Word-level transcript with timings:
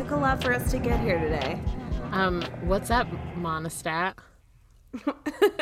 took 0.00 0.12
a 0.12 0.16
lot 0.16 0.42
for 0.42 0.54
us 0.54 0.70
to 0.70 0.78
get 0.78 0.98
here 1.00 1.18
today. 1.20 1.60
Um, 2.12 2.40
what's 2.62 2.90
up, 2.90 3.06
Monistat? 3.36 4.14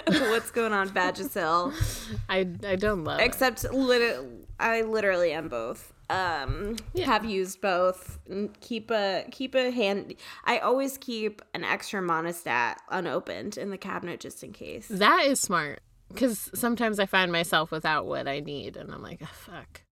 What's 0.07 0.53
going 0.53 0.73
on, 0.73 0.89
Vagisil? 0.91 1.75
I 2.29 2.47
I 2.65 2.77
don't 2.77 3.03
love. 3.03 3.19
it. 3.19 3.25
Except, 3.25 3.65
lit- 3.73 4.25
I 4.61 4.83
literally 4.83 5.33
am 5.33 5.49
both. 5.49 5.93
Um, 6.09 6.77
have 7.05 7.25
used 7.25 7.61
both. 7.61 8.21
Keep 8.61 8.93
a 8.93 9.25
keep 9.33 9.57
a 9.57 9.73
hand. 9.73 10.15
I 10.45 10.59
always 10.59 10.99
keep 10.99 11.43
an 11.53 11.65
extra 11.65 12.01
Monistat 12.01 12.77
unopened 12.91 13.59
in 13.59 13.71
the 13.71 13.77
cabinet 13.79 14.21
just 14.21 14.45
in 14.45 14.53
case. 14.53 14.87
That 14.89 15.25
is 15.27 15.41
smart 15.41 15.81
because 16.11 16.49
sometimes 16.55 17.01
I 17.01 17.07
find 17.07 17.33
myself 17.33 17.73
without 17.73 18.07
what 18.07 18.29
I 18.29 18.39
need, 18.39 18.77
and 18.77 18.93
I'm 18.93 19.03
like, 19.03 19.19
oh, 19.21 19.31
fuck. 19.33 19.83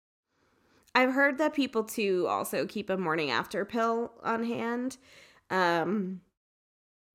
I've 0.97 1.13
heard 1.13 1.37
that 1.39 1.53
people 1.53 1.85
too 1.85 2.27
also 2.27 2.65
keep 2.65 2.89
a 2.89 2.97
morning 2.97 3.31
after 3.31 3.67
pill 3.67 4.13
on 4.25 4.45
hand. 4.45 4.97
Um, 5.51 6.23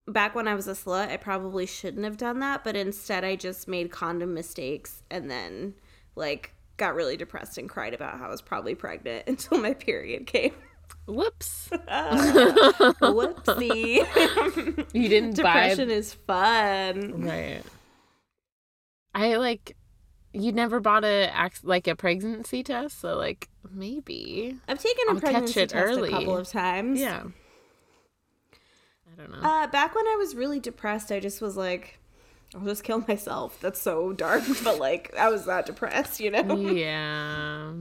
back 0.08 0.35
when 0.35 0.48
I 0.48 0.53
was 0.53 0.67
a 0.67 0.73
slut, 0.73 1.09
I 1.09 1.17
probably 1.17 1.66
shouldn't 1.66 2.03
have 2.05 2.16
done 2.16 2.38
that, 2.41 2.63
but 2.63 2.75
instead 2.75 3.23
I 3.23 3.36
just 3.36 3.67
made 3.67 3.89
condom 3.89 4.36
mistakes 4.36 5.02
and 5.09 5.31
then 5.31 5.73
like 6.16 6.53
got 6.77 6.94
really 6.94 7.17
depressed 7.17 7.58
and 7.58 7.67
cried 7.67 7.95
about 7.95 8.20
how 8.20 8.27
I 8.27 8.30
was 8.30 8.44
probably 8.44 8.75
pregnant 8.75 9.23
until 9.27 9.58
my 9.58 9.73
period 9.73 10.27
came. 10.27 10.53
Whoops. 11.08 11.70
Whoopsie. 13.02 14.05
You 14.94 15.09
didn't 15.09 15.38
Depression 15.38 15.88
buy 15.88 15.94
is 15.95 16.13
fun. 16.13 17.23
right. 17.25 17.63
I 19.16 19.38
like. 19.38 19.75
You 20.34 20.52
never 20.52 20.80
bought 20.80 21.03
a 21.03 21.30
like 21.63 21.88
a 21.88 21.95
pregnancy 21.95 22.63
test, 22.63 22.99
so 23.02 23.17
like 23.17 23.49
maybe. 23.70 24.58
I've 24.67 24.80
taken 24.80 25.05
a 25.09 25.14
I'll 25.14 25.19
pregnancy 25.19 25.66
test 25.66 25.75
early. 25.75 26.09
a 26.09 26.11
couple 26.11 26.38
of 26.38 26.47
times. 26.47 27.00
Yeah. 27.00 27.23
I 29.11 29.22
don't 29.22 29.31
know. 29.31 29.47
Uh, 29.47 29.67
back 29.67 29.94
when 29.94 30.08
I 30.08 30.16
was 30.17 30.36
really 30.36 30.59
depressed, 30.59 31.11
I 31.11 31.20
just 31.20 31.42
was 31.42 31.58
like, 31.58 32.00
I'll 32.55 32.61
just 32.61 32.83
kill 32.83 33.03
myself. 33.08 33.59
That's 33.59 33.81
so 33.81 34.14
dark, 34.14 34.44
but 34.64 34.80
like 34.80 35.14
I 35.17 35.30
was 35.30 35.45
that 35.45 35.66
depressed, 35.66 36.20
you 36.20 36.31
know. 36.31 36.55
yeah. 36.55 37.73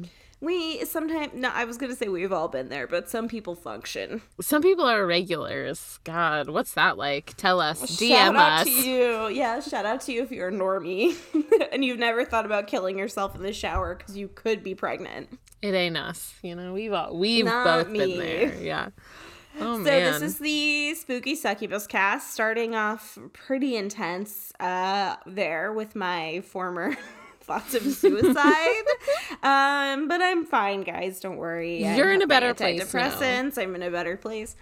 We 0.43 0.85
sometimes 0.87 1.35
no, 1.35 1.51
I 1.53 1.65
was 1.65 1.77
gonna 1.77 1.95
say 1.95 2.09
we've 2.09 2.33
all 2.33 2.49
been 2.49 2.71
there, 2.71 2.87
but 2.87 3.11
some 3.11 3.29
people 3.29 3.55
function. 3.55 4.23
Some 4.41 4.63
people 4.63 4.87
are 4.87 5.07
regulars. 5.07 5.99
God, 6.05 6.49
what's 6.49 6.73
that 6.75 6.97
like? 6.97 7.35
Tell 7.37 7.61
us. 7.61 7.81
shout 7.81 8.35
DM 8.35 8.37
out 8.39 8.61
us. 8.61 8.65
to 8.65 8.71
you, 8.71 9.29
yeah. 9.29 9.61
Shout 9.61 9.85
out 9.85 10.01
to 10.03 10.13
you 10.13 10.23
if 10.23 10.33
you're 10.33 10.49
a 10.49 10.53
normie 10.53 11.15
and 11.73 11.85
you've 11.85 11.99
never 11.99 12.25
thought 12.25 12.47
about 12.47 12.67
killing 12.69 12.97
yourself 12.99 13.35
in 13.37 13.43
the 13.43 13.53
shower 13.53 13.95
because 13.95 14.17
you 14.17 14.29
could 14.29 14.63
be 14.63 14.75
pregnant. 14.75 15.39
It 15.61 15.75
ain't 15.75 15.99
us. 15.99 16.33
You 16.43 16.57
know, 16.57 16.73
we've 16.73 16.93
all, 16.93 17.15
we've 17.15 17.45
Not 17.45 17.65
both 17.65 17.89
me. 17.93 17.99
been 17.99 18.19
there. 18.19 18.63
Yeah. 18.63 18.89
Oh 19.59 19.79
man. 19.79 19.85
So 19.85 19.91
man. 19.91 20.13
this 20.13 20.23
is 20.23 20.39
the 20.39 20.95
spooky 20.95 21.35
succubus 21.35 21.89
cast, 21.89 22.33
starting 22.33 22.77
off 22.77 23.19
pretty 23.33 23.77
intense 23.77 24.53
uh, 24.61 25.17
there 25.27 25.73
with 25.73 25.97
my 25.97 26.41
former 26.43 26.97
thoughts 27.51 27.75
of 27.75 27.83
suicide. 27.83 28.85
um, 29.43 30.07
but 30.07 30.23
I'm 30.23 30.45
fine, 30.45 30.83
guys. 30.83 31.19
Don't 31.19 31.37
worry. 31.37 31.83
You're 31.83 32.13
in 32.13 32.23
a 32.23 32.27
better 32.29 32.55
place 32.55 32.95
now. 32.95 33.01
Antidepressants. 33.11 33.59
I'm 33.59 33.75
in 33.75 33.83
a 33.83 33.91
better 33.91 34.17
place. 34.17 34.55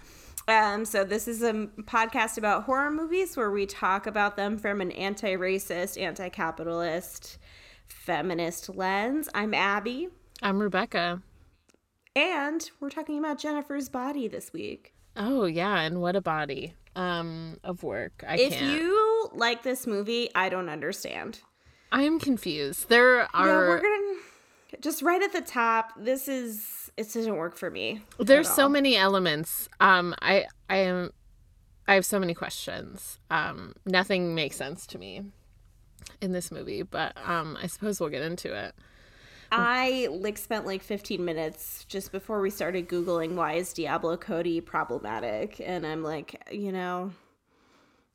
Um, 0.47 0.85
so 0.85 1.03
this 1.03 1.27
is 1.27 1.43
a 1.43 1.53
podcast 1.83 2.39
about 2.39 2.63
horror 2.63 2.89
movies 2.89 3.37
where 3.37 3.51
we 3.51 3.67
talk 3.67 4.07
about 4.07 4.35
them 4.37 4.57
from 4.57 4.81
an 4.81 4.91
anti-racist, 4.93 6.01
anti-capitalist, 6.01 7.37
feminist 7.85 8.75
lens. 8.75 9.29
I'm 9.35 9.53
Abby, 9.53 10.09
I'm 10.41 10.59
Rebecca. 10.59 11.21
and 12.15 12.71
we're 12.79 12.89
talking 12.89 13.19
about 13.19 13.37
Jennifer's 13.37 13.89
body 13.89 14.27
this 14.27 14.51
week. 14.51 14.95
Oh 15.15 15.45
yeah, 15.45 15.81
and 15.81 16.01
what 16.01 16.15
a 16.15 16.21
body. 16.21 16.73
Um, 16.95 17.57
of 17.63 17.83
work. 17.83 18.23
I 18.27 18.37
if 18.37 18.53
can't. 18.53 18.81
you 18.81 19.29
like 19.33 19.61
this 19.61 19.85
movie, 19.85 20.29
I 20.33 20.49
don't 20.49 20.69
understand. 20.69 21.41
I'm 21.91 22.19
confused. 22.19 22.89
There 22.89 23.17
yeah, 23.17 23.27
are 23.33 23.67
we're 23.67 23.81
gonna 23.81 24.19
just 24.81 25.01
right 25.01 25.21
at 25.21 25.33
the 25.33 25.41
top. 25.41 25.93
This 25.97 26.27
is 26.27 26.91
it 26.97 27.11
doesn't 27.13 27.35
work 27.35 27.57
for 27.57 27.69
me. 27.71 28.01
there's 28.19 28.49
so 28.49 28.69
many 28.69 28.95
elements. 28.95 29.69
Um, 29.79 30.15
I 30.21 30.45
I 30.69 30.77
am 30.77 31.11
I 31.87 31.95
have 31.95 32.05
so 32.05 32.19
many 32.19 32.33
questions. 32.33 33.19
Um, 33.31 33.73
nothing 33.85 34.35
makes 34.35 34.55
sense 34.55 34.85
to 34.87 34.99
me 34.99 35.23
in 36.21 36.31
this 36.31 36.51
movie, 36.51 36.83
but 36.83 37.17
um, 37.25 37.57
I 37.61 37.67
suppose 37.67 37.99
we'll 37.99 38.09
get 38.09 38.21
into 38.21 38.53
it. 38.53 38.75
I 39.51 40.07
like 40.11 40.37
spent 40.37 40.67
like 40.67 40.83
15 40.83 41.25
minutes 41.25 41.85
just 41.85 42.11
before 42.11 42.39
we 42.41 42.51
started 42.51 42.87
googling 42.87 43.33
why 43.33 43.53
is 43.53 43.73
Diablo 43.73 44.17
Cody 44.17 44.61
problematic, 44.61 45.59
and 45.59 45.85
I'm 45.85 46.03
like, 46.03 46.39
you 46.51 46.71
know. 46.71 47.11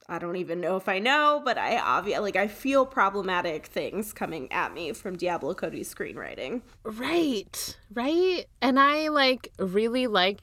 I 0.07 0.19
don't 0.19 0.37
even 0.37 0.61
know 0.61 0.77
if 0.77 0.89
I 0.89 0.99
know, 0.99 1.41
but 1.45 1.57
I 1.57 1.79
obviously 1.79 2.23
like 2.23 2.37
I 2.37 2.47
feel 2.47 2.85
problematic 2.85 3.67
things 3.67 4.13
coming 4.13 4.53
at 4.53 4.75
me 4.75 4.93
from 4.93 5.17
Diablo 5.17 5.55
Cody's 5.55 5.93
screenwriting. 5.93 6.61
Right, 6.83 7.79
right. 7.93 8.45
And 8.61 8.79
I 8.79 9.09
like 9.09 9.51
really 9.59 10.07
liked 10.07 10.43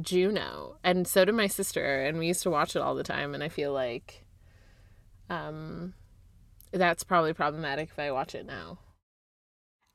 Juno, 0.00 0.76
and 0.82 1.06
so 1.06 1.24
did 1.24 1.34
my 1.34 1.46
sister, 1.46 2.02
and 2.02 2.18
we 2.18 2.28
used 2.28 2.42
to 2.44 2.50
watch 2.50 2.74
it 2.74 2.80
all 2.80 2.94
the 2.94 3.02
time. 3.02 3.34
And 3.34 3.42
I 3.42 3.50
feel 3.50 3.72
like, 3.72 4.24
um, 5.28 5.92
that's 6.70 7.04
probably 7.04 7.34
problematic 7.34 7.90
if 7.90 7.98
I 7.98 8.12
watch 8.12 8.34
it 8.34 8.46
now. 8.46 8.78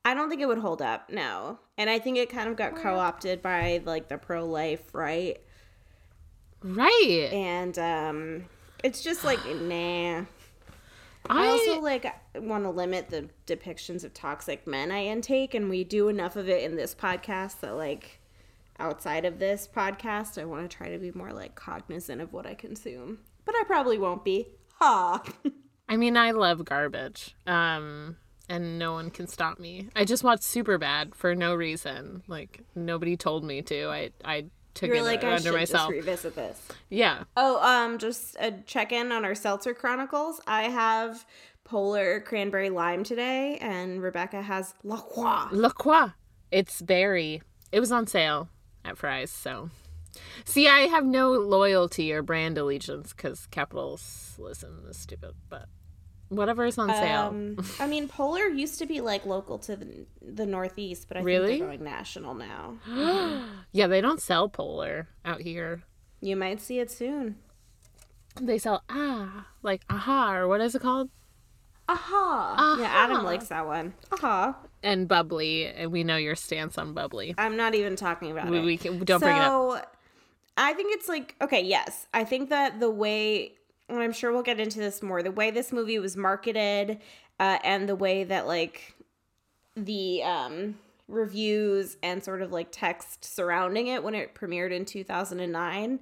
I 0.04 0.14
don't 0.14 0.30
think 0.30 0.40
it 0.40 0.46
would 0.46 0.58
hold 0.58 0.80
up, 0.80 1.10
no. 1.10 1.58
And 1.76 1.90
I 1.90 1.98
think 1.98 2.18
it 2.18 2.30
kind 2.30 2.48
of 2.48 2.56
got 2.56 2.76
co-opted 2.76 3.42
by 3.42 3.82
like 3.84 4.08
the 4.08 4.16
pro-life, 4.16 4.94
right? 4.94 5.38
Right. 6.62 7.28
And 7.32 7.78
um 7.78 8.44
it's 8.84 9.02
just 9.02 9.24
like 9.24 9.38
nah. 9.60 10.24
I, 11.30 11.46
I 11.46 11.48
also 11.48 11.80
like 11.80 12.06
want 12.36 12.64
to 12.64 12.70
limit 12.70 13.10
the 13.10 13.28
depictions 13.46 14.04
of 14.04 14.14
toxic 14.14 14.66
men 14.66 14.90
I 14.90 15.04
intake 15.04 15.54
and 15.54 15.68
we 15.68 15.84
do 15.84 16.08
enough 16.08 16.36
of 16.36 16.48
it 16.48 16.62
in 16.62 16.76
this 16.76 16.94
podcast 16.94 17.60
that 17.60 17.76
like 17.76 18.20
outside 18.78 19.24
of 19.24 19.38
this 19.38 19.68
podcast 19.72 20.40
I 20.40 20.44
want 20.44 20.70
to 20.70 20.74
try 20.74 20.88
to 20.88 20.98
be 20.98 21.10
more 21.12 21.32
like 21.32 21.54
cognizant 21.54 22.20
of 22.20 22.32
what 22.32 22.46
I 22.46 22.54
consume. 22.54 23.18
But 23.44 23.56
I 23.56 23.64
probably 23.66 23.98
won't 23.98 24.24
be. 24.24 24.46
Ha. 24.76 25.22
I 25.88 25.96
mean, 25.96 26.16
I 26.16 26.32
love 26.32 26.64
garbage. 26.64 27.34
Um, 27.46 28.16
and 28.48 28.78
no 28.78 28.92
one 28.92 29.10
can 29.10 29.26
stop 29.26 29.58
me. 29.58 29.88
I 29.96 30.04
just 30.04 30.24
watched 30.24 30.42
Superbad 30.42 31.14
for 31.14 31.34
no 31.34 31.54
reason. 31.54 32.22
Like 32.26 32.60
nobody 32.74 33.16
told 33.16 33.44
me 33.44 33.62
to. 33.62 33.88
I 33.88 34.10
I 34.24 34.46
took 34.78 34.88
You're 34.88 34.98
it 34.98 35.02
like 35.02 35.24
I 35.24 35.32
under 35.32 35.42
should 35.42 35.52
myself. 35.54 35.90
just 35.90 36.06
revisit 36.06 36.34
this. 36.36 36.60
yeah. 36.88 37.24
Oh, 37.36 37.60
um, 37.62 37.98
just 37.98 38.36
a 38.40 38.52
check 38.64 38.92
in 38.92 39.10
on 39.12 39.24
our 39.24 39.34
Seltzer 39.34 39.74
Chronicles. 39.74 40.40
I 40.46 40.62
have 40.64 41.26
Polar 41.64 42.20
Cranberry 42.20 42.70
Lime 42.70 43.02
today, 43.04 43.58
and 43.60 44.00
Rebecca 44.00 44.40
has 44.40 44.74
La 44.84 45.00
Croix. 45.00 45.48
La 45.52 45.70
Croix. 45.70 46.12
It's 46.50 46.80
berry. 46.80 47.42
It 47.72 47.80
was 47.80 47.92
on 47.92 48.06
sale 48.06 48.48
at 48.84 48.96
Fry's, 48.96 49.30
so. 49.30 49.68
See, 50.44 50.66
I 50.68 50.80
have 50.82 51.04
no 51.04 51.32
loyalty 51.32 52.12
or 52.12 52.22
brand 52.22 52.56
allegiance 52.56 53.12
because 53.12 53.46
capitalism 53.50 54.84
is 54.88 54.96
stupid, 54.96 55.32
but 55.50 55.66
whatever 56.28 56.64
is 56.64 56.78
on 56.78 56.88
sale. 56.90 57.20
Um, 57.22 57.56
I 57.80 57.86
mean, 57.86 58.08
Polar 58.08 58.46
used 58.48 58.78
to 58.78 58.86
be 58.86 59.00
like 59.00 59.24
local 59.26 59.58
to 59.60 59.76
the, 59.76 60.06
the 60.22 60.46
Northeast, 60.46 61.06
but 61.08 61.16
I 61.16 61.20
Really? 61.20 61.48
think 61.48 61.60
they're 61.60 61.68
going 61.68 61.84
national 61.84 62.34
now. 62.34 62.78
yeah, 63.72 63.86
they 63.86 64.00
don't 64.00 64.20
sell 64.20 64.48
Polar 64.48 65.08
out 65.24 65.40
here. 65.40 65.82
You 66.20 66.36
might 66.36 66.60
see 66.60 66.78
it 66.80 66.90
soon. 66.90 67.36
They 68.40 68.58
sell 68.58 68.82
ah, 68.88 69.46
like 69.62 69.82
aha, 69.90 70.34
or 70.34 70.48
what 70.48 70.60
is 70.60 70.74
it 70.74 70.82
called? 70.82 71.10
Aha! 71.88 72.76
Yeah, 72.78 72.86
Adam 72.86 73.24
likes 73.24 73.48
that 73.48 73.66
one. 73.66 73.94
Aha! 74.12 74.56
And 74.82 75.08
bubbly, 75.08 75.66
and 75.66 75.90
we 75.90 76.04
know 76.04 76.16
your 76.16 76.36
stance 76.36 76.76
on 76.78 76.92
bubbly. 76.92 77.34
I'm 77.38 77.56
not 77.56 77.74
even 77.74 77.96
talking 77.96 78.30
about 78.30 78.48
We, 78.50 78.58
it. 78.58 78.64
we 78.64 78.76
can, 78.76 78.98
don't 79.04 79.20
bring 79.20 79.34
it 79.36 79.42
up. 79.42 79.96
I 80.56 80.72
think 80.74 80.94
it's 80.94 81.08
like 81.08 81.34
okay, 81.40 81.62
yes. 81.62 82.06
I 82.12 82.24
think 82.24 82.50
that 82.50 82.78
the 82.80 82.90
way, 82.90 83.52
and 83.88 83.98
I'm 83.98 84.12
sure 84.12 84.32
we'll 84.32 84.42
get 84.42 84.60
into 84.60 84.78
this 84.78 85.02
more. 85.02 85.22
The 85.22 85.30
way 85.30 85.50
this 85.50 85.72
movie 85.72 85.98
was 85.98 86.16
marketed, 86.16 87.00
uh, 87.40 87.58
and 87.64 87.88
the 87.88 87.96
way 87.96 88.24
that 88.24 88.46
like 88.46 88.94
the 89.76 90.22
um 90.24 90.74
reviews 91.06 91.96
and 92.02 92.22
sort 92.22 92.42
of 92.42 92.52
like 92.52 92.68
text 92.70 93.24
surrounding 93.24 93.86
it 93.86 94.02
when 94.02 94.14
it 94.14 94.34
premiered 94.34 94.72
in 94.72 94.84
2009 94.84 96.00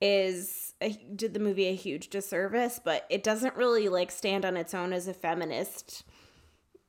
is 0.00 0.74
a, 0.80 0.90
did 1.16 1.34
the 1.34 1.40
movie 1.40 1.66
a 1.66 1.74
huge 1.74 2.08
disservice 2.08 2.78
but 2.84 3.04
it 3.10 3.24
doesn't 3.24 3.56
really 3.56 3.88
like 3.88 4.12
stand 4.12 4.44
on 4.44 4.56
its 4.56 4.72
own 4.72 4.92
as 4.92 5.08
a 5.08 5.14
feminist 5.14 6.04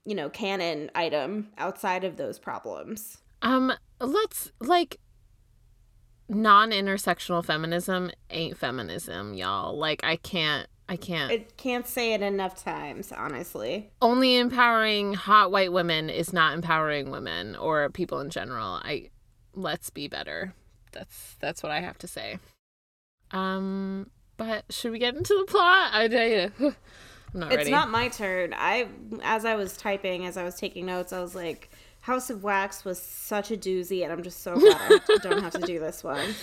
you 0.03 0.13
know 0.13 0.29
canon 0.29 0.91
item 0.93 1.47
outside 1.57 2.03
of 2.03 2.17
those 2.17 2.37
problems 2.37 3.17
Um, 3.41 3.73
let's 3.99 4.51
like 4.59 4.99
non-intersectional 6.27 7.43
feminism 7.45 8.11
ain't 8.29 8.57
feminism, 8.57 9.33
y'all. 9.33 9.77
Like 9.77 10.03
I 10.03 10.15
can't 10.17 10.67
I 10.87 10.97
can't. 10.97 11.31
I 11.31 11.45
can't 11.57 11.87
say 11.87 12.13
it 12.13 12.21
enough 12.21 12.63
times, 12.63 13.11
honestly. 13.11 13.89
Only 14.01 14.37
empowering 14.37 15.13
hot 15.15 15.51
white 15.51 15.73
women 15.73 16.11
is 16.11 16.31
not 16.31 16.53
empowering 16.53 17.09
women 17.09 17.55
or 17.55 17.89
people 17.89 18.19
in 18.19 18.29
general. 18.29 18.79
I 18.83 19.09
let's 19.55 19.89
be 19.89 20.07
better. 20.07 20.53
That's 20.91 21.35
that's 21.39 21.63
what 21.63 21.71
I 21.71 21.81
have 21.81 21.97
to 21.99 22.07
say. 22.07 22.37
Um, 23.31 24.11
but 24.37 24.65
should 24.69 24.91
we 24.91 24.99
get 24.99 25.15
into 25.15 25.35
the 25.39 25.51
plot? 25.51 25.89
I, 25.91 26.03
I 26.03 26.51
I'm 27.33 27.39
not 27.39 27.51
It's 27.51 27.57
ready. 27.57 27.71
not 27.71 27.89
my 27.89 28.07
turn. 28.09 28.53
I, 28.55 28.87
as 29.23 29.43
I 29.43 29.55
was 29.55 29.75
typing, 29.75 30.25
as 30.25 30.37
I 30.37 30.43
was 30.43 30.55
taking 30.55 30.85
notes, 30.85 31.11
I 31.11 31.19
was 31.19 31.35
like, 31.35 31.69
House 32.05 32.29
of 32.29 32.43
Wax 32.43 32.85
was 32.85 33.01
such 33.01 33.49
a 33.49 33.57
doozy, 33.57 34.03
and 34.03 34.13
I'm 34.13 34.21
just 34.21 34.43
so 34.43 34.53
glad 34.53 35.01
I 35.09 35.17
don't 35.23 35.41
have 35.41 35.53
to 35.53 35.65
do 35.65 35.79
this 35.79 36.03
one. 36.03 36.35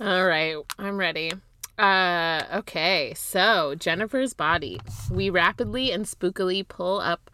All 0.00 0.24
right, 0.24 0.54
I'm 0.78 0.98
ready. 0.98 1.32
Uh, 1.76 2.44
okay, 2.54 3.12
so 3.16 3.74
Jennifer's 3.76 4.34
body. 4.34 4.80
We 5.10 5.28
rapidly 5.28 5.90
and 5.90 6.04
spookily 6.04 6.66
pull 6.68 7.00
up 7.00 7.28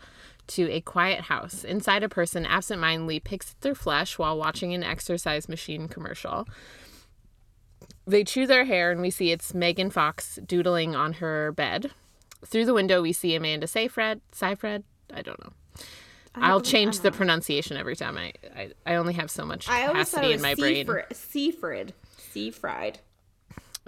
to 0.46 0.70
a 0.72 0.80
quiet 0.80 1.20
house. 1.20 1.64
Inside, 1.64 2.02
a 2.02 2.08
person 2.08 2.46
absentmindedly 2.46 3.20
picks 3.20 3.50
at 3.50 3.60
their 3.60 3.74
flesh 3.74 4.18
while 4.18 4.38
watching 4.38 4.72
an 4.72 4.82
exercise 4.82 5.46
machine 5.46 5.86
commercial. 5.86 6.48
They 8.06 8.24
chew 8.24 8.46
their 8.46 8.64
hair, 8.64 8.90
and 8.90 9.02
we 9.02 9.10
see 9.10 9.32
it's 9.32 9.52
Megan 9.52 9.90
Fox 9.90 10.38
doodling 10.46 10.96
on 10.96 11.14
her 11.14 11.52
bed. 11.52 11.90
Through 12.42 12.64
the 12.64 12.72
window, 12.72 13.02
we 13.02 13.12
see 13.12 13.34
Amanda 13.34 13.66
Seyfried. 13.66 14.22
Seyfried? 14.32 14.84
I 15.12 15.20
don't 15.20 15.44
know. 15.44 15.52
I'll 16.36 16.60
change 16.60 17.00
the 17.00 17.10
pronunciation 17.12 17.76
every 17.76 17.96
time. 17.96 18.16
I, 18.16 18.32
I 18.54 18.70
I 18.84 18.94
only 18.96 19.14
have 19.14 19.30
so 19.30 19.44
much 19.44 19.68
I 19.68 19.86
always 19.86 20.08
thought 20.10 20.22
capacity 20.22 20.32
it 20.32 20.36
in 20.36 20.42
my 20.42 20.54
brain. 20.54 20.86
Seafried. 21.12 21.90
Seafried. 22.34 22.96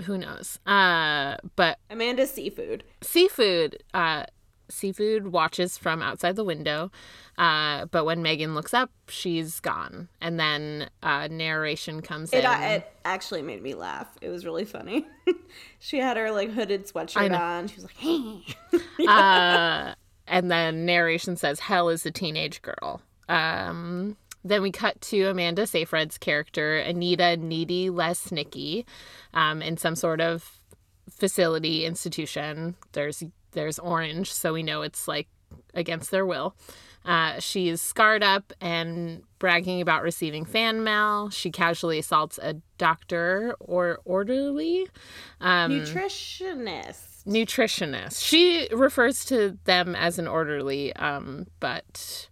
Who 0.04 0.16
knows? 0.16 0.58
Uh, 0.66 1.36
but 1.56 1.78
Amanda 1.90 2.26
Seafood. 2.26 2.84
seafood 3.02 3.82
uh 3.94 4.24
seafood 4.70 5.28
watches 5.28 5.78
from 5.78 6.02
outside 6.02 6.36
the 6.36 6.44
window 6.44 6.90
uh 7.38 7.86
but 7.86 8.04
when 8.04 8.20
megan 8.20 8.54
looks 8.54 8.74
up 8.74 8.90
she's 9.08 9.60
gone 9.60 10.08
and 10.20 10.38
then 10.38 10.90
uh 11.02 11.26
narration 11.30 12.02
comes 12.02 12.30
It, 12.34 12.40
in 12.40 12.44
uh, 12.44 12.58
it 12.60 12.92
actually 13.02 13.40
made 13.40 13.62
me 13.62 13.72
laugh. 13.74 14.08
It 14.20 14.28
was 14.28 14.44
really 14.44 14.66
funny. 14.66 15.06
she 15.78 15.96
had 15.98 16.18
her 16.18 16.30
like 16.30 16.50
hooded 16.50 16.86
sweatshirt 16.86 17.34
on. 17.38 17.68
She 17.68 17.76
was 17.76 17.84
like, 17.84 17.96
"Hey." 17.96 18.42
uh 19.08 19.94
and 20.28 20.50
then 20.50 20.84
narration 20.84 21.36
says 21.36 21.60
hell 21.60 21.88
is 21.88 22.04
a 22.06 22.10
teenage 22.10 22.62
girl 22.62 23.00
um 23.28 24.16
then 24.44 24.62
we 24.62 24.70
cut 24.70 25.00
to 25.02 25.24
Amanda 25.24 25.66
Seyfried's 25.66 26.16
character, 26.16 26.78
Anita 26.78 27.36
Needy 27.36 27.90
Lesnicki, 27.90 28.84
um, 29.34 29.62
in 29.62 29.76
some 29.76 29.96
sort 29.96 30.20
of 30.20 30.58
facility 31.10 31.84
institution. 31.84 32.76
There's 32.92 33.22
there's 33.52 33.78
orange, 33.78 34.32
so 34.32 34.52
we 34.52 34.62
know 34.62 34.82
it's 34.82 35.08
like 35.08 35.28
against 35.74 36.10
their 36.10 36.26
will. 36.26 36.54
Uh, 37.04 37.40
she 37.40 37.68
is 37.68 37.80
scarred 37.80 38.22
up 38.22 38.52
and 38.60 39.22
bragging 39.38 39.80
about 39.80 40.02
receiving 40.02 40.44
fan 40.44 40.84
mail. 40.84 41.30
She 41.30 41.50
casually 41.50 41.98
assaults 41.98 42.38
a 42.42 42.54
doctor 42.76 43.56
or 43.60 44.00
orderly. 44.04 44.88
Um, 45.40 45.72
Nutritionist. 45.72 47.17
Nutritionist. 47.28 48.24
She 48.24 48.68
refers 48.72 49.24
to 49.26 49.58
them 49.64 49.94
as 49.94 50.18
an 50.18 50.26
orderly, 50.26 50.94
um, 50.96 51.46
but 51.60 52.28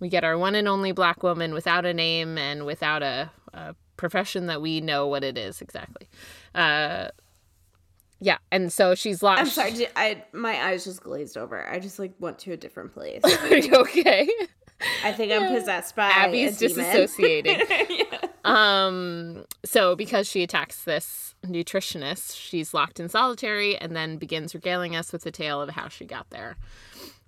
we 0.00 0.08
get 0.08 0.24
our 0.24 0.36
one 0.36 0.54
and 0.54 0.66
only 0.66 0.92
black 0.92 1.22
woman 1.22 1.54
without 1.54 1.86
a 1.86 1.94
name 1.94 2.36
and 2.36 2.66
without 2.66 3.02
a, 3.02 3.30
a 3.54 3.74
profession 3.96 4.46
that 4.46 4.60
we 4.60 4.80
know 4.80 5.06
what 5.06 5.22
it 5.22 5.38
is 5.38 5.60
exactly. 5.60 6.08
Uh, 6.54 7.08
yeah, 8.22 8.38
and 8.52 8.70
so 8.72 8.94
she's 8.94 9.22
lost. 9.22 9.40
I'm 9.40 9.46
sorry. 9.46 9.72
did- 9.72 9.90
I 9.96 10.24
my 10.32 10.62
eyes 10.62 10.84
just 10.84 11.02
glazed 11.02 11.38
over. 11.38 11.66
I 11.66 11.78
just 11.78 11.98
like 11.98 12.12
went 12.18 12.38
to 12.40 12.52
a 12.52 12.56
different 12.56 12.92
place. 12.92 13.22
Okay? 13.72 14.28
I 15.04 15.12
think 15.12 15.30
I'm 15.32 15.48
possessed 15.54 15.94
by 15.94 16.08
Abby's 16.08 16.60
a 16.60 16.68
demon. 16.68 16.86
Um, 18.44 19.44
so 19.64 19.94
because 19.96 20.26
she 20.26 20.42
attacks 20.42 20.84
this 20.84 21.34
nutritionist, 21.44 22.36
she's 22.36 22.72
locked 22.72 22.98
in 23.00 23.08
solitary 23.08 23.76
and 23.76 23.94
then 23.94 24.16
begins 24.16 24.54
regaling 24.54 24.96
us 24.96 25.12
with 25.12 25.22
the 25.22 25.30
tale 25.30 25.60
of 25.60 25.70
how 25.70 25.88
she 25.88 26.04
got 26.04 26.30
there. 26.30 26.56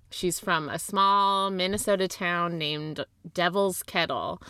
She's 0.09 0.39
from 0.39 0.69
a 0.69 0.77
small 0.79 1.49
Minnesota 1.49 2.07
town 2.07 2.57
named 2.57 3.05
Devil's 3.33 3.83
Kettle. 3.83 4.41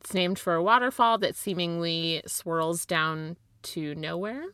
It's 0.00 0.14
named 0.14 0.38
for 0.38 0.54
a 0.54 0.62
waterfall 0.62 1.18
that 1.18 1.36
seemingly 1.36 2.22
swirls 2.26 2.84
down 2.86 3.36
to 3.62 3.94
nowhere. 3.94 4.44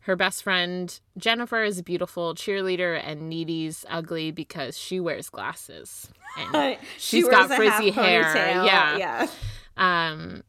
Her 0.00 0.16
best 0.16 0.42
friend 0.42 0.98
Jennifer 1.16 1.62
is 1.62 1.78
a 1.78 1.82
beautiful 1.82 2.34
cheerleader, 2.34 3.00
and 3.04 3.28
Needy's 3.28 3.84
ugly 3.88 4.32
because 4.32 4.76
she 4.76 4.98
wears 4.98 5.30
glasses. 5.30 6.08
And 6.36 6.76
She 6.98 7.18
she's 7.18 7.24
wears 7.26 7.48
got 7.48 7.56
frizzy 7.56 7.90
hair. 7.90 8.24
ponytail. 8.24 8.66
Yeah. 8.66 8.96
yeah. 8.98 9.28
Um, 9.76 10.42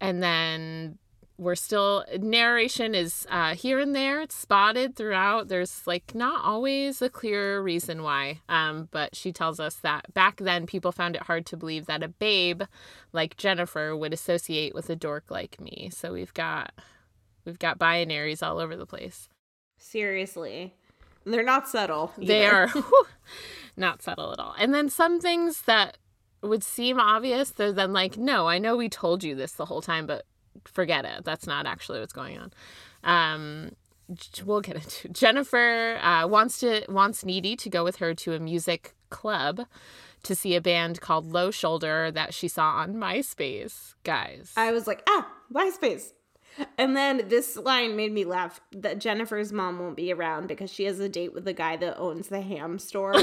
and 0.00 0.22
then 0.22 0.98
we're 1.36 1.56
still 1.56 2.04
narration 2.18 2.94
is 2.94 3.26
uh, 3.28 3.54
here 3.54 3.80
and 3.80 3.94
there. 3.94 4.20
It's 4.20 4.36
spotted 4.36 4.94
throughout. 4.94 5.48
There's 5.48 5.84
like 5.86 6.14
not 6.14 6.44
always 6.44 7.02
a 7.02 7.10
clear 7.10 7.60
reason 7.60 8.02
why. 8.02 8.40
Um, 8.48 8.88
but 8.92 9.16
she 9.16 9.32
tells 9.32 9.58
us 9.58 9.76
that 9.76 10.12
back 10.14 10.36
then 10.38 10.66
people 10.66 10.92
found 10.92 11.16
it 11.16 11.22
hard 11.22 11.44
to 11.46 11.56
believe 11.56 11.86
that 11.86 12.02
a 12.02 12.08
babe 12.08 12.62
like 13.12 13.36
Jennifer 13.36 13.96
would 13.96 14.12
associate 14.12 14.74
with 14.74 14.88
a 14.90 14.96
dork 14.96 15.30
like 15.30 15.60
me. 15.60 15.90
So 15.92 16.12
we've 16.12 16.34
got 16.34 16.72
we've 17.44 17.58
got 17.58 17.78
binaries 17.78 18.42
all 18.42 18.60
over 18.60 18.76
the 18.76 18.86
place. 18.86 19.28
Seriously, 19.76 20.74
they're 21.24 21.42
not 21.42 21.68
subtle. 21.68 22.12
They 22.16 22.46
are 22.46 22.68
not 23.76 24.02
subtle 24.02 24.32
at 24.32 24.38
all. 24.38 24.54
And 24.56 24.72
then 24.72 24.88
some 24.88 25.20
things 25.20 25.62
that 25.62 25.98
would 26.44 26.62
seem 26.62 27.00
obvious, 27.00 27.50
they're 27.50 27.72
then 27.72 27.92
like, 27.92 28.16
no, 28.16 28.46
I 28.46 28.58
know 28.58 28.76
we 28.76 28.88
told 28.88 29.24
you 29.24 29.34
this 29.34 29.52
the 29.52 29.64
whole 29.64 29.82
time, 29.82 30.06
but 30.06 30.24
forget 30.64 31.04
it. 31.04 31.24
That's 31.24 31.46
not 31.46 31.66
actually 31.66 32.00
what's 32.00 32.12
going 32.12 32.38
on. 32.38 32.52
Um, 33.02 33.72
we'll 34.44 34.60
get 34.60 34.76
into 34.76 35.08
Jennifer 35.08 35.98
uh, 36.02 36.26
wants 36.26 36.58
to 36.60 36.84
wants 36.88 37.24
Needy 37.24 37.56
to 37.56 37.70
go 37.70 37.84
with 37.84 37.96
her 37.96 38.14
to 38.14 38.34
a 38.34 38.38
music 38.38 38.94
club 39.10 39.66
to 40.22 40.34
see 40.34 40.56
a 40.56 40.60
band 40.60 41.00
called 41.00 41.32
Low 41.32 41.50
Shoulder 41.50 42.10
that 42.10 42.32
she 42.32 42.48
saw 42.48 42.70
on 42.70 42.94
MySpace. 42.94 43.94
Guys, 44.04 44.52
I 44.56 44.72
was 44.72 44.86
like, 44.86 45.02
ah, 45.08 45.30
MySpace. 45.52 46.12
And 46.78 46.96
then 46.96 47.28
this 47.28 47.56
line 47.56 47.96
made 47.96 48.12
me 48.12 48.24
laugh 48.24 48.60
that 48.72 48.98
Jennifer's 48.98 49.52
mom 49.52 49.78
won't 49.78 49.96
be 49.96 50.12
around 50.12 50.46
because 50.48 50.70
she 50.70 50.84
has 50.84 51.00
a 51.00 51.08
date 51.08 51.34
with 51.34 51.44
the 51.44 51.52
guy 51.52 51.76
that 51.76 51.98
owns 51.98 52.28
the 52.28 52.40
ham 52.40 52.78
store. 52.78 53.14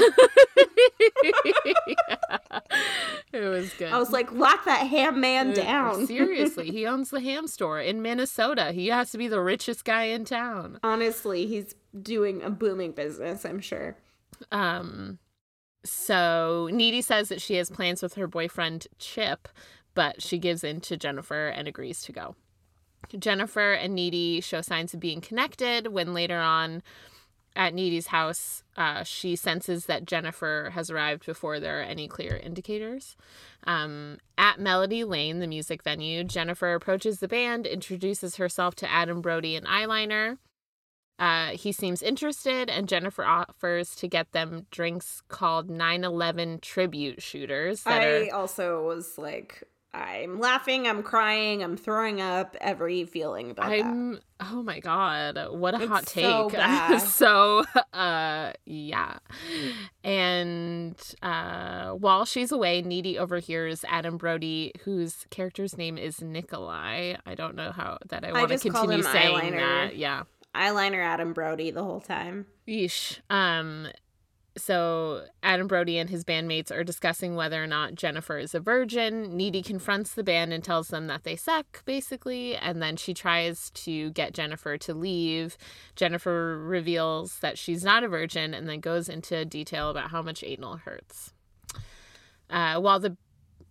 it 3.32 3.48
was 3.48 3.72
good. 3.74 3.92
I 3.92 3.98
was 3.98 4.10
like, 4.10 4.32
lock 4.32 4.64
that 4.64 4.86
ham 4.86 5.20
man 5.20 5.52
down. 5.54 6.06
Seriously, 6.12 6.70
he 6.70 6.86
owns 6.86 7.10
the 7.10 7.20
ham 7.20 7.46
store 7.46 7.80
in 7.80 8.02
Minnesota. 8.02 8.72
He 8.72 8.88
has 8.88 9.10
to 9.12 9.18
be 9.18 9.28
the 9.28 9.40
richest 9.40 9.84
guy 9.84 10.04
in 10.04 10.24
town. 10.24 10.78
Honestly, 10.82 11.46
he's 11.46 11.74
doing 12.00 12.42
a 12.42 12.50
booming 12.50 12.92
business, 12.92 13.44
I'm 13.44 13.60
sure. 13.60 13.96
Um, 14.50 15.18
so 15.84 16.68
Needy 16.72 17.02
says 17.02 17.28
that 17.28 17.40
she 17.40 17.54
has 17.54 17.70
plans 17.70 18.02
with 18.02 18.14
her 18.14 18.26
boyfriend 18.26 18.86
Chip, 18.98 19.48
but 19.94 20.22
she 20.22 20.38
gives 20.38 20.64
in 20.64 20.80
to 20.82 20.96
Jennifer 20.96 21.48
and 21.48 21.68
agrees 21.68 22.02
to 22.02 22.12
go. 22.12 22.36
Jennifer 23.18 23.72
and 23.72 23.94
Needy 23.94 24.40
show 24.40 24.60
signs 24.60 24.94
of 24.94 25.00
being 25.00 25.20
connected 25.20 25.88
when 25.88 26.14
later 26.14 26.38
on 26.38 26.82
at 27.54 27.74
Needy's 27.74 28.08
house, 28.08 28.62
uh, 28.76 29.02
she 29.02 29.36
senses 29.36 29.86
that 29.86 30.06
Jennifer 30.06 30.70
has 30.72 30.90
arrived 30.90 31.26
before 31.26 31.60
there 31.60 31.80
are 31.80 31.84
any 31.84 32.08
clear 32.08 32.36
indicators. 32.36 33.16
Um, 33.64 34.18
at 34.38 34.58
Melody 34.58 35.04
Lane, 35.04 35.40
the 35.40 35.46
music 35.46 35.82
venue, 35.82 36.24
Jennifer 36.24 36.74
approaches 36.74 37.20
the 37.20 37.28
band, 37.28 37.66
introduces 37.66 38.36
herself 38.36 38.74
to 38.76 38.90
Adam 38.90 39.20
Brody 39.20 39.54
and 39.56 39.66
Eyeliner. 39.66 40.38
Uh, 41.18 41.50
he 41.50 41.72
seems 41.72 42.02
interested, 42.02 42.68
and 42.70 42.88
Jennifer 42.88 43.24
offers 43.24 43.94
to 43.96 44.08
get 44.08 44.32
them 44.32 44.66
drinks 44.70 45.22
called 45.28 45.70
9 45.70 46.04
11 46.04 46.60
tribute 46.60 47.22
shooters. 47.22 47.82
That 47.84 48.02
I 48.02 48.28
are, 48.28 48.34
also 48.34 48.84
was 48.84 49.18
like, 49.18 49.62
I'm 49.94 50.40
laughing, 50.40 50.86
I'm 50.86 51.02
crying, 51.02 51.62
I'm 51.62 51.76
throwing 51.76 52.20
up, 52.20 52.56
every 52.60 53.04
feeling 53.04 53.50
about 53.50 53.68
that. 53.68 53.84
I'm 53.84 54.20
oh 54.40 54.62
my 54.62 54.80
god, 54.80 55.38
what 55.50 55.74
a 55.74 55.82
It's 55.82 55.86
hot 55.88 56.08
so 56.08 56.48
take. 56.48 56.52
bad. 56.58 56.98
so 57.02 57.64
uh 57.92 58.52
yeah. 58.64 59.18
And 60.02 60.96
uh 61.22 61.90
while 61.90 62.24
she's 62.24 62.52
away, 62.52 62.82
Needy 62.82 63.18
overhears 63.18 63.84
Adam 63.88 64.16
Brody, 64.16 64.72
whose 64.84 65.26
character's 65.30 65.76
name 65.76 65.98
is 65.98 66.22
Nikolai. 66.22 67.16
I 67.26 67.34
don't 67.34 67.54
know 67.54 67.72
how 67.72 67.98
that 68.08 68.24
I 68.24 68.32
want 68.32 68.48
to 68.50 68.58
continue 68.58 69.02
saying 69.02 69.52
Eyeliner. 69.52 69.58
that. 69.58 69.96
Yeah. 69.96 70.22
Eyeliner 70.54 71.02
Adam 71.02 71.32
Brody 71.32 71.70
the 71.70 71.82
whole 71.84 72.00
time. 72.00 72.46
Yeesh. 72.66 73.20
Um 73.30 73.88
so 74.56 75.26
Adam 75.42 75.66
Brody 75.66 75.98
and 75.98 76.10
his 76.10 76.24
bandmates 76.24 76.70
are 76.70 76.84
discussing 76.84 77.34
whether 77.34 77.62
or 77.62 77.66
not 77.66 77.94
Jennifer 77.94 78.38
is 78.38 78.54
a 78.54 78.60
virgin. 78.60 79.36
Needy 79.36 79.62
confronts 79.62 80.12
the 80.12 80.22
band 80.22 80.52
and 80.52 80.62
tells 80.62 80.88
them 80.88 81.06
that 81.06 81.24
they 81.24 81.36
suck, 81.36 81.84
basically, 81.84 82.54
and 82.56 82.82
then 82.82 82.96
she 82.96 83.14
tries 83.14 83.70
to 83.70 84.10
get 84.10 84.34
Jennifer 84.34 84.76
to 84.78 84.94
leave. 84.94 85.56
Jennifer 85.96 86.58
reveals 86.58 87.38
that 87.38 87.56
she's 87.58 87.82
not 87.82 88.04
a 88.04 88.08
virgin 88.08 88.52
and 88.52 88.68
then 88.68 88.80
goes 88.80 89.08
into 89.08 89.44
detail 89.44 89.88
about 89.90 90.10
how 90.10 90.20
much 90.20 90.44
anal 90.44 90.76
hurts. 90.76 91.32
Uh, 92.50 92.78
while 92.78 93.00
the 93.00 93.16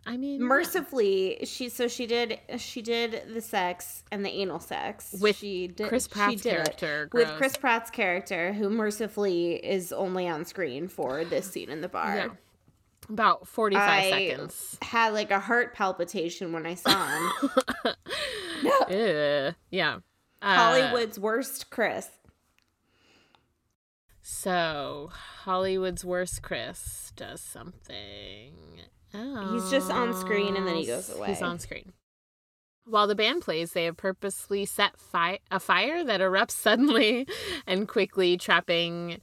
I 0.05 0.17
mean, 0.17 0.41
mercifully 0.41 1.39
she 1.43 1.69
so 1.69 1.87
she 1.87 2.07
did 2.07 2.39
she 2.57 2.81
did 2.81 3.21
the 3.33 3.41
sex 3.41 4.03
and 4.11 4.25
the 4.25 4.29
anal 4.29 4.59
sex 4.59 5.15
With 5.21 5.37
she 5.37 5.67
did, 5.67 5.89
Chris 5.89 6.07
Pratt's 6.07 6.41
she 6.41 6.49
did 6.49 6.53
it 6.53 6.77
character, 6.77 7.09
with. 7.13 7.27
Chris 7.37 7.55
Pratt's 7.55 7.91
character 7.91 8.51
who 8.53 8.69
mercifully 8.69 9.53
is 9.63 9.93
only 9.93 10.27
on 10.27 10.43
screen 10.45 10.87
for 10.87 11.23
this 11.23 11.51
scene 11.51 11.69
in 11.69 11.81
the 11.81 11.87
bar. 11.87 12.15
Yeah. 12.15 12.29
about 13.09 13.47
45 13.47 14.03
seconds. 14.05 14.77
had 14.81 15.13
like 15.13 15.29
a 15.29 15.39
heart 15.39 15.75
palpitation 15.75 16.51
when 16.51 16.65
I 16.65 16.73
saw 16.75 17.07
him. 17.07 17.91
Ew. 18.89 19.53
Yeah. 19.69 19.99
Uh, 20.41 20.55
Hollywood's 20.55 21.19
worst 21.19 21.69
Chris. 21.69 22.09
So, 24.23 25.11
Hollywood's 25.43 26.03
worst 26.05 26.41
Chris 26.41 27.11
does 27.15 27.41
something. 27.41 28.53
He's 29.13 29.69
just 29.69 29.91
on 29.91 30.13
screen 30.13 30.55
and 30.55 30.67
then 30.67 30.75
he 30.75 30.85
goes 30.85 31.09
away. 31.09 31.27
He's 31.29 31.41
on 31.41 31.59
screen. 31.59 31.93
While 32.85 33.07
the 33.07 33.15
band 33.15 33.41
plays, 33.43 33.73
they 33.73 33.85
have 33.85 33.95
purposely 33.97 34.65
set 34.65 34.97
fi- 34.97 35.39
a 35.51 35.59
fire 35.59 36.03
that 36.03 36.19
erupts 36.19 36.51
suddenly 36.65 37.27
and 37.67 37.87
quickly, 37.87 38.37
trapping 38.37 39.19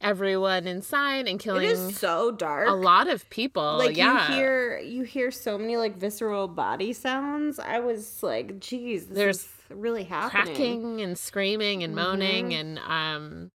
everyone 0.00 0.66
inside 0.66 1.26
and 1.26 1.40
killing 1.40 1.68
is 1.68 1.96
so 1.98 2.30
dark. 2.30 2.68
a 2.68 2.72
lot 2.72 3.08
of 3.08 3.28
people. 3.30 3.78
like 3.78 3.96
yeah. 3.96 4.28
you 4.30 4.34
hear 4.36 4.78
you 4.78 5.02
hear 5.02 5.30
so 5.30 5.58
many 5.58 5.76
like 5.76 5.96
visceral 5.96 6.48
body 6.48 6.92
sounds. 6.92 7.58
I 7.58 7.80
was 7.80 8.22
like, 8.22 8.60
geez, 8.60 9.06
this 9.06 9.16
There's 9.16 9.36
is 9.38 9.48
really 9.70 10.04
happening. 10.04 10.44
cracking 10.46 11.00
and 11.00 11.18
screaming 11.18 11.82
and 11.82 11.94
moaning 11.94 12.50
Mhm. 12.50 12.60
and 12.60 12.78
um 12.80 13.50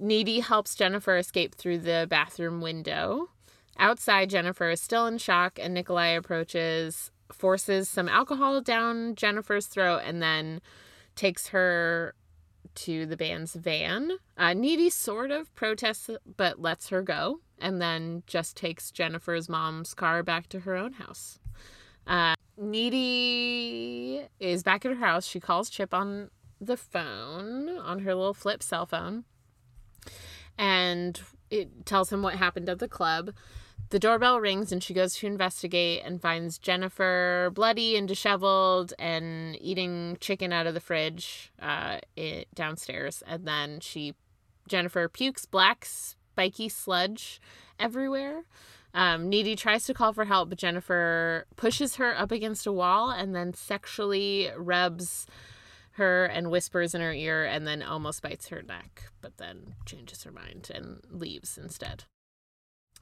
Needy 0.00 0.40
helps 0.40 0.74
Jennifer 0.74 1.16
escape 1.16 1.54
through 1.54 1.78
the 1.78 2.06
bathroom 2.08 2.60
window. 2.60 3.30
Outside 3.78 4.30
Jennifer 4.30 4.70
is 4.70 4.80
still 4.80 5.06
in 5.06 5.18
shock 5.18 5.58
and 5.60 5.72
Nikolai 5.72 6.08
approaches, 6.08 7.10
forces 7.32 7.88
some 7.88 8.08
alcohol 8.08 8.60
down 8.60 9.14
Jennifer's 9.14 9.66
throat 9.66 10.02
and 10.04 10.20
then 10.20 10.60
takes 11.14 11.48
her 11.48 12.14
to 12.74 13.06
the 13.06 13.16
band's 13.16 13.54
van. 13.54 14.12
Uh, 14.36 14.54
Needy 14.54 14.90
sort 14.90 15.30
of 15.30 15.54
protests 15.54 16.10
but 16.36 16.60
lets 16.60 16.88
her 16.88 17.02
go 17.02 17.40
and 17.60 17.80
then 17.80 18.22
just 18.26 18.56
takes 18.56 18.90
Jennifer's 18.90 19.48
mom's 19.48 19.94
car 19.94 20.22
back 20.22 20.48
to 20.48 20.60
her 20.60 20.76
own 20.76 20.94
house. 20.94 21.38
Uh, 22.06 22.34
Needy 22.56 24.22
is 24.40 24.62
back 24.62 24.84
at 24.84 24.92
her 24.92 25.06
house. 25.06 25.26
She 25.26 25.40
calls 25.40 25.70
Chip 25.70 25.94
on 25.94 26.30
the 26.60 26.76
phone, 26.76 27.68
on 27.78 28.00
her 28.00 28.14
little 28.14 28.34
flip 28.34 28.62
cell 28.62 28.86
phone, 28.86 29.24
and 30.56 31.20
it 31.50 31.86
tells 31.86 32.12
him 32.12 32.22
what 32.22 32.34
happened 32.34 32.68
at 32.68 32.78
the 32.78 32.88
club. 32.88 33.32
The 33.90 33.98
doorbell 33.98 34.38
rings 34.38 34.70
and 34.70 34.82
she 34.82 34.92
goes 34.92 35.14
to 35.16 35.26
investigate 35.26 36.02
and 36.04 36.20
finds 36.20 36.58
Jennifer 36.58 37.50
bloody 37.54 37.96
and 37.96 38.06
disheveled 38.06 38.92
and 38.98 39.56
eating 39.62 40.18
chicken 40.20 40.52
out 40.52 40.66
of 40.66 40.74
the 40.74 40.80
fridge 40.80 41.50
uh, 41.60 41.98
it, 42.14 42.54
downstairs. 42.54 43.22
And 43.26 43.46
then 43.46 43.80
she, 43.80 44.14
Jennifer 44.68 45.08
pukes 45.08 45.46
black 45.46 45.86
spiky 45.86 46.68
sludge 46.68 47.40
everywhere. 47.80 48.42
Um, 48.92 49.28
Needy 49.30 49.56
tries 49.56 49.84
to 49.84 49.94
call 49.94 50.12
for 50.12 50.26
help, 50.26 50.50
but 50.50 50.58
Jennifer 50.58 51.46
pushes 51.56 51.96
her 51.96 52.16
up 52.16 52.30
against 52.30 52.66
a 52.66 52.72
wall 52.72 53.10
and 53.10 53.34
then 53.34 53.54
sexually 53.54 54.50
rubs 54.56 55.26
her 55.92 56.26
and 56.26 56.50
whispers 56.50 56.94
in 56.94 57.00
her 57.00 57.12
ear 57.12 57.44
and 57.44 57.66
then 57.66 57.82
almost 57.82 58.22
bites 58.22 58.48
her 58.48 58.62
neck, 58.62 59.04
but 59.22 59.38
then 59.38 59.74
changes 59.86 60.24
her 60.24 60.30
mind 60.30 60.70
and 60.74 61.00
leaves 61.10 61.56
instead. 61.56 62.04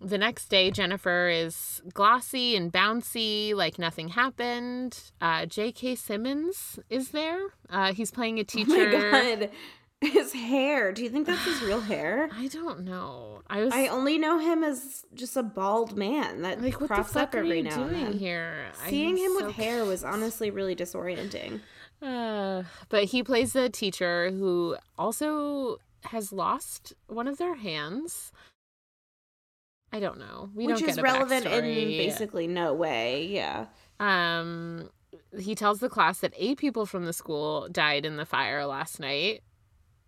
The 0.00 0.18
next 0.18 0.48
day, 0.48 0.70
Jennifer 0.70 1.28
is 1.28 1.80
glossy 1.94 2.54
and 2.54 2.72
bouncy, 2.72 3.54
like 3.54 3.78
nothing 3.78 4.08
happened. 4.08 4.98
Uh, 5.20 5.46
J.K. 5.46 5.94
Simmons 5.94 6.78
is 6.90 7.10
there. 7.10 7.40
Uh, 7.70 7.92
he's 7.92 8.10
playing 8.10 8.38
a 8.38 8.44
teacher. 8.44 8.90
Oh 8.96 9.10
my 9.10 9.34
god. 9.36 9.50
His 10.02 10.34
hair. 10.34 10.92
Do 10.92 11.02
you 11.02 11.08
think 11.08 11.26
that's 11.26 11.42
his 11.42 11.62
real 11.62 11.80
hair? 11.92 12.28
I 12.36 12.48
don't 12.48 12.80
know. 12.84 13.40
I 13.48 13.64
was 13.64 13.72
I 13.72 13.86
only 13.88 14.18
know 14.18 14.38
him 14.38 14.62
as 14.62 15.06
just 15.14 15.38
a 15.38 15.42
bald 15.42 15.96
man 15.96 16.42
that 16.42 16.60
like, 16.60 16.74
crops 16.74 17.16
up 17.16 17.34
are 17.34 17.38
every 17.38 17.58
you 17.58 17.62
now 17.64 17.84
and 17.84 17.96
then. 17.96 18.12
here? 18.12 18.66
Seeing 18.88 19.14
I'm 19.14 19.16
him 19.16 19.32
so 19.38 19.46
with 19.46 19.56
hair 19.56 19.86
was 19.86 20.04
honestly 20.04 20.50
really 20.50 20.76
disorienting. 20.76 21.60
Uh, 22.02 22.64
but 22.90 23.04
he 23.04 23.22
plays 23.22 23.54
the 23.54 23.70
teacher 23.70 24.30
who 24.30 24.76
also 24.98 25.78
has 26.04 26.30
lost 26.30 26.92
one 27.06 27.26
of 27.26 27.38
their 27.38 27.54
hands. 27.54 28.32
I 29.96 30.00
don't 30.00 30.18
know. 30.18 30.50
We 30.54 30.66
which 30.66 30.80
don't 30.80 30.90
is 30.90 31.00
relevant 31.00 31.46
in 31.46 31.62
basically 31.62 32.46
no 32.46 32.74
way. 32.74 33.24
Yeah. 33.26 33.66
Um, 33.98 34.90
he 35.40 35.54
tells 35.54 35.80
the 35.80 35.88
class 35.88 36.20
that 36.20 36.34
eight 36.36 36.58
people 36.58 36.84
from 36.84 37.06
the 37.06 37.14
school 37.14 37.66
died 37.72 38.04
in 38.04 38.18
the 38.18 38.26
fire 38.26 38.66
last 38.66 39.00
night. 39.00 39.42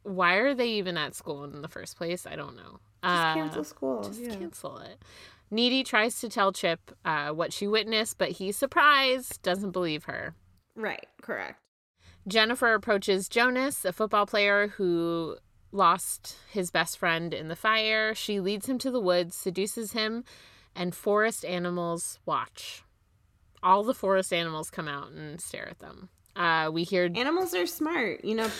Why 0.02 0.34
are 0.34 0.54
they 0.54 0.68
even 0.72 0.98
at 0.98 1.14
school 1.14 1.42
in 1.44 1.62
the 1.62 1.68
first 1.68 1.96
place? 1.96 2.26
I 2.26 2.36
don't 2.36 2.54
know. 2.54 2.80
Just 3.02 3.14
Uh, 3.14 3.34
cancel 3.34 3.64
school. 3.64 4.02
Just 4.02 4.20
yeah. 4.20 4.34
cancel 4.34 4.76
it. 4.78 5.02
Needy 5.50 5.82
tries 5.84 6.20
to 6.20 6.28
tell 6.28 6.52
Chip 6.52 6.94
uh, 7.06 7.30
what 7.30 7.54
she 7.54 7.66
witnessed, 7.66 8.18
but 8.18 8.32
he's 8.32 8.58
surprised, 8.58 9.40
doesn't 9.40 9.70
believe 9.70 10.04
her. 10.04 10.34
Right. 10.76 11.06
Correct. 11.22 11.58
Jennifer 12.26 12.74
approaches 12.74 13.26
Jonas, 13.26 13.86
a 13.86 13.92
football 13.94 14.26
player 14.26 14.68
who 14.68 15.38
lost 15.72 16.36
his 16.50 16.70
best 16.70 16.98
friend 16.98 17.34
in 17.34 17.48
the 17.48 17.56
fire. 17.56 18.14
She 18.14 18.40
leads 18.40 18.68
him 18.68 18.78
to 18.78 18.90
the 18.90 19.00
woods, 19.00 19.34
seduces 19.34 19.92
him, 19.92 20.24
and 20.74 20.94
forest 20.94 21.44
animals 21.44 22.18
watch. 22.24 22.82
All 23.62 23.82
the 23.82 23.94
forest 23.94 24.32
animals 24.32 24.70
come 24.70 24.88
out 24.88 25.10
and 25.10 25.40
stare 25.40 25.68
at 25.68 25.80
them. 25.80 26.08
Uh, 26.36 26.70
we 26.72 26.84
hear 26.84 27.10
Animals 27.14 27.54
are 27.54 27.66
smart. 27.66 28.24
You 28.24 28.36
know, 28.36 28.50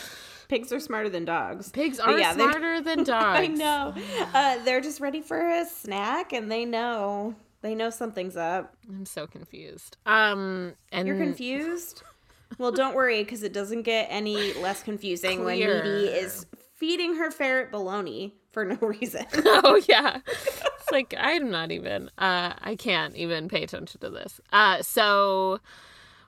pigs 0.48 0.72
are 0.72 0.80
smarter 0.80 1.08
than 1.08 1.24
dogs. 1.24 1.70
pigs 1.70 2.00
are 2.00 2.18
yeah, 2.18 2.32
smarter 2.32 2.80
than 2.80 3.04
dogs. 3.04 3.38
I 3.38 3.46
know. 3.46 3.94
Uh, 4.34 4.62
they're 4.64 4.80
just 4.80 5.00
ready 5.00 5.20
for 5.20 5.38
a 5.38 5.64
snack, 5.64 6.32
and 6.32 6.50
they 6.50 6.64
know 6.64 7.36
they 7.62 7.74
know 7.74 7.90
something's 7.90 8.36
up. 8.36 8.74
I'm 8.88 9.06
so 9.06 9.26
confused. 9.26 9.96
Um, 10.06 10.74
and 10.92 11.06
You're 11.06 11.16
confused? 11.16 12.02
Well, 12.56 12.72
don't 12.72 12.94
worry, 12.96 13.22
because 13.22 13.42
it 13.42 13.52
doesn't 13.52 13.82
get 13.82 14.06
any 14.10 14.54
less 14.54 14.82
confusing 14.82 15.44
when 15.44 15.58
Clear. 15.58 15.84
Needy 15.84 16.06
is 16.06 16.46
feeding 16.78 17.16
her 17.16 17.30
ferret 17.30 17.70
bologna 17.70 18.34
for 18.52 18.64
no 18.64 18.76
reason. 18.80 19.26
oh 19.34 19.80
yeah. 19.88 20.20
It's 20.26 20.92
like 20.92 21.14
i'm 21.18 21.50
not 21.50 21.70
even 21.70 22.08
uh 22.18 22.54
i 22.60 22.76
can't 22.76 23.14
even 23.16 23.48
pay 23.48 23.62
attention 23.64 24.00
to 24.00 24.10
this. 24.10 24.40
Uh 24.52 24.82
so 24.82 25.60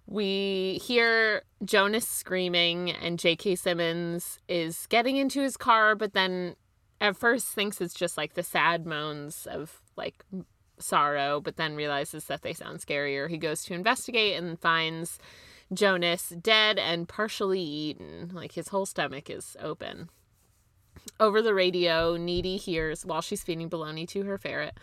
we 0.06 0.80
hear 0.84 1.42
jonas 1.64 2.06
screaming 2.06 2.90
and 2.90 3.18
j.k 3.18 3.54
simmons 3.54 4.38
is 4.48 4.86
getting 4.88 5.16
into 5.16 5.40
his 5.40 5.56
car 5.56 5.94
but 5.94 6.14
then 6.14 6.56
at 7.00 7.16
first 7.16 7.46
thinks 7.48 7.80
it's 7.80 7.94
just 7.94 8.16
like 8.16 8.34
the 8.34 8.42
sad 8.42 8.86
moans 8.86 9.46
of 9.50 9.80
like 9.96 10.24
sorrow 10.78 11.40
but 11.40 11.56
then 11.56 11.76
realizes 11.76 12.24
that 12.24 12.42
they 12.42 12.52
sound 12.52 12.80
scarier. 12.80 13.28
He 13.28 13.38
goes 13.38 13.62
to 13.64 13.74
investigate 13.74 14.36
and 14.36 14.58
finds 14.58 15.18
jonas 15.72 16.30
dead 16.30 16.78
and 16.78 17.08
partially 17.08 17.60
eaten. 17.60 18.30
Like 18.34 18.52
his 18.52 18.68
whole 18.68 18.86
stomach 18.86 19.30
is 19.30 19.56
open 19.60 20.10
over 21.18 21.42
the 21.42 21.54
radio, 21.54 22.16
Needy 22.16 22.56
hears 22.56 23.04
while 23.04 23.20
she's 23.20 23.42
feeding 23.42 23.68
bologna 23.68 24.06
to 24.06 24.22
her 24.24 24.38
ferret, 24.38 24.78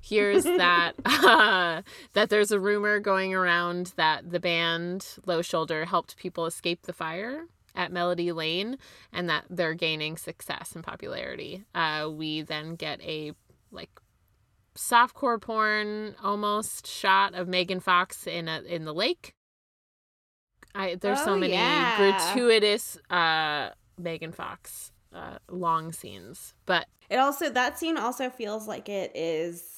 hears 0.00 0.44
that 0.44 0.92
uh, 1.04 1.82
that 2.14 2.30
there's 2.30 2.50
a 2.50 2.60
rumor 2.60 2.98
going 3.00 3.34
around 3.34 3.92
that 3.96 4.30
the 4.30 4.40
band 4.40 5.06
Low 5.26 5.42
Shoulder 5.42 5.84
helped 5.84 6.16
people 6.16 6.46
escape 6.46 6.82
the 6.82 6.92
fire 6.92 7.46
at 7.74 7.90
Melody 7.92 8.32
Lane, 8.32 8.76
and 9.12 9.28
that 9.30 9.44
they're 9.48 9.74
gaining 9.74 10.16
success 10.18 10.72
and 10.74 10.84
popularity. 10.84 11.64
Uh, 11.74 12.08
we 12.12 12.42
then 12.42 12.74
get 12.74 13.00
a 13.02 13.32
like 13.70 13.90
softcore 14.76 15.40
porn 15.40 16.14
almost 16.22 16.86
shot 16.86 17.34
of 17.34 17.48
Megan 17.48 17.80
Fox 17.80 18.26
in 18.26 18.48
a 18.48 18.60
in 18.62 18.84
the 18.84 18.94
lake. 18.94 19.34
I 20.74 20.94
there's 20.94 21.22
so 21.22 21.32
Oh, 21.34 21.38
many 21.38 21.52
yeah. 21.52 21.96
gratuitous 21.96 22.96
uh 23.10 23.70
Megan 23.98 24.32
Fox 24.32 24.91
uh 25.14 25.38
long 25.48 25.92
scenes. 25.92 26.54
But 26.66 26.86
It 27.10 27.16
also 27.16 27.50
that 27.50 27.78
scene 27.78 27.96
also 27.96 28.30
feels 28.30 28.66
like 28.68 28.88
it 28.88 29.12
is 29.14 29.68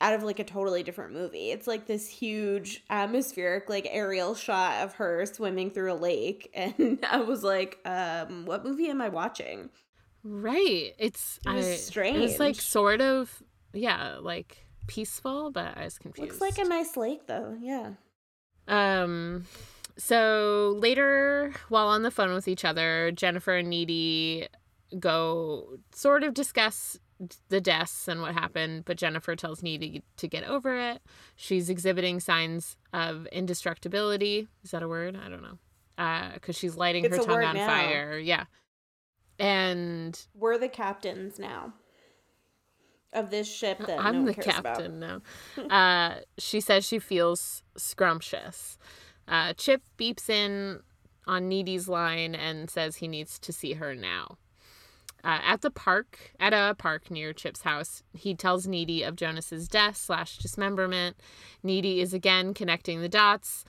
out 0.00 0.12
of 0.12 0.22
like 0.22 0.38
a 0.38 0.44
totally 0.44 0.82
different 0.82 1.12
movie. 1.14 1.50
It's 1.50 1.66
like 1.66 1.86
this 1.86 2.08
huge 2.08 2.84
atmospheric 2.90 3.68
like 3.70 3.88
aerial 3.90 4.34
shot 4.34 4.82
of 4.84 4.94
her 4.94 5.24
swimming 5.26 5.70
through 5.70 5.92
a 5.92 5.94
lake 5.94 6.50
and 6.54 6.98
I 7.10 7.20
was 7.20 7.42
like, 7.42 7.78
um 7.84 8.44
what 8.46 8.64
movie 8.64 8.88
am 8.88 9.00
I 9.00 9.08
watching? 9.08 9.70
right, 10.24 10.92
it's 10.98 11.38
It 11.46 11.50
was 11.50 11.66
I, 11.66 11.74
strange. 11.76 12.18
It's 12.18 12.38
like 12.40 12.56
sort 12.56 13.00
of 13.00 13.42
yeah, 13.72 14.16
like 14.20 14.66
peaceful, 14.86 15.50
but 15.50 15.76
I 15.76 15.84
was 15.84 15.98
confused. 15.98 16.40
Looks 16.40 16.40
like 16.40 16.64
a 16.64 16.68
nice 16.68 16.96
lake 16.96 17.26
though. 17.26 17.56
Yeah. 17.60 17.92
Um 18.68 19.44
so 19.98 20.76
later 20.78 21.52
while 21.68 21.88
on 21.88 22.02
the 22.02 22.10
phone 22.10 22.34
with 22.34 22.48
each 22.48 22.64
other, 22.64 23.10
Jennifer 23.12 23.56
and 23.56 23.68
Needy 23.70 24.48
go 24.98 25.78
sort 25.92 26.22
of 26.22 26.34
discuss 26.34 26.98
the 27.48 27.60
deaths 27.60 28.08
and 28.08 28.20
what 28.20 28.34
happened, 28.34 28.84
but 28.84 28.96
Jennifer 28.98 29.34
tells 29.34 29.62
Needy 29.62 30.02
to 30.18 30.28
get 30.28 30.44
over 30.44 30.76
it. 30.76 31.00
She's 31.34 31.70
exhibiting 31.70 32.20
signs 32.20 32.76
of 32.92 33.26
indestructibility. 33.32 34.48
Is 34.62 34.72
that 34.72 34.82
a 34.82 34.88
word? 34.88 35.16
I 35.16 35.28
don't 35.28 35.42
know. 35.42 35.58
Because 36.34 36.56
uh, 36.56 36.58
she's 36.58 36.76
lighting 36.76 37.04
It's 37.06 37.16
her 37.16 37.24
tongue 37.24 37.44
on 37.44 37.56
now. 37.56 37.66
fire. 37.66 38.18
Yeah. 38.18 38.44
And 39.38 40.18
We're 40.34 40.58
the 40.58 40.68
captains 40.68 41.38
now 41.38 41.72
of 43.12 43.30
this 43.30 43.52
ship 43.52 43.78
that 43.86 43.98
I'm 43.98 44.24
no 44.24 44.32
the 44.32 44.34
cares 44.34 44.58
about. 44.58 44.76
captain 44.78 45.00
now. 45.00 45.22
uh, 45.70 46.20
she 46.38 46.60
says 46.60 46.84
she 46.84 46.98
feels 46.98 47.62
scrumptious. 47.76 48.76
Uh, 49.28 49.52
Chip 49.54 49.82
beeps 49.98 50.30
in 50.30 50.80
on 51.26 51.48
Needy's 51.48 51.88
line 51.88 52.34
and 52.34 52.70
says 52.70 52.96
he 52.96 53.08
needs 53.08 53.38
to 53.40 53.52
see 53.52 53.74
her 53.74 53.94
now. 53.94 54.38
Uh, 55.24 55.40
at 55.42 55.62
the 55.62 55.70
park, 55.70 56.32
at 56.38 56.52
a 56.52 56.76
park 56.78 57.10
near 57.10 57.32
Chip's 57.32 57.62
house, 57.62 58.04
he 58.12 58.34
tells 58.34 58.68
Needy 58.68 59.02
of 59.02 59.16
Jonas's 59.16 59.66
death 59.66 59.96
slash 59.96 60.38
dismemberment. 60.38 61.16
Needy 61.64 62.00
is 62.00 62.14
again 62.14 62.54
connecting 62.54 63.00
the 63.00 63.08
dots 63.08 63.64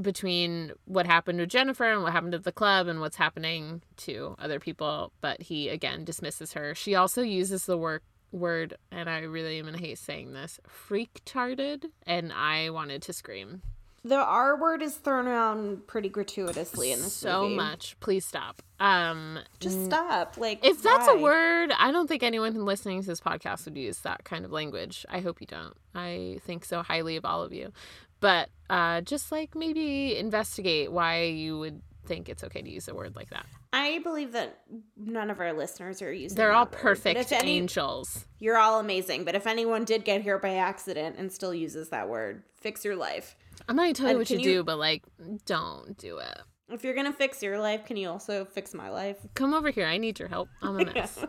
between 0.00 0.72
what 0.84 1.06
happened 1.06 1.38
to 1.38 1.46
Jennifer 1.46 1.90
and 1.90 2.02
what 2.02 2.12
happened 2.12 2.34
at 2.34 2.44
the 2.44 2.52
club 2.52 2.86
and 2.86 3.00
what's 3.00 3.16
happening 3.16 3.82
to 3.96 4.36
other 4.38 4.60
people, 4.60 5.10
but 5.20 5.42
he 5.42 5.68
again 5.68 6.04
dismisses 6.04 6.52
her. 6.52 6.74
She 6.74 6.94
also 6.94 7.22
uses 7.22 7.66
the 7.66 7.78
word 7.78 8.02
word, 8.30 8.76
and 8.92 9.08
I 9.08 9.20
really 9.20 9.58
am 9.58 9.64
gonna 9.64 9.78
hate 9.78 9.98
saying 9.98 10.32
this, 10.32 10.60
freak-tarded, 10.68 11.86
and 12.06 12.32
I 12.32 12.70
wanted 12.70 13.00
to 13.02 13.12
scream 13.12 13.62
The 14.06 14.14
R 14.16 14.56
word 14.56 14.82
is 14.82 14.94
thrown 14.94 15.26
around 15.26 15.88
pretty 15.88 16.08
gratuitously 16.08 16.92
in 16.92 17.00
this 17.02 17.12
so 17.12 17.42
movie. 17.42 17.56
much. 17.56 17.96
Please 17.98 18.24
stop. 18.24 18.62
Um, 18.78 19.40
Just 19.58 19.84
stop. 19.84 20.36
Like 20.38 20.64
if 20.64 20.80
that's 20.80 21.08
a 21.08 21.16
word, 21.16 21.72
I 21.76 21.90
don't 21.90 22.06
think 22.06 22.22
anyone 22.22 22.54
listening 22.64 23.00
to 23.00 23.06
this 23.08 23.20
podcast 23.20 23.64
would 23.64 23.76
use 23.76 23.98
that 24.00 24.22
kind 24.22 24.44
of 24.44 24.52
language. 24.52 25.04
I 25.08 25.18
hope 25.18 25.40
you 25.40 25.48
don't. 25.48 25.74
I 25.92 26.38
think 26.46 26.64
so 26.64 26.82
highly 26.82 27.16
of 27.16 27.24
all 27.24 27.42
of 27.42 27.52
you. 27.52 27.72
But 28.20 28.48
uh, 28.70 29.00
just 29.00 29.32
like 29.32 29.56
maybe 29.56 30.16
investigate 30.16 30.92
why 30.92 31.24
you 31.24 31.58
would 31.58 31.82
think 32.06 32.28
it's 32.28 32.44
okay 32.44 32.62
to 32.62 32.70
use 32.70 32.86
a 32.86 32.94
word 32.94 33.16
like 33.16 33.30
that. 33.30 33.46
I 33.72 33.98
believe 34.04 34.32
that 34.32 34.60
none 34.96 35.30
of 35.30 35.40
our 35.40 35.52
listeners 35.52 36.00
are 36.00 36.12
using. 36.12 36.36
They're 36.36 36.50
that 36.50 36.56
all 36.56 36.64
word. 36.66 36.72
Perfect 36.72 37.32
any- 37.32 37.56
angels. 37.56 38.24
You're 38.38 38.56
all 38.56 38.78
amazing. 38.78 39.24
But 39.24 39.34
if 39.34 39.48
anyone 39.48 39.84
did 39.84 40.04
get 40.04 40.22
here 40.22 40.38
by 40.38 40.54
accident 40.54 41.16
and 41.18 41.32
still 41.32 41.52
uses 41.52 41.88
that 41.88 42.08
word, 42.08 42.44
fix 42.54 42.84
your 42.84 42.94
life. 42.94 43.34
I'm 43.68 43.76
not 43.76 43.82
gonna 43.82 43.94
tell 43.94 44.06
you 44.06 44.10
And 44.10 44.18
what 44.18 44.30
you, 44.30 44.36
can 44.36 44.44
do, 44.44 44.64
but 44.64 44.78
like, 44.78 45.02
don't 45.44 45.96
do 45.98 46.18
it. 46.18 46.38
If 46.68 46.84
you're 46.84 46.94
gonna 46.94 47.12
fix 47.12 47.42
your 47.42 47.58
life, 47.58 47.84
can 47.84 47.96
you 47.96 48.08
also 48.08 48.44
fix 48.44 48.74
my 48.74 48.90
life? 48.90 49.18
Come 49.34 49.54
over 49.54 49.70
here. 49.70 49.86
I 49.86 49.98
need 49.98 50.18
your 50.18 50.28
help. 50.28 50.48
I'm 50.62 50.80
a 50.80 50.84
mess. 50.94 51.24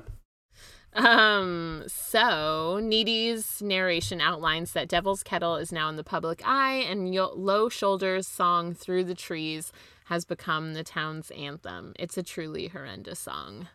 Um, 0.93 1.83
so 1.87 2.79
Needy's 2.81 3.61
narration 3.61 4.19
outlines 4.19 4.71
that 4.73 4.87
Devil's 4.87 5.21
Kettle 5.21 5.55
is 5.57 5.71
now 5.71 5.89
in 5.89 5.95
the 5.95 6.03
public 6.03 6.41
eye, 6.43 6.75
and 6.89 7.13
Yo- 7.13 7.33
Low 7.35 7.69
Shoulders' 7.69 8.27
song 8.27 8.73
Through 8.73 9.03
the 9.03 9.13
Trees 9.13 9.71
has 10.05 10.25
become 10.25 10.73
the 10.73 10.83
town's 10.83 11.29
anthem. 11.31 11.93
It's 11.99 12.17
a 12.17 12.23
truly 12.23 12.69
horrendous 12.69 13.19
song. 13.19 13.67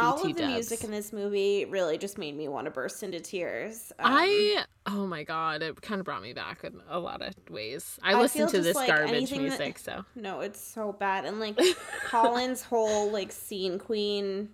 All 0.00 0.16
BT 0.16 0.30
of 0.30 0.36
the 0.36 0.42
dubs. 0.42 0.52
music 0.54 0.84
in 0.84 0.90
this 0.90 1.12
movie 1.12 1.64
really 1.64 1.98
just 1.98 2.18
made 2.18 2.36
me 2.36 2.48
want 2.48 2.64
to 2.66 2.70
burst 2.70 3.02
into 3.02 3.20
tears. 3.20 3.92
Um, 3.98 4.12
I, 4.14 4.64
oh 4.86 5.06
my 5.06 5.24
god, 5.24 5.62
it 5.62 5.80
kind 5.82 5.98
of 6.00 6.04
brought 6.04 6.22
me 6.22 6.32
back 6.32 6.64
in 6.64 6.80
a 6.88 6.98
lot 6.98 7.22
of 7.22 7.34
ways. 7.50 7.98
I, 8.02 8.12
I 8.14 8.20
listen 8.20 8.46
to 8.48 8.60
this 8.60 8.74
like 8.76 8.88
garbage 8.88 9.10
anything 9.14 9.42
that- 9.42 9.58
music, 9.58 9.78
so. 9.78 10.04
No, 10.14 10.40
it's 10.40 10.60
so 10.60 10.92
bad. 10.92 11.24
And 11.24 11.40
like 11.40 11.58
Colin's 12.06 12.62
whole 12.62 13.10
like 13.10 13.32
scene 13.32 13.78
queen 13.78 14.50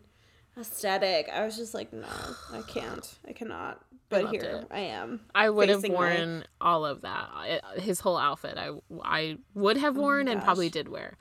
aesthetic, 0.59 1.29
I 1.33 1.45
was 1.45 1.57
just 1.57 1.75
like, 1.75 1.93
no, 1.93 2.07
I 2.53 2.63
can't. 2.69 3.19
I 3.27 3.33
cannot. 3.33 3.81
But 4.09 4.25
loved 4.25 4.35
here 4.37 4.45
it. 4.45 4.67
I 4.71 4.81
am. 4.81 5.21
I 5.35 5.49
would 5.49 5.71
have 5.71 5.81
my- 5.83 5.95
worn 5.95 6.45
all 6.61 6.85
of 6.85 7.01
that. 7.01 7.63
His 7.79 8.01
whole 8.01 8.19
outfit, 8.19 8.59
I, 8.59 8.71
I 9.03 9.39
would 9.55 9.79
have 9.79 9.97
worn 9.97 10.29
and 10.29 10.43
probably 10.43 10.67
Oh 10.67 10.71
did 10.71 10.89
wear. 10.89 11.17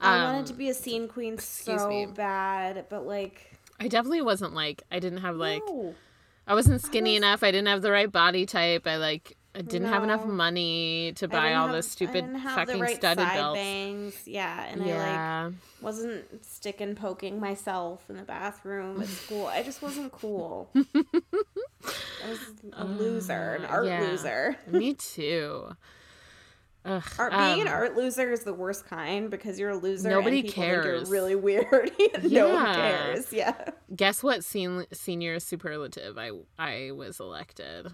I 0.00 0.18
Um, 0.18 0.34
wanted 0.34 0.46
to 0.48 0.52
be 0.54 0.68
a 0.68 0.74
scene 0.74 1.08
queen 1.08 1.38
so 1.38 1.88
me. 1.88 2.06
bad, 2.06 2.84
but 2.88 3.04
like 3.06 3.55
I 3.80 3.88
definitely 3.88 4.22
wasn't 4.22 4.54
like 4.54 4.82
I 4.90 4.98
didn't 4.98 5.18
have 5.18 5.36
like 5.36 5.62
no. 5.66 5.94
I 6.46 6.54
wasn't 6.54 6.80
skinny 6.82 7.12
was- 7.12 7.18
enough. 7.18 7.42
I 7.42 7.50
didn't 7.50 7.68
have 7.68 7.82
the 7.82 7.90
right 7.90 8.10
body 8.10 8.46
type. 8.46 8.86
I 8.86 8.96
like 8.96 9.36
I 9.54 9.62
didn't 9.62 9.88
have 9.88 10.04
enough 10.04 10.26
money 10.26 11.12
to 11.16 11.28
buy 11.28 11.54
all 11.54 11.68
have- 11.68 11.76
this 11.76 11.90
stupid 11.90 12.26
fucking 12.44 12.78
right 12.78 12.96
studded 12.96 13.26
belts. 13.26 13.58
bangs. 13.58 14.22
Yeah, 14.26 14.64
and 14.66 14.82
I 14.82 15.44
like 15.46 15.52
wasn't 15.80 16.44
sticking 16.44 16.94
poking 16.94 17.40
myself 17.40 18.04
in 18.10 18.16
the 18.16 18.22
bathroom 18.22 19.00
at 19.00 19.08
school. 19.24 19.46
I 19.46 19.62
just 19.62 19.80
wasn't 19.82 20.12
cool. 20.12 20.68
I 20.74 22.28
was 22.28 22.38
a 22.74 22.84
loser, 22.84 23.54
an 23.54 23.64
art 23.64 23.86
yeah. 23.86 24.00
loser. 24.00 24.56
Me 24.66 24.92
too. 24.98 25.74
Ugh, 26.86 27.02
Art, 27.18 27.32
being 27.32 27.60
an 27.62 27.68
um, 27.68 27.74
art 27.74 27.96
loser 27.96 28.30
is 28.30 28.44
the 28.44 28.54
worst 28.54 28.86
kind 28.86 29.28
because 29.30 29.58
you're 29.58 29.70
a 29.70 29.76
loser. 29.76 30.08
Nobody 30.08 30.40
and 30.40 30.48
people 30.48 30.62
think 30.62 30.72
cares. 30.82 31.08
you're 31.08 31.10
really 31.12 31.34
weird. 31.34 31.90
no 32.22 32.54
one 32.54 32.74
cares. 32.74 33.32
Yeah. 33.32 33.54
Guess 33.94 34.22
what? 34.22 34.44
Sen- 34.44 34.86
senior 34.92 35.40
superlative. 35.40 36.16
I 36.16 36.30
I 36.58 36.92
was 36.92 37.18
elected. 37.20 37.86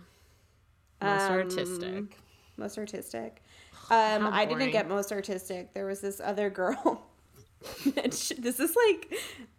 Most 1.01 1.23
Um, 1.23 1.33
artistic. 1.33 2.19
Most 2.57 2.79
artistic. 2.79 3.43
Um, 3.91 4.29
I 4.33 4.45
didn't 4.47 4.71
get 4.71 4.89
most 4.89 5.11
artistic. 5.13 5.75
There 5.75 5.85
was 5.87 6.01
this 6.01 6.21
other 6.21 6.49
girl. 6.49 7.05
she, 8.13 8.35
this 8.35 8.59
is 8.61 8.75
like 8.89 9.13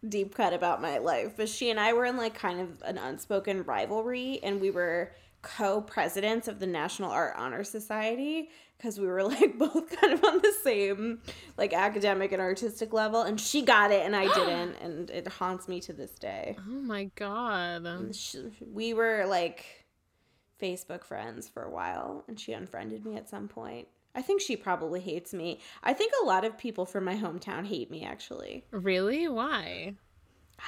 deep 0.07 0.33
cut 0.33 0.53
about 0.53 0.81
my 0.81 0.97
life, 0.97 1.33
but 1.37 1.49
she 1.49 1.69
and 1.69 1.79
I 1.79 1.93
were 1.93 2.05
in 2.05 2.17
like 2.17 2.33
kind 2.33 2.59
of 2.61 2.81
an 2.83 2.97
unspoken 2.97 3.63
rivalry, 3.63 4.39
and 4.41 4.59
we 4.61 4.71
were 4.71 5.11
co-presidents 5.41 6.47
of 6.47 6.59
the 6.59 6.65
National 6.65 7.11
Art 7.11 7.33
Honor 7.37 7.63
Society 7.63 8.49
because 8.83 8.99
we 8.99 9.07
were 9.07 9.23
like 9.39 9.57
both 9.57 9.99
kind 9.99 10.13
of 10.13 10.23
on 10.23 10.39
the 10.39 10.53
same 10.61 11.19
like 11.57 11.73
academic 11.73 12.31
and 12.31 12.41
artistic 12.41 12.93
level, 12.93 13.21
and 13.21 13.39
she 13.39 13.61
got 13.61 13.91
it 13.91 14.05
and 14.05 14.15
I 14.15 14.23
didn't, 14.33 14.75
and 14.81 15.09
it 15.09 15.27
haunts 15.27 15.67
me 15.67 15.79
to 15.81 15.93
this 15.93 16.11
day. 16.11 16.57
Oh 16.59 16.81
my 16.81 17.05
god. 17.15 18.15
Sh 18.15 18.35
we 18.71 18.93
were 18.93 19.25
like 19.27 19.85
Facebook 20.61 21.03
friends 21.03 21.49
for 21.49 21.63
a 21.63 21.71
while, 21.71 22.23
and 22.27 22.39
she 22.39 22.53
unfriended 22.53 23.05
me 23.05 23.15
at 23.15 23.29
some 23.29 23.47
point. 23.47 23.87
I 24.15 24.21
think 24.21 24.41
she 24.41 24.55
probably 24.55 24.99
hates 24.99 25.33
me. 25.33 25.59
I 25.83 25.93
think 25.93 26.13
a 26.21 26.25
lot 26.25 26.45
of 26.45 26.55
people 26.55 26.85
from 26.85 27.03
my 27.03 27.15
hometown 27.15 27.65
hate 27.65 27.89
me, 27.89 28.03
actually. 28.03 28.63
Really? 28.69 29.27
Why? 29.27 29.95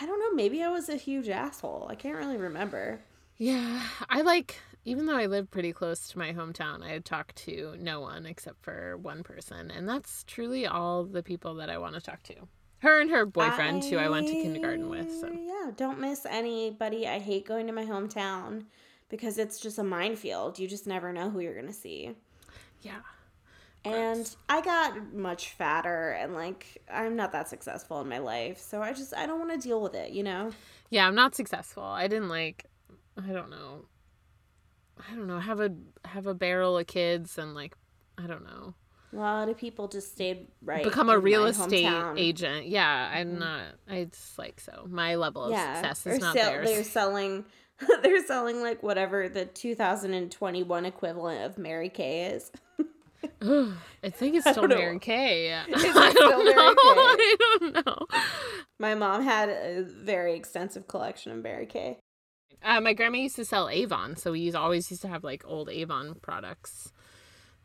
I 0.02 0.06
don't 0.08 0.20
know. 0.20 0.32
Maybe 0.34 0.64
I 0.64 0.70
was 0.70 0.90
a 0.90 0.96
huge 0.96 1.30
asshole. 1.30 1.86
I 1.88 1.94
can't 1.94 2.18
really 2.18 2.38
remember. 2.38 3.02
Yeah, 3.38 3.84
I 4.10 4.22
like 4.22 4.60
even 4.86 5.08
though 5.08 5.18
I 5.18 5.26
live 5.26 5.50
pretty 5.52 5.74
close 5.74 6.08
to 6.10 6.18
my 6.20 6.32
hometown, 6.32 6.84
I 6.84 6.90
had 6.90 7.04
talked 7.06 7.36
to 7.38 7.76
no 7.80 8.00
one 8.02 8.26
except 8.26 8.64
for 8.64 8.96
one 8.98 9.24
person, 9.24 9.72
and 9.72 9.90
that's 9.90 10.24
truly 10.24 10.66
all 10.66 11.04
the 11.04 11.24
people 11.24 11.56
that 11.56 11.70
I 11.70 11.78
want 11.78 11.96
to 11.96 12.02
talk 12.02 12.24
to. 12.24 12.36
Her 12.80 13.02
and 13.02 13.10
her 13.10 13.26
boyfriend, 13.26 13.84
who 13.84 13.98
I 13.98 14.10
went 14.10 14.28
to 14.28 14.34
kindergarten 14.34 14.90
with. 14.90 15.12
So 15.20 15.32
Yeah, 15.32 15.72
don't 15.76 16.00
miss 16.00 16.26
anybody. 16.26 17.08
I 17.08 17.18
hate 17.20 17.48
going 17.48 17.66
to 17.68 17.74
my 17.74 17.86
hometown 17.86 18.66
because 19.10 19.40
it's 19.40 19.60
just 19.60 19.80
a 19.80 19.84
minefield. 19.84 20.60
You 20.60 20.68
just 20.68 20.86
never 20.86 21.12
know 21.12 21.30
who 21.32 21.40
you're 21.40 21.56
going 21.56 21.66
to 21.68 21.74
see. 21.74 22.12
yeah, 22.82 23.00
And 23.84 24.36
I 24.50 24.62
got 24.62 25.14
much 25.14 25.52
fatter 25.52 26.12
and 26.12 26.34
like 26.34 26.84
I'm 26.92 27.16
not 27.16 27.32
that 27.32 27.48
successful 27.48 28.02
in 28.02 28.10
my 28.10 28.20
life. 28.20 28.60
So 28.60 28.84
I 28.84 28.94
just 28.94 29.16
I 29.16 29.26
don't 29.26 29.40
want 29.40 29.60
to 29.60 29.68
deal 29.68 29.82
with 29.82 29.96
it, 29.96 30.12
you 30.12 30.22
know? 30.24 30.52
yeah, 30.92 31.08
I'm 31.08 31.16
not 31.16 31.34
successful. 31.34 31.84
I 31.84 32.08
didn't 32.08 32.30
like, 32.30 32.66
I 33.18 33.32
don't 33.32 33.50
know, 33.50 33.86
I 35.00 35.16
don't 35.16 35.28
know, 35.28 35.40
have 35.40 35.60
a 35.60 35.72
have 36.06 36.28
a 36.28 36.34
barrel 36.34 36.78
of 36.78 36.88
kids 36.88 37.38
and 37.38 37.54
like, 37.54 37.76
I 38.18 38.28
don't 38.28 38.44
know, 38.46 38.74
A 39.14 39.18
lot 39.18 39.50
of 39.50 39.58
people 39.58 39.88
just 39.88 40.12
stayed 40.14 40.48
right. 40.62 40.84
become 40.84 41.10
a 41.10 41.20
real 41.20 41.46
estate 41.46 41.86
hometown. 41.86 42.20
agent. 42.20 42.68
Yeah, 42.68 43.12
I'm 43.14 43.32
mm-hmm. 43.32 43.40
not. 43.40 43.62
I 43.90 44.06
just 44.06 44.38
like 44.40 44.60
so. 44.60 44.86
My 44.90 45.16
level 45.16 45.44
of 45.46 45.52
Yeah, 45.52 45.76
success 45.82 46.08
or 46.08 46.12
is 46.12 46.20
not 46.22 46.34
sell- 46.36 46.52
theirs. 46.52 46.68
they're 46.68 46.84
selling 46.84 47.46
they're 48.04 48.26
selling 48.26 48.62
like 48.62 48.82
whatever 48.84 49.28
the 49.28 49.46
2021 49.46 50.86
equivalent 50.86 51.44
of 51.44 51.58
Mary 51.58 51.90
Kay 51.90 52.28
is. 52.28 52.52
I 53.42 54.10
think 54.10 54.36
it's 54.36 54.50
still. 54.52 54.68
Mary 54.68 55.00
Kay. 55.00 55.50
it 55.50 55.66
I 55.68 56.14
don't 56.14 56.46
know. 56.46 56.54
Kay? 56.54 56.56
I 56.56 57.58
don't 57.60 57.86
know. 57.86 58.08
My 58.80 58.96
mom 58.96 59.24
had 59.24 59.50
a 59.50 59.84
very 59.84 60.36
extensive 60.36 60.88
collection 60.88 61.32
of 61.32 61.44
Mary 61.44 61.66
Kay. 61.66 61.98
Uh, 62.64 62.82
my 62.82 62.94
grandma 62.94 63.18
used 63.20 63.36
to 63.38 63.46
sell 63.46 63.70
Avon, 63.70 64.16
so 64.16 64.32
we 64.32 64.40
used, 64.42 64.56
always 64.56 64.90
used 64.90 65.02
to 65.04 65.08
have 65.08 65.24
like 65.24 65.44
old 65.46 65.70
Avon 65.70 66.16
products. 66.22 66.92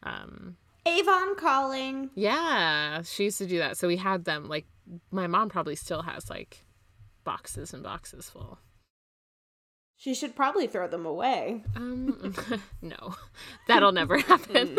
Um, 0.02 0.56
Avon 0.86 1.36
calling. 1.36 2.10
yeah, 2.14 3.02
she 3.02 3.24
used 3.24 3.38
to 3.38 3.46
do 3.46 3.58
that. 3.58 3.76
So 3.76 3.86
we 3.88 3.96
had 3.96 4.24
them. 4.24 4.48
Like 4.48 4.66
my 5.10 5.26
mom 5.26 5.48
probably 5.48 5.76
still 5.76 6.02
has 6.02 6.28
like 6.30 6.64
boxes 7.24 7.72
and 7.74 7.82
boxes 7.82 8.28
full. 8.30 8.58
She 9.96 10.14
should 10.14 10.34
probably 10.34 10.66
throw 10.66 10.88
them 10.88 11.04
away. 11.04 11.62
Um, 11.76 12.34
no, 12.82 13.14
that'll 13.68 13.92
never 13.92 14.16
happen. 14.32 14.78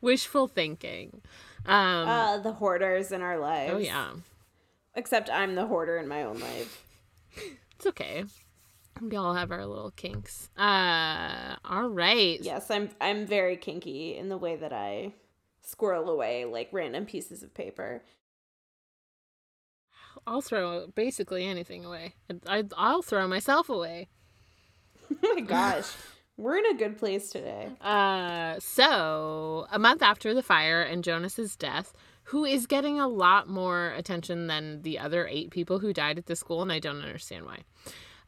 Wishful 0.00 0.48
thinking. 0.48 1.22
Um, 1.66 2.08
Uh, 2.08 2.38
the 2.38 2.52
hoarders 2.52 3.12
in 3.12 3.22
our 3.22 3.38
lives. 3.38 3.72
oh 3.74 3.78
yeah, 3.78 4.10
Except 4.96 5.30
I'm 5.30 5.54
the 5.54 5.66
hoarder 5.66 5.96
in 5.96 6.08
my 6.08 6.24
own 6.24 6.38
life. 6.40 6.84
it's 7.76 7.86
okay. 7.86 8.24
We 9.00 9.16
all 9.16 9.34
have 9.34 9.50
our 9.50 9.66
little 9.66 9.90
kinks. 9.90 10.50
Uh, 10.56 11.56
all 11.64 11.88
right. 11.88 12.38
Yes, 12.40 12.70
I'm 12.70 12.90
I'm 13.00 13.26
very 13.26 13.56
kinky 13.56 14.16
in 14.16 14.28
the 14.28 14.38
way 14.38 14.56
that 14.56 14.72
I 14.72 15.12
squirrel 15.62 16.10
away 16.10 16.44
like 16.44 16.68
random 16.72 17.06
pieces 17.06 17.42
of 17.42 17.54
paper. 17.54 18.02
I'll 20.26 20.40
throw 20.40 20.86
basically 20.86 21.44
anything 21.44 21.84
away. 21.84 22.14
I, 22.46 22.64
I'll 22.76 23.02
throw 23.02 23.28
myself 23.28 23.68
away. 23.68 24.08
oh 25.22 25.34
my 25.34 25.40
gosh. 25.40 25.92
We're 26.36 26.58
in 26.58 26.66
a 26.66 26.74
good 26.74 26.98
place 26.98 27.30
today. 27.30 27.68
Uh, 27.80 28.58
so 28.60 29.66
a 29.70 29.78
month 29.78 30.02
after 30.02 30.32
the 30.32 30.42
fire 30.42 30.82
and 30.82 31.04
Jonas's 31.04 31.56
death, 31.56 31.92
who 32.24 32.44
is 32.44 32.66
getting 32.66 32.98
a 32.98 33.08
lot 33.08 33.48
more 33.48 33.90
attention 33.90 34.46
than 34.46 34.82
the 34.82 34.98
other 34.98 35.26
eight 35.26 35.50
people 35.50 35.78
who 35.78 35.92
died 35.92 36.18
at 36.18 36.26
the 36.26 36.36
school, 36.36 36.62
and 36.62 36.72
I 36.72 36.78
don't 36.78 37.02
understand 37.02 37.44
why. 37.44 37.60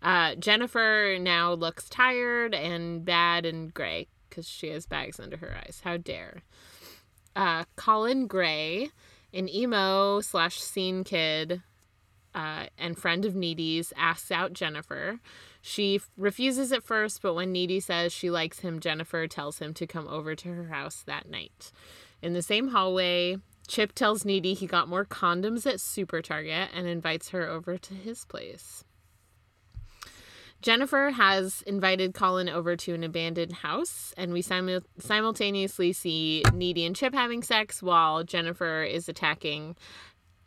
Uh, 0.06 0.36
Jennifer 0.36 1.16
now 1.20 1.52
looks 1.52 1.88
tired 1.88 2.54
and 2.54 3.04
bad 3.04 3.44
and 3.44 3.74
gray 3.74 4.06
because 4.28 4.48
she 4.48 4.68
has 4.68 4.86
bags 4.86 5.18
under 5.18 5.36
her 5.38 5.56
eyes. 5.56 5.80
How 5.82 5.96
dare? 5.96 6.44
Uh, 7.34 7.64
Colin 7.74 8.28
Gray, 8.28 8.90
an 9.34 9.48
emo 9.48 10.20
slash 10.20 10.60
scene 10.60 11.02
kid 11.02 11.60
uh, 12.36 12.66
and 12.78 12.96
friend 12.96 13.24
of 13.24 13.34
Needy's, 13.34 13.92
asks 13.96 14.30
out 14.30 14.52
Jennifer. 14.52 15.18
She 15.60 16.00
refuses 16.16 16.70
at 16.70 16.84
first, 16.84 17.20
but 17.20 17.34
when 17.34 17.50
Needy 17.50 17.80
says 17.80 18.12
she 18.12 18.30
likes 18.30 18.60
him, 18.60 18.78
Jennifer 18.78 19.26
tells 19.26 19.58
him 19.58 19.74
to 19.74 19.88
come 19.88 20.06
over 20.06 20.36
to 20.36 20.48
her 20.50 20.68
house 20.68 21.02
that 21.06 21.28
night. 21.28 21.72
In 22.22 22.32
the 22.32 22.42
same 22.42 22.68
hallway, 22.68 23.38
Chip 23.66 23.92
tells 23.92 24.24
Needy 24.24 24.54
he 24.54 24.68
got 24.68 24.88
more 24.88 25.04
condoms 25.04 25.66
at 25.66 25.80
Super 25.80 26.22
Target 26.22 26.68
and 26.72 26.86
invites 26.86 27.30
her 27.30 27.48
over 27.48 27.76
to 27.76 27.94
his 27.94 28.24
place. 28.24 28.84
Jennifer 30.62 31.10
has 31.10 31.62
invited 31.62 32.14
Colin 32.14 32.48
over 32.48 32.76
to 32.76 32.94
an 32.94 33.04
abandoned 33.04 33.52
house, 33.52 34.12
and 34.16 34.32
we 34.32 34.42
simu- 34.42 34.84
simultaneously 34.98 35.92
see 35.92 36.42
Needy 36.52 36.84
and 36.84 36.96
Chip 36.96 37.14
having 37.14 37.42
sex 37.42 37.82
while 37.82 38.24
Jennifer 38.24 38.82
is 38.82 39.08
attacking 39.08 39.76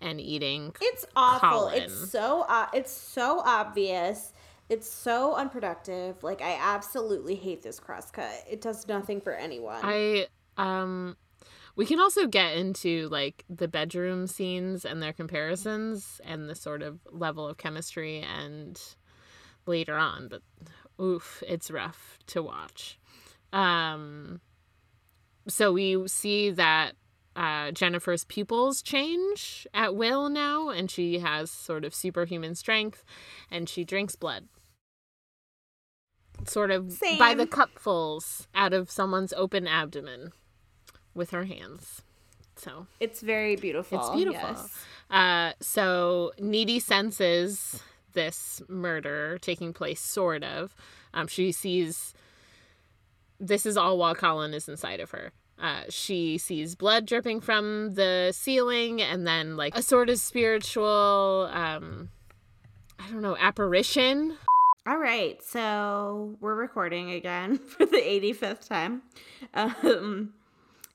and 0.01 0.19
eating. 0.19 0.73
It's 0.81 1.05
awful. 1.15 1.49
Colin. 1.49 1.83
It's 1.83 2.11
so 2.11 2.45
uh, 2.47 2.67
it's 2.73 2.91
so 2.91 3.41
obvious. 3.45 4.33
It's 4.69 4.89
so 4.89 5.35
unproductive. 5.35 6.23
Like 6.23 6.41
I 6.41 6.57
absolutely 6.59 7.35
hate 7.35 7.61
this 7.63 7.79
crosscut. 7.79 8.43
It 8.49 8.61
does 8.61 8.87
nothing 8.87 9.21
for 9.21 9.33
anyone. 9.33 9.79
I 9.83 10.27
um 10.57 11.17
we 11.75 11.85
can 11.85 11.99
also 11.99 12.27
get 12.27 12.57
into 12.57 13.07
like 13.09 13.45
the 13.49 13.67
bedroom 13.67 14.27
scenes 14.27 14.85
and 14.85 15.01
their 15.01 15.13
comparisons 15.13 16.19
and 16.25 16.49
the 16.49 16.55
sort 16.55 16.81
of 16.81 16.99
level 17.09 17.47
of 17.47 17.57
chemistry 17.57 18.19
and 18.19 18.79
later 19.65 19.95
on, 19.95 20.27
but 20.27 20.41
oof, 21.01 21.43
it's 21.47 21.71
rough 21.71 22.19
to 22.27 22.41
watch. 22.41 22.99
Um 23.53 24.41
so 25.47 25.71
we 25.73 26.07
see 26.07 26.51
that 26.51 26.93
uh, 27.35 27.71
Jennifer's 27.71 28.25
pupils 28.25 28.81
change 28.81 29.65
at 29.73 29.95
will 29.95 30.29
now, 30.29 30.69
and 30.69 30.91
she 30.91 31.19
has 31.19 31.49
sort 31.49 31.85
of 31.85 31.95
superhuman 31.95 32.53
strength, 32.53 33.03
and 33.49 33.69
she 33.69 33.85
drinks 33.85 34.15
blood. 34.15 34.49
Sort 36.45 36.71
of 36.71 36.99
by 37.17 37.33
the 37.33 37.45
cupfuls 37.45 38.47
out 38.53 38.73
of 38.73 38.91
someone's 38.91 39.33
open 39.33 39.67
abdomen 39.67 40.31
with 41.13 41.31
her 41.31 41.45
hands. 41.45 42.01
So 42.55 42.87
it's 42.99 43.21
very 43.21 43.55
beautiful. 43.55 43.99
it's 43.99 44.09
beautiful. 44.09 44.49
yes. 44.49 44.85
Uh, 45.09 45.53
so 45.61 46.31
Needy 46.39 46.79
senses 46.79 47.81
this 48.13 48.61
murder 48.67 49.37
taking 49.41 49.73
place, 49.73 50.01
sort 50.01 50.43
of. 50.43 50.75
Um, 51.13 51.27
she 51.27 51.51
sees. 51.51 52.13
This 53.39 53.65
is 53.65 53.77
all 53.77 53.97
while 53.97 54.15
Colin 54.15 54.53
is 54.53 54.67
inside 54.67 54.99
of 54.99 55.11
her. 55.11 55.31
Uh, 55.57 55.83
she 55.89 56.37
sees 56.37 56.75
blood 56.75 57.05
dripping 57.05 57.41
from 57.41 57.93
the 57.95 58.31
ceiling, 58.33 59.01
and 59.01 59.27
then 59.27 59.57
like 59.57 59.77
a 59.77 59.81
sort 59.81 60.09
of 60.09 60.17
spiritual, 60.17 61.49
um, 61.51 62.09
I 62.97 63.09
don't 63.09 63.21
know, 63.21 63.35
apparition. 63.37 64.37
All 64.87 64.97
right, 64.97 65.43
so 65.43 66.37
we're 66.39 66.55
recording 66.55 67.11
again 67.11 67.57
for 67.67 67.85
the 67.85 67.97
85th 67.97 68.67
time. 68.67 69.03
Um, 69.53 70.33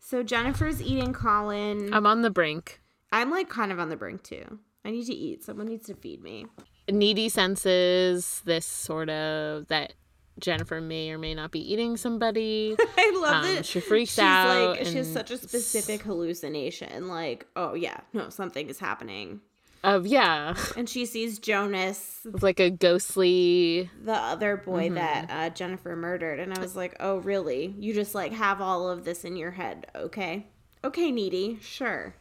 so 0.01 0.23
Jennifer's 0.23 0.83
eating 0.83 1.13
Colin. 1.13 1.93
I'm 1.93 2.07
on 2.07 2.23
the 2.23 2.31
brink. 2.31 2.81
I'm 3.13 3.31
like 3.31 3.49
kind 3.49 3.71
of 3.71 3.79
on 3.79 3.91
the 3.91 3.97
brink 3.97 4.23
too. 4.23 4.59
I 4.85 4.91
need 4.91 5.07
to 5.07 5.15
eat. 5.15 5.45
Someone 5.45 5.67
needs 5.67 5.87
to 5.87 5.95
feed 5.95 6.23
me. 6.23 6.47
Needy 6.91 7.29
senses 7.29 8.43
this 8.45 8.67
sort 8.67 9.09
of 9.11 9.67
that 9.69 9.95
Jennifer 10.39 10.81
may 10.81 11.11
or 11.11 11.19
may 11.19 11.35
not 11.35 11.51
be 11.53 11.61
eating 11.73 11.97
somebody. 11.97 12.77
I 12.99 13.19
love 13.23 13.45
Um, 13.45 13.55
that 13.55 13.65
she 13.67 13.81
freaks 13.81 14.13
she's 14.13 14.19
out 14.19 14.77
Like, 14.79 14.87
she 14.87 14.97
has 14.97 15.13
such 15.13 15.31
a 15.31 15.39
specific 15.39 16.03
hallucination. 16.03 17.09
Like, 17.09 17.47
oh 17.57 17.75
yeah, 17.75 18.01
no, 18.13 18.29
something 18.31 18.69
is 18.69 18.79
happening. 18.79 19.41
Of 19.85 20.07
yeah, 20.07 20.57
And 20.79 20.89
she 20.89 21.05
sees 21.05 21.39
Jonas, 21.39 22.21
It's 22.25 22.43
like 22.43 22.59
a 22.59 22.71
ghostly 22.71 23.91
the 24.03 24.15
other 24.15 24.57
boy 24.57 24.87
Mm-hmm. 24.87 24.95
that 24.95 25.27
uh, 25.31 25.51
Jennifer 25.51 25.95
murdered, 25.95 26.41
and 26.41 26.55
I 26.55 26.59
was 26.61 26.75
like, 26.75 26.97
oh 27.01 27.19
really? 27.19 27.75
You 27.79 27.93
just 27.93 28.15
like 28.15 28.33
have 28.33 28.61
all 28.63 28.89
of 28.89 29.05
this 29.05 29.25
in 29.25 29.37
your 29.37 29.51
head? 29.51 29.87
Okay, 29.95 30.47
okay, 30.83 31.11
needy, 31.13 31.59
sure. 31.61 32.15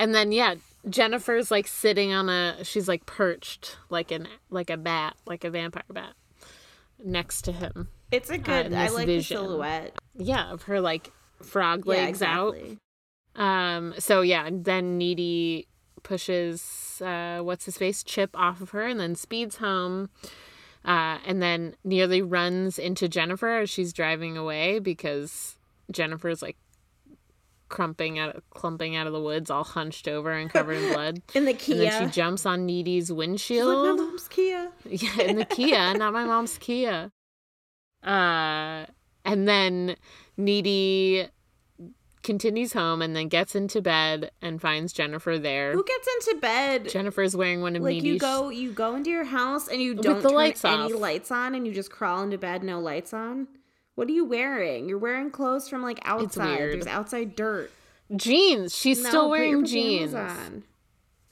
And 0.00 0.14
then 0.14 0.32
yeah, 0.32 0.54
Jennifer's 0.88 1.50
like 1.50 1.66
sitting 1.68 2.10
on 2.10 2.30
a 2.30 2.64
she's 2.64 2.88
like 2.88 3.04
perched 3.04 3.76
like 3.90 4.10
an 4.10 4.28
like 4.48 4.70
a 4.70 4.78
bat, 4.78 5.14
like 5.26 5.44
a 5.44 5.50
vampire 5.50 5.84
bat 5.90 6.14
next 7.04 7.42
to 7.42 7.52
him. 7.52 7.88
It's 8.10 8.30
a 8.30 8.38
good. 8.38 8.66
in 8.66 8.74
I 8.74 8.88
like 8.88 9.04
vision. 9.04 9.36
the 9.36 9.42
silhouette. 9.42 9.98
Yeah, 10.16 10.50
of 10.50 10.62
her 10.62 10.80
like 10.80 11.12
frog 11.42 11.84
Yeah, 11.84 11.92
legs 11.92 12.22
out. 12.22 12.56
Um 13.36 13.92
so 13.98 14.22
yeah, 14.22 14.48
then 14.50 14.96
Needy 14.96 15.68
pushes 16.02 17.02
uh 17.04 17.40
what's 17.40 17.66
his 17.66 17.76
face 17.76 18.02
Chip 18.02 18.30
off 18.32 18.62
of 18.62 18.70
her 18.70 18.86
and 18.86 18.98
then 18.98 19.14
speeds 19.14 19.56
home. 19.56 20.08
Uh 20.82 21.18
and 21.26 21.42
then 21.42 21.76
nearly 21.84 22.22
runs 22.22 22.78
into 22.78 23.06
Jennifer 23.06 23.58
as 23.58 23.68
she's 23.68 23.92
driving 23.92 24.38
away 24.38 24.78
because 24.78 25.56
Jennifer's 25.90 26.40
like 26.40 26.56
crumping 27.70 28.18
out 28.18 28.42
clumping 28.50 28.96
out 28.96 29.06
of 29.06 29.14
the 29.14 29.20
woods 29.20 29.48
all 29.50 29.64
hunched 29.64 30.06
over 30.08 30.30
and 30.32 30.50
covered 30.50 30.74
in 30.76 30.92
blood. 30.92 31.22
In 31.34 31.46
the 31.46 31.54
Kia. 31.54 31.76
And 31.76 31.82
then 31.90 32.08
she 32.08 32.14
jumps 32.14 32.44
on 32.44 32.66
Needy's 32.66 33.04
She's 33.06 33.10
like, 33.10 33.18
windshield. 33.18 33.98
my 33.98 34.04
mom's 34.04 34.28
Kia. 34.28 34.70
Yeah, 34.90 35.20
in 35.22 35.36
the 35.36 35.44
Kia, 35.46 35.94
not 35.94 36.12
my 36.12 36.24
mom's 36.24 36.58
Kia. 36.58 37.10
Uh, 38.04 38.84
and 39.24 39.48
then 39.48 39.96
Needy 40.36 41.28
continues 42.22 42.72
home 42.74 43.00
and 43.00 43.16
then 43.16 43.28
gets 43.28 43.54
into 43.54 43.80
bed 43.80 44.30
and 44.42 44.60
finds 44.60 44.92
Jennifer 44.92 45.38
there. 45.38 45.72
Who 45.72 45.84
gets 45.84 46.08
into 46.28 46.40
bed? 46.40 46.88
Jennifer's 46.88 47.34
wearing 47.34 47.62
one 47.62 47.76
of 47.76 47.82
like 47.82 48.02
you 48.02 48.18
go, 48.18 48.50
you 48.50 48.72
go 48.72 48.94
into 48.94 49.10
your 49.10 49.24
house 49.24 49.68
and 49.68 49.80
you 49.80 49.94
don't 49.94 50.22
the 50.22 50.28
turn 50.28 50.36
lights 50.36 50.64
any 50.64 50.92
off. 50.92 51.00
lights 51.00 51.30
on, 51.30 51.54
and 51.54 51.66
you 51.66 51.72
just 51.72 51.90
crawl 51.90 52.22
into 52.22 52.36
bed, 52.38 52.62
no 52.62 52.78
lights 52.80 53.14
on. 53.14 53.48
What 54.00 54.08
are 54.08 54.12
you 54.12 54.24
wearing? 54.24 54.88
You're 54.88 54.96
wearing 54.96 55.30
clothes 55.30 55.68
from 55.68 55.82
like 55.82 55.98
outside. 56.06 56.58
There's 56.58 56.86
outside 56.86 57.36
dirt. 57.36 57.70
jeans. 58.16 58.74
She's 58.74 59.02
No, 59.02 59.08
still 59.10 59.28
wearing 59.28 59.62
jeans. 59.66 60.14
on. 60.14 60.64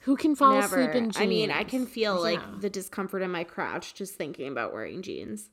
Who 0.01 0.15
can 0.15 0.35
fall 0.35 0.53
Never. 0.53 0.79
asleep 0.79 0.95
in 0.95 1.05
jeans? 1.05 1.17
I 1.17 1.25
mean, 1.25 1.49
I 1.49 1.63
can 1.63 1.87
feel 1.87 2.21
like 2.21 2.37
Yeah. 2.37 2.45
the 2.59 2.69
discomfort 2.69 3.23
in 3.23 3.31
my 3.31 3.43
crotch 3.43 3.95
just 3.95 4.13
thinking 4.13 4.47
about 4.51 4.71
wearing 4.71 5.01
jeans. 5.01 5.49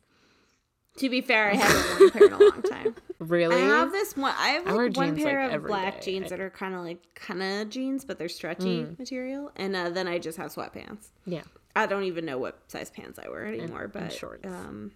To 0.99 1.09
be 1.09 1.23
fair, 1.23 1.53
I 1.53 1.55
haven't 1.57 1.99
worn 1.99 2.09
a 2.09 2.13
pair 2.13 2.27
in 2.27 2.33
a 2.35 2.39
long 2.39 2.63
time. 2.63 2.95
really. 3.19 3.57
I 3.57 3.61
have 3.61 3.93
this 3.93 4.15
one. 4.15 4.35
I 4.37 4.49
have 4.49 4.67
I 4.67 4.75
one 4.75 5.17
pair 5.17 5.47
like, 5.49 5.57
of 5.57 5.67
black 5.67 6.01
day. 6.03 6.13
jeans 6.13 6.29
that 6.29 6.41
are 6.41 6.51
kind 6.51 6.75
of 6.75 6.83
like 6.83 6.99
kind 7.15 7.43
of 7.43 7.71
jeans, 7.71 8.05
but 8.05 8.19
they're 8.19 8.29
stretchy 8.29 8.83
Mm. 8.83 8.99
material, 8.99 9.51
and 9.57 9.75
uh, 9.75 9.89
then 9.89 10.07
I 10.07 10.19
just 10.19 10.37
have 10.37 10.53
sweatpants. 10.55 11.09
yeah. 11.25 11.45
I 11.75 11.87
don't 11.87 12.05
even 12.05 12.27
know 12.27 12.37
what 12.37 12.61
size 12.71 12.91
pants 12.91 13.19
I 13.19 13.29
wear 13.31 13.47
anymore, 13.47 13.85
and 13.85 13.93
but 13.95 14.13
shorts. 14.13 14.47
um, 14.47 14.93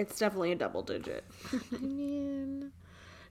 it's 0.00 0.18
definitely 0.18 0.52
a 0.52 0.56
double 0.56 0.82
digit. 0.82 1.24
I 1.72 1.78
mean, 1.78 2.72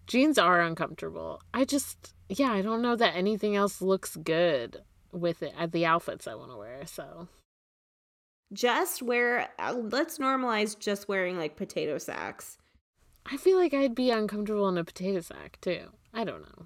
jeans 0.07 0.37
are 0.37 0.61
uncomfortable. 0.61 1.41
I 1.53 1.65
just, 1.65 2.13
yeah, 2.29 2.51
I 2.51 2.61
don't 2.61 2.81
know 2.81 2.95
that 2.95 3.15
anything 3.15 3.55
else 3.55 3.81
looks 3.81 4.15
good 4.15 4.81
with 5.11 5.41
it 5.43 5.53
at 5.57 5.71
the 5.71 5.85
outfits 5.85 6.27
I 6.27 6.35
want 6.35 6.51
to 6.51 6.57
wear. 6.57 6.85
So 6.85 7.27
just 8.53 9.01
wear. 9.01 9.49
Uh, 9.59 9.73
let's 9.91 10.17
normalize 10.17 10.77
just 10.77 11.07
wearing 11.07 11.37
like 11.37 11.55
potato 11.55 11.97
sacks. 11.97 12.57
I 13.25 13.37
feel 13.37 13.57
like 13.57 13.73
I'd 13.73 13.95
be 13.95 14.11
uncomfortable 14.11 14.67
in 14.69 14.77
a 14.77 14.83
potato 14.83 15.21
sack 15.21 15.57
too. 15.61 15.87
I 16.13 16.23
don't 16.23 16.41
know. 16.41 16.65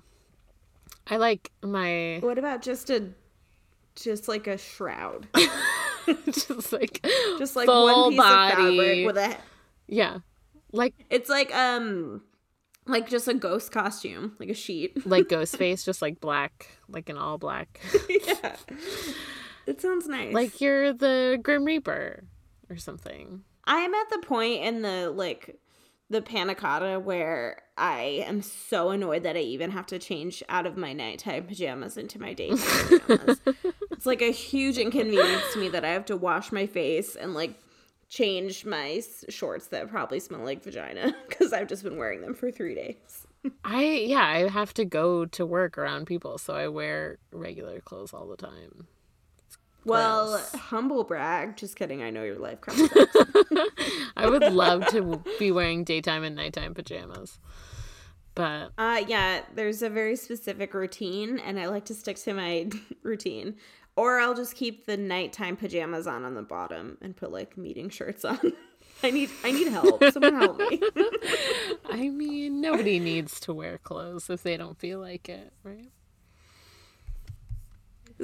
I 1.08 1.18
like 1.18 1.52
my 1.62 2.20
What 2.22 2.38
about 2.38 2.62
just 2.62 2.90
a, 2.90 3.10
just 3.96 4.30
like 4.30 4.48
a 4.48 4.58
shroud, 4.58 5.28
just 6.26 6.72
like 6.72 7.06
just 7.38 7.58
like 7.58 7.66
full 7.66 7.86
one 8.04 8.12
piece 8.12 8.18
body. 8.20 8.52
of 8.54 8.58
fabric 8.58 9.06
with 9.06 9.18
a. 9.18 9.38
yeah, 9.94 10.20
like 10.72 10.96
It's 11.10 11.30
like 11.30 11.54
um, 11.56 12.22
like 12.88 13.10
just 13.10 13.28
a 13.28 13.34
ghost 13.34 13.72
costume, 13.72 14.36
like 14.40 14.50
a 14.50 14.54
sheet. 14.54 15.06
like 15.06 15.30
ghost 15.30 15.56
face, 15.56 15.86
just 15.86 16.02
like 16.02 16.20
black, 16.20 16.68
like 16.90 17.10
an 17.10 17.18
all 17.18 17.38
black. 17.38 17.80
yeah, 18.10 18.56
it 19.68 19.80
sounds 19.82 20.08
nice. 20.08 20.34
like 20.34 20.60
you're 20.60 20.94
the 20.94 21.40
Grim 21.42 21.64
Reaper 21.64 22.24
or 22.70 22.78
something. 22.78 23.44
I'm 23.66 23.94
at 23.94 24.10
the 24.10 24.20
point 24.20 24.64
in 24.64 24.82
the 24.82 25.12
like 25.12 25.60
the 26.10 26.22
panna 26.22 26.56
cotta 26.56 27.00
where 27.00 27.62
I 27.78 28.24
am 28.28 28.42
so 28.42 28.90
annoyed 28.90 29.24
that 29.24 29.36
I 29.36 29.40
even 29.40 29.72
have 29.72 29.86
to 29.88 30.00
change 30.00 30.44
out 30.50 30.66
of 30.66 30.76
my 30.76 30.94
nighttime 30.94 31.46
pajamas 31.46 31.98
into 31.98 32.20
my 32.20 32.34
daytime 32.34 32.58
pajamas. 33.00 33.40
it's 33.92 34.06
like 34.06 34.22
a 34.22 34.32
huge 34.32 34.78
inconvenience 34.78 35.54
to 35.54 35.60
me 35.60 35.70
that 35.70 35.86
I 35.86 35.90
have 35.90 36.06
to 36.06 36.18
wash 36.18 36.52
my 36.52 36.66
face 36.68 37.16
and 37.16 37.34
like 37.34 37.60
change 38.14 38.64
my 38.64 39.02
shorts 39.30 39.68
that 39.68 39.90
probably 39.90 40.20
smell 40.20 40.44
like 40.44 40.64
vagina 40.64 41.16
because 41.28 41.52
I've 41.52 41.68
just 41.68 41.84
been 41.84 41.98
wearing 41.98 42.22
them 42.22 42.36
for 42.36 42.52
three 42.52 42.76
days. 42.76 43.26
I 43.66 43.84
yeah, 43.84 44.26
I 44.26 44.48
have 44.50 44.74
to 44.76 44.86
go 44.86 45.26
to 45.26 45.46
work 45.46 45.78
around 45.78 46.06
people, 46.06 46.38
so 46.38 46.54
I 46.54 46.68
wear 46.68 47.18
regular 47.32 47.80
clothes 47.82 48.14
all 48.14 48.28
the 48.28 48.38
time. 48.38 48.88
Well, 49.86 50.42
humble 50.56 51.04
brag. 51.04 51.58
Just 51.58 51.76
kidding. 51.76 52.02
I 52.02 52.10
know 52.10 52.24
your 52.24 52.40
life. 52.40 52.60
I 54.16 54.30
would 54.30 54.54
love 54.54 54.88
to 54.88 55.22
be 55.40 55.52
wearing 55.52 55.84
daytime 55.84 56.24
and 56.24 56.36
nighttime 56.38 56.74
pajamas. 56.74 57.40
But 58.36 58.72
Uh, 58.78 59.04
yeah, 59.08 59.42
there's 59.54 59.82
a 59.82 59.90
very 59.90 60.16
specific 60.16 60.74
routine, 60.74 61.38
and 61.38 61.60
I 61.60 61.68
like 61.68 61.86
to 61.86 61.94
stick 61.94 62.16
to 62.18 62.34
my 62.34 62.70
routine. 63.04 63.56
Or 63.96 64.20
I'll 64.20 64.34
just 64.34 64.56
keep 64.56 64.86
the 64.88 64.98
nighttime 64.98 65.56
pajamas 65.56 66.08
on 66.08 66.24
on 66.26 66.34
the 66.34 66.42
bottom 66.42 66.98
and 67.02 67.16
put 67.16 67.32
like 67.32 67.58
meeting 67.58 67.90
shirts 67.90 68.26
on. 68.26 68.40
I 69.04 69.12
need 69.12 69.30
I 69.44 69.52
need 69.52 69.68
help. 69.68 70.04
Someone 70.12 70.36
help 70.36 70.58
me. 70.58 70.82
I 71.90 72.10
mean, 72.10 72.62
nobody 72.62 73.00
needs 73.00 73.40
to 73.42 73.54
wear 73.54 73.78
clothes 73.78 74.30
if 74.30 74.44
they 74.44 74.56
don't 74.58 74.80
feel 74.80 75.00
like 75.00 75.28
it, 75.30 75.52
right? 75.64 75.92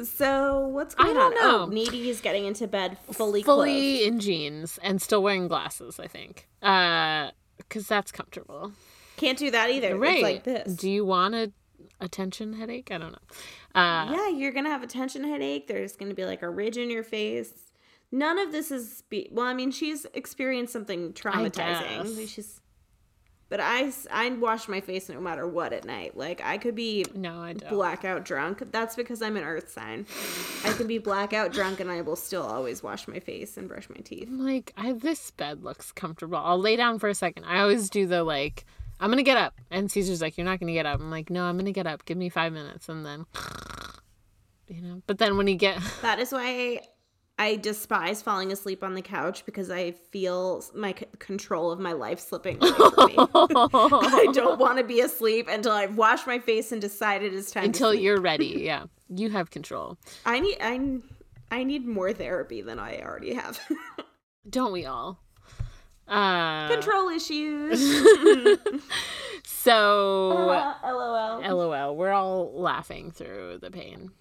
so 0.03 0.67
what's 0.67 0.95
I 0.97 1.03
going 1.03 1.15
don't 1.15 1.33
on? 1.37 1.43
know. 1.43 1.63
Oh, 1.63 1.65
Needy 1.65 2.09
is 2.09 2.21
getting 2.21 2.45
into 2.45 2.67
bed 2.67 2.97
fully, 3.11 3.43
Fully 3.43 3.71
clothed. 3.99 4.07
in 4.07 4.19
jeans 4.19 4.79
and 4.81 5.01
still 5.01 5.21
wearing 5.21 5.47
glasses, 5.47 5.99
I 5.99 6.07
think. 6.07 6.47
Uh 6.61 7.31
cuz 7.69 7.87
that's 7.87 8.11
comfortable. 8.11 8.71
Can't 9.17 9.37
do 9.37 9.51
that 9.51 9.69
either. 9.69 9.97
Right. 9.97 10.13
It's 10.15 10.23
like 10.23 10.43
this. 10.43 10.75
Do 10.75 10.89
you 10.89 11.03
want 11.05 11.35
a 11.35 11.51
attention 11.99 12.53
headache? 12.53 12.89
I 12.91 12.97
don't 12.97 13.11
know. 13.11 13.79
Uh 13.79 14.11
yeah, 14.11 14.29
you're 14.29 14.51
gonna 14.51 14.69
have 14.69 14.83
a 14.83 14.87
tension 14.87 15.23
headache. 15.23 15.67
There's 15.67 15.95
gonna 15.95 16.13
be 16.13 16.25
like 16.25 16.41
a 16.41 16.49
ridge 16.49 16.77
in 16.77 16.89
your 16.89 17.03
face. 17.03 17.53
None 18.11 18.39
of 18.39 18.51
this 18.51 18.71
is 18.71 19.03
be- 19.09 19.29
well. 19.31 19.45
I 19.45 19.53
mean, 19.53 19.71
she's 19.71 20.05
experienced 20.13 20.73
something 20.73 21.13
traumatizing. 21.13 22.27
She's, 22.27 22.59
but 23.49 23.59
I 23.59 23.91
I 24.11 24.29
wash 24.31 24.67
my 24.67 24.81
face 24.81 25.09
no 25.09 25.19
matter 25.21 25.47
what 25.47 25.73
at 25.73 25.85
night. 25.85 26.17
Like 26.17 26.41
I 26.43 26.57
could 26.57 26.73
be 26.73 27.05
no, 27.13 27.39
I 27.41 27.53
don't. 27.53 27.69
blackout 27.69 28.25
drunk. 28.25 28.71
That's 28.71 28.95
because 28.95 29.21
I'm 29.21 29.37
an 29.37 29.43
Earth 29.43 29.71
sign. 29.71 30.07
I 30.63 30.73
can 30.73 30.87
be 30.87 30.97
blackout 30.97 31.51
drunk 31.53 31.79
and 31.79 31.91
I 31.91 32.01
will 32.01 32.15
still 32.15 32.43
always 32.43 32.81
wash 32.81 33.07
my 33.07 33.19
face 33.19 33.57
and 33.57 33.67
brush 33.67 33.87
my 33.89 33.97
teeth. 33.97 34.27
I'm 34.27 34.43
like, 34.43 34.73
I, 34.75 34.93
this 34.93 35.29
bed 35.31 35.63
looks 35.63 35.91
comfortable. 35.91 36.37
I'll 36.37 36.59
lay 36.59 36.75
down 36.75 36.97
for 36.97 37.09
a 37.09 37.15
second. 37.15 37.43
I 37.45 37.59
always 37.61 37.89
do 37.91 38.07
the 38.07 38.23
like, 38.23 38.65
I'm 38.99 39.09
gonna 39.09 39.23
get 39.23 39.37
up, 39.37 39.53
and 39.71 39.89
Caesar's 39.91 40.21
like, 40.21 40.37
you're 40.37 40.45
not 40.45 40.59
gonna 40.59 40.73
get 40.73 40.85
up. 40.85 40.99
I'm 40.99 41.09
like, 41.11 41.29
no, 41.29 41.43
I'm 41.45 41.57
gonna 41.57 41.71
get 41.71 41.87
up. 41.87 42.05
Give 42.05 42.17
me 42.17 42.29
five 42.29 42.51
minutes, 42.53 42.89
and 42.89 43.05
then, 43.05 43.25
you 44.67 44.81
know. 44.81 45.01
But 45.07 45.17
then 45.17 45.37
when 45.37 45.47
you 45.47 45.55
get, 45.55 45.79
That 46.01 46.19
is 46.19 46.31
why 46.31 46.81
I 47.37 47.55
despise 47.55 48.21
falling 48.21 48.51
asleep 48.51 48.83
on 48.83 48.95
the 48.95 49.01
couch 49.01 49.45
because 49.45 49.71
I 49.71 49.91
feel 49.91 50.63
my 50.75 50.93
c- 50.97 51.05
control 51.19 51.71
of 51.71 51.79
my 51.79 51.93
life 51.93 52.19
slipping 52.19 52.57
away 52.61 52.71
from 52.73 53.07
me. 53.07 53.15
I 53.17 54.27
don't 54.33 54.59
want 54.65 54.77
to 54.77 54.83
be 54.83 54.99
asleep 54.99 55.47
until 55.49 55.71
I've 55.71 55.95
washed 55.95 56.27
my 56.27 56.39
face 56.39 56.71
and 56.73 56.81
decided 56.81 57.33
it's 57.33 57.51
time. 57.51 57.63
until 57.65 57.93
you're 57.93 58.19
ready, 58.19 58.61
yeah, 58.65 58.85
you 59.07 59.29
have 59.29 59.49
control. 59.51 59.97
I 60.25 60.41
need 60.41 60.57
I 60.59 60.97
I 61.51 61.63
need 61.63 61.87
more 61.87 62.11
therapy 62.11 62.61
than 62.61 62.77
I 62.77 62.99
already 63.01 63.33
have. 63.35 63.57
Don't 64.49 64.73
we 64.73 64.85
all? 64.85 65.23
Uh, 66.09 66.67
Control 66.69 67.09
issues. 67.09 67.79
so 69.45 70.29
LOL. 70.83 71.41
LOL. 71.41 71.95
We're 71.95 72.11
all 72.11 72.51
laughing 72.59 73.11
through 73.11 73.59
the 73.61 73.69
pain. 73.69 74.11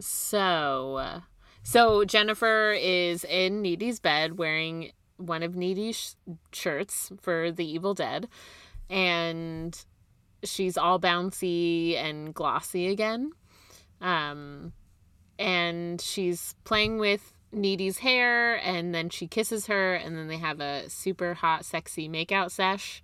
So, 0.00 1.20
so 1.62 2.04
Jennifer 2.04 2.74
is 2.78 3.24
in 3.24 3.62
Needy's 3.62 4.00
bed 4.00 4.38
wearing 4.38 4.90
one 5.16 5.42
of 5.42 5.54
Needy's 5.54 5.96
sh- 5.96 6.32
shirts 6.52 7.12
for 7.20 7.52
the 7.52 7.64
Evil 7.64 7.94
Dead, 7.94 8.28
and 8.90 9.84
she's 10.42 10.76
all 10.76 10.98
bouncy 10.98 11.96
and 11.96 12.34
glossy 12.34 12.88
again. 12.88 13.30
Um, 14.00 14.72
and 15.38 16.00
she's 16.00 16.54
playing 16.64 16.98
with 16.98 17.32
Needy's 17.52 17.98
hair, 17.98 18.56
and 18.56 18.94
then 18.94 19.10
she 19.10 19.26
kisses 19.26 19.66
her, 19.66 19.94
and 19.94 20.16
then 20.16 20.28
they 20.28 20.38
have 20.38 20.60
a 20.60 20.88
super 20.88 21.34
hot, 21.34 21.64
sexy 21.64 22.08
makeout 22.08 22.50
sesh 22.50 23.02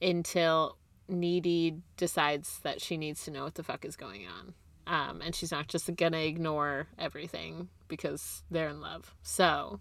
until 0.00 0.78
Needy 1.08 1.78
decides 1.96 2.60
that 2.60 2.80
she 2.80 2.96
needs 2.96 3.24
to 3.24 3.30
know 3.30 3.44
what 3.44 3.54
the 3.54 3.62
fuck 3.62 3.84
is 3.84 3.96
going 3.96 4.26
on. 4.26 4.54
Um, 4.86 5.20
and 5.20 5.34
she's 5.34 5.50
not 5.50 5.66
just 5.68 5.94
gonna 5.96 6.18
ignore 6.18 6.86
everything 6.98 7.68
because 7.88 8.44
they're 8.50 8.68
in 8.68 8.80
love. 8.80 9.14
So, 9.22 9.80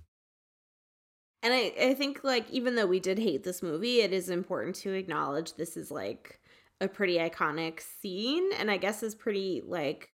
And 1.43 1.53
I, 1.53 1.73
I 1.79 1.93
think 1.93 2.23
like 2.23 2.49
even 2.49 2.75
though 2.75 2.87
we 2.87 2.99
did 2.99 3.19
hate 3.19 3.43
this 3.43 3.61
movie, 3.61 4.01
it 4.01 4.13
is 4.13 4.29
important 4.29 4.75
to 4.77 4.93
acknowledge 4.93 5.53
this 5.53 5.77
is 5.77 5.91
like 5.91 6.39
a 6.81 6.87
pretty 6.87 7.17
iconic 7.17 7.81
scene 7.81 8.49
and 8.57 8.69
I 8.71 8.77
guess 8.77 9.03
is 9.03 9.15
pretty 9.15 9.61
like 9.65 10.09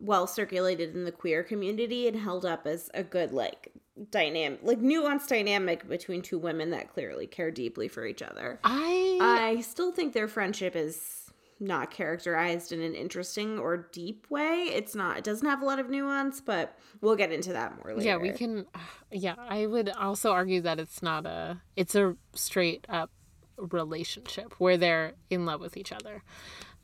well 0.00 0.26
circulated 0.26 0.94
in 0.94 1.04
the 1.04 1.12
queer 1.12 1.42
community 1.42 2.08
and 2.08 2.18
held 2.18 2.44
up 2.44 2.66
as 2.66 2.90
a 2.94 3.02
good 3.02 3.32
like 3.32 3.72
dynamic 4.10 4.58
like 4.62 4.80
nuanced 4.80 5.28
dynamic 5.28 5.88
between 5.88 6.20
two 6.20 6.38
women 6.38 6.70
that 6.70 6.92
clearly 6.92 7.26
care 7.28 7.50
deeply 7.50 7.88
for 7.88 8.04
each 8.04 8.22
other. 8.22 8.58
I 8.64 9.18
I 9.20 9.60
still 9.60 9.92
think 9.92 10.12
their 10.12 10.28
friendship 10.28 10.74
is 10.74 11.24
not 11.60 11.90
characterized 11.90 12.72
in 12.72 12.80
an 12.80 12.94
interesting 12.94 13.58
or 13.58 13.88
deep 13.92 14.26
way. 14.30 14.64
It's 14.74 14.94
not. 14.94 15.18
It 15.18 15.24
doesn't 15.24 15.46
have 15.46 15.62
a 15.62 15.64
lot 15.64 15.78
of 15.78 15.88
nuance, 15.88 16.40
but 16.40 16.76
we'll 17.00 17.16
get 17.16 17.32
into 17.32 17.52
that 17.52 17.76
more 17.76 17.94
later. 17.94 18.06
yeah, 18.06 18.16
we 18.16 18.32
can. 18.32 18.66
Yeah, 19.10 19.34
I 19.38 19.66
would 19.66 19.88
also 19.90 20.32
argue 20.32 20.60
that 20.62 20.80
it's 20.80 21.02
not 21.02 21.26
a. 21.26 21.60
It's 21.76 21.94
a 21.94 22.16
straight 22.34 22.84
up 22.88 23.10
relationship 23.56 24.54
where 24.58 24.76
they're 24.76 25.12
in 25.30 25.46
love 25.46 25.60
with 25.60 25.76
each 25.76 25.92
other. 25.92 26.22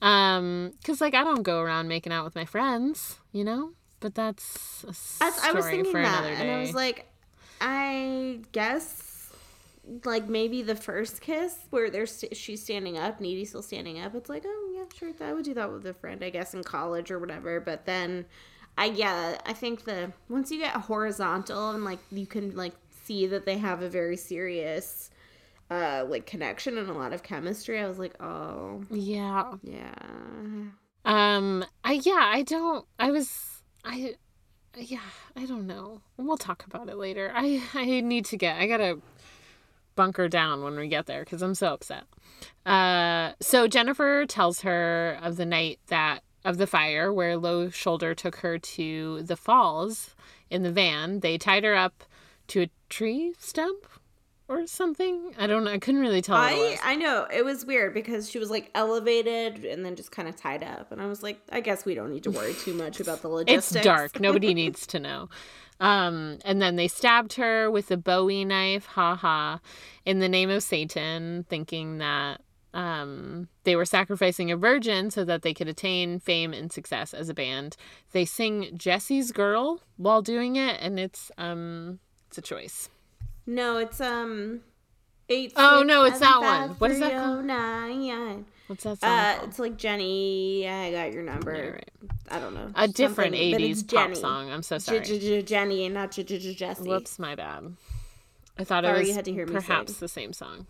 Um, 0.03 0.73
because 0.79 1.01
like 1.01 1.15
I 1.15 1.25
don't 1.25 1.43
go 1.43 1.61
around 1.61 1.89
making 1.89 2.13
out 2.13 2.25
with 2.25 2.35
my 2.35 2.45
friends, 2.45 3.19
you 3.33 3.45
know. 3.45 3.73
But 4.01 4.15
that's 4.15 4.85
a 5.21 5.25
I, 5.25 5.53
was 5.53 5.67
thinking 5.67 5.93
that, 5.93 6.25
and 6.25 6.51
I 6.51 6.61
was 6.61 6.73
like, 6.73 7.07
I 7.61 8.41
guess, 8.53 9.31
like 10.05 10.27
maybe 10.27 10.63
the 10.63 10.75
first 10.75 11.21
kiss 11.21 11.55
where 11.69 11.91
there's 11.91 12.13
st- 12.13 12.35
she's 12.35 12.63
standing 12.63 12.97
up, 12.97 13.21
Needy 13.21 13.45
still 13.45 13.61
standing 13.61 14.01
up. 14.01 14.15
It's 14.15 14.31
like, 14.31 14.45
oh 14.47 14.73
yeah, 14.75 14.85
sure, 14.99 15.13
I 15.21 15.35
would 15.35 15.45
do 15.45 15.53
that 15.53 15.71
with 15.71 15.85
a 15.85 15.93
friend, 15.93 16.25
I 16.25 16.31
guess, 16.31 16.55
in 16.55 16.65
college 16.65 17.11
or 17.11 17.19
whatever. 17.19 17.61
But 17.61 17.85
then, 17.85 18.25
I 18.79 18.87
yeah, 18.87 19.37
I 19.45 19.53
think 19.53 19.85
the 19.85 20.13
once 20.31 20.51
you 20.51 20.59
get 20.59 20.75
horizontal 20.75 21.73
and 21.73 21.85
like 21.85 21.99
you 22.11 22.27
can 22.27 22.57
like 22.57 22.73
see 23.05 23.27
that 23.27 23.45
they 23.45 23.59
have 23.59 23.83
a 23.83 23.89
very 23.91 24.17
serious. 24.17 25.11
Uh, 25.71 26.05
like 26.09 26.27
connection 26.27 26.77
and 26.79 26.89
a 26.89 26.93
lot 26.93 27.13
of 27.13 27.23
chemistry. 27.23 27.79
I 27.79 27.87
was 27.87 27.99
like, 27.99 28.21
oh, 28.21 28.83
yeah. 28.91 29.55
yeah. 29.63 29.95
Um, 31.05 31.65
I 31.85 32.01
yeah, 32.05 32.31
I 32.33 32.43
don't. 32.43 32.85
I 32.99 33.11
was 33.11 33.63
I. 33.85 34.17
Yeah, 34.77 34.99
I 35.37 35.47
don't 35.47 35.67
know. 35.67 36.01
We'll 36.17 36.37
talk 36.37 36.65
about 36.67 36.89
it 36.89 36.97
later. 36.97 37.33
I 37.35 37.63
I 37.75 38.01
need 38.01 38.25
to 38.27 38.37
get. 38.37 38.59
I 38.59 38.67
gotta 38.67 38.99
bunker 39.97 40.29
down 40.29 40.63
when 40.63 40.77
we 40.77 40.89
get 40.89 41.07
there 41.07 41.25
because 41.25 41.43
I'm 41.43 41.55
so 41.55 41.75
upset. 41.75 42.05
Uh, 42.65 43.33
so 43.41 43.67
Jennifer 43.67 44.25
tells 44.27 44.61
her 44.61 45.19
of 45.23 45.37
the 45.37 45.47
night 45.47 45.79
that 45.89 46.21
of 46.45 46.59
the 46.59 46.67
fire 46.67 47.13
where 47.13 47.37
Low 47.37 47.71
Shoulder 47.71 48.15
took 48.15 48.37
her 48.37 48.59
to 48.59 49.23
the 49.23 49.37
falls 49.37 50.15
in 50.49 50.63
the 50.63 50.73
van. 50.73 51.21
They 51.21 51.39
tied 51.39 51.65
her 51.65 51.75
up 51.75 52.05
to 52.49 52.63
a 52.63 52.71
tree 52.89 53.35
stump 53.39 53.87
or 54.51 54.67
something. 54.67 55.33
I 55.39 55.47
don't 55.47 55.65
know. 55.65 55.71
I 55.71 55.79
couldn't 55.79 56.01
really 56.01 56.21
tell. 56.21 56.37
I. 56.37 56.77
I 56.83 56.97
know 56.97 57.27
it 57.33 57.45
was 57.45 57.65
weird 57.65 57.95
because 57.95 58.29
she 58.29 58.39
was 58.39 58.51
like 58.51 58.71
elevated 58.75 59.65
and 59.65 59.85
then 59.85 59.95
just 59.95 60.11
kind 60.11 60.29
of 60.29 60.37
tied 60.37 60.65
up, 60.65 60.91
and 60.91 61.01
I 61.01 61.07
was 61.07 61.23
like, 61.23 61.41
I 61.51 61.61
guess 61.61 61.85
we 61.85 61.95
don't 61.95 62.11
need 62.11 62.25
to 62.25 62.31
worry 62.31 62.55
too 62.55 62.75
much 62.75 63.01
about 63.01 63.23
the 63.23 63.29
logistics. 63.31 63.77
It's 63.77 63.85
dark. 63.85 64.21
Nobody 64.21 64.53
needs 64.63 64.87
to 64.89 64.99
know. 64.99 65.29
Um, 65.79 66.39
and 66.45 66.61
then 66.61 66.77
they 66.77 66.89
stabbed 66.89 67.35
her 67.35 67.71
with 67.71 67.91
a 67.91 67.97
Bowie 67.97 68.45
knife, 68.45 68.85
haha, 68.85 69.59
in 70.05 70.19
the 70.19 70.29
name 70.29 70.51
of 70.51 70.63
Satan, 70.63 71.47
thinking 71.49 71.99
that 71.99 72.43
um, 72.75 73.49
they 73.65 73.77
were 73.77 73.87
sacrificing 73.87 74.51
a 74.51 74.57
virgin 74.57 75.11
so 75.11 75.25
that 75.25 75.43
they 75.43 75.55
could 75.55 75.69
attain 75.69 76.19
fame 76.19 76.53
and 76.53 76.71
success 76.73 77.15
as 77.15 77.29
a 77.29 77.35
band. 77.35 77.77
They 78.13 78.25
sing 78.25 78.73
Jesse's 78.77 79.33
Girl 79.33 79.81
while 79.97 80.23
doing 80.23 80.57
it, 80.57 80.79
and 80.81 80.99
it's 80.99 81.31
um, 81.39 82.01
it's 82.29 82.37
a 82.37 82.43
choice. 82.43 82.91
No, 83.51 83.79
it's 83.79 84.01
um. 84.01 84.61
Eight, 85.29 85.53
Oh, 85.57 85.83
no, 85.85 86.05
it's 86.05 86.19
that 86.19 86.41
one. 86.41 86.71
What 86.79 86.91
is 86.91 86.99
that 87.01 87.11
three, 87.11 87.19
called? 87.19 87.39
oh, 87.39 87.43
nine. 87.43 88.45
What's 88.67 88.83
that 88.85 88.99
song 89.01 89.11
Uh, 89.11 89.35
called? 89.37 89.49
it's 89.49 89.59
like 89.61 89.77
Jenny. 89.77 90.69
I 90.69 90.91
got 90.91 91.13
your 91.13 91.23
number. 91.23 91.55
Yeah, 91.55 91.71
right. 91.71 91.91
I 92.31 92.39
don't 92.41 92.55
know. 92.55 92.71
A 92.75 92.89
different 92.89 93.35
something, 93.35 93.53
but 93.53 93.61
it's 93.61 93.83
80s 93.85 93.95
pop 93.95 94.15
song. 94.17 94.51
I'm 94.51 94.63
so 94.63 94.79
sorry. 94.79 95.43
Jenny 95.43 95.85
and 95.85 95.95
not 95.95 96.11
Jesse. 96.13 96.83
Whoops, 96.89 97.19
my 97.19 97.35
bad. 97.37 97.77
I 98.59 98.65
thought 98.65 98.85
it 98.85 98.89
you 98.89 99.07
was 99.09 99.15
had 99.17 99.25
to 99.27 99.33
hear 99.33 99.47
me 99.47 99.53
perhaps 99.53 99.95
the 99.95 100.09
same 100.09 100.33
song. 100.33 100.67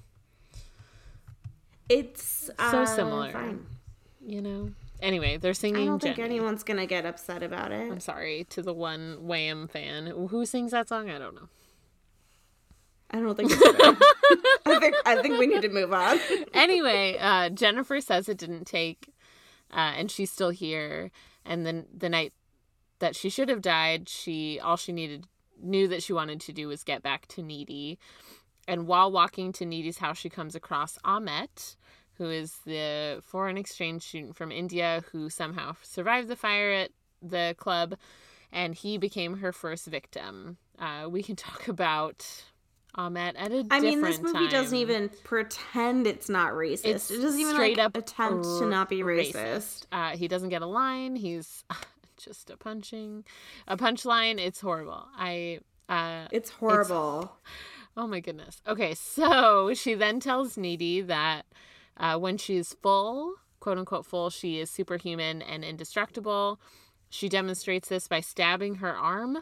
It's 1.89 2.23
So 2.23 2.53
uh, 2.59 2.87
similar. 2.87 3.33
fine. 3.33 3.67
You 4.25 4.43
know. 4.43 4.71
Anyway, 5.03 5.39
they're 5.39 5.55
singing. 5.55 5.83
I 5.83 5.87
don't 5.87 6.01
think 6.03 6.19
anyone's 6.19 6.63
gonna 6.63 6.87
get 6.87 7.07
upset 7.07 7.43
about 7.43 7.73
it. 7.73 7.91
I'm 7.91 8.01
sorry 8.01 8.45
to 8.51 8.63
the 8.63 8.75
one 8.75 9.27
Wham 9.27 9.69
fan 9.69 10.07
who 10.07 10.45
sings 10.47 10.73
that 10.73 10.89
song. 10.89 11.09
I 11.11 11.19
don't 11.19 11.35
know. 11.35 11.49
I 13.11 13.21
don't 13.21 13.37
think. 13.37 13.53
I 14.67 14.79
think 14.79 14.95
I 15.05 15.21
think 15.21 15.39
we 15.39 15.47
need 15.47 15.63
to 15.63 15.69
move 15.69 15.93
on. 15.93 16.21
anyway, 16.55 17.17
uh, 17.19 17.51
Jennifer 17.51 18.01
says 18.01 18.29
it 18.29 18.39
didn't 18.39 18.67
take, 18.67 19.13
uh, 19.73 19.95
and 19.97 20.11
she's 20.11 20.31
still 20.31 20.51
here. 20.51 21.11
And 21.45 21.67
then 21.67 21.87
the 21.97 22.09
night 22.09 22.33
that 23.01 23.17
she 23.17 23.29
should 23.29 23.49
have 23.49 23.63
died, 23.63 24.09
she 24.09 24.61
all 24.61 24.77
she 24.77 24.93
needed 24.93 25.27
knew 25.63 25.89
that 25.89 26.03
she 26.03 26.13
wanted 26.13 26.41
to 26.41 26.53
do 26.53 26.69
was 26.69 26.85
get 26.85 27.03
back 27.03 27.27
to 27.29 27.43
Needy. 27.43 27.99
And 28.69 28.87
while 28.87 29.11
walking 29.11 29.53
to 29.55 29.67
Needy's 29.67 29.99
house, 29.99 30.19
she 30.19 30.29
comes 30.29 30.55
across 30.55 30.99
Ahmet, 31.05 31.77
who 32.15 32.31
is 32.31 32.59
the 32.65 33.21
foreign 33.25 33.59
exchange 33.59 34.03
student 34.03 34.37
from 34.37 34.53
India 34.53 35.03
who 35.11 35.29
somehow 35.29 35.75
survived 35.83 36.29
the 36.29 36.37
fire 36.37 36.73
at 36.73 36.91
the 37.21 37.55
club, 37.59 37.97
and 38.53 38.75
he 38.75 38.97
became 38.99 39.39
her 39.39 39.53
first 39.53 39.87
victim. 39.87 40.59
Uh, 40.79 41.09
we 41.09 41.23
can 41.23 41.37
talk 41.49 41.67
about 41.67 42.45
Ahmet 42.95 43.37
at 43.37 43.53
a 43.53 43.65
I 43.71 43.81
mean, 43.81 44.03
this 44.03 44.21
movie 44.21 44.49
doesn't 44.49 44.77
even 44.77 45.11
pretend 45.25 46.07
it's 46.07 46.29
not 46.29 46.53
racist. 46.53 46.85
It's 46.85 47.11
it 47.11 47.21
doesn't 47.21 47.41
even 47.41 47.55
straight 47.55 47.77
like, 47.79 47.87
up 47.87 47.97
attempt 47.97 48.45
to 48.45 48.67
not 48.67 48.89
be 48.89 49.03
r- 49.03 49.09
racist. 49.09 49.87
Uh, 49.93 50.11
he 50.11 50.29
doesn't 50.29 50.49
get 50.49 50.63
a 50.63 50.67
line. 50.67 51.17
He's 51.17 51.65
just 52.17 52.51
a 52.51 52.57
punching, 52.57 53.25
a 53.69 53.77
punchline. 53.77 54.39
It's 54.39 54.61
horrible. 54.61 55.07
I. 55.17 55.61
Uh, 55.89 56.27
It's 56.31 56.51
horrible. 56.51 57.33
oh 57.97 58.07
my 58.07 58.21
goodness. 58.21 58.63
Okay, 58.67 58.95
so 58.95 59.73
she 59.75 59.95
then 59.95 60.21
tells 60.21 60.57
Needy 60.57 61.01
that 61.01 61.47
uh, 61.97 62.17
when 62.19 62.39
she's 62.39 62.75
full, 62.83 63.35
quote 63.61 63.79
unquote 63.79 64.07
full, 64.07 64.31
she 64.31 64.59
is 64.61 64.71
superhuman 64.71 65.43
and 65.43 65.65
indestructible. 65.65 66.61
She 67.09 67.29
demonstrates 67.29 67.89
this 67.89 68.07
by 68.07 68.21
stabbing 68.21 68.77
her 68.77 68.97
arm 68.97 69.39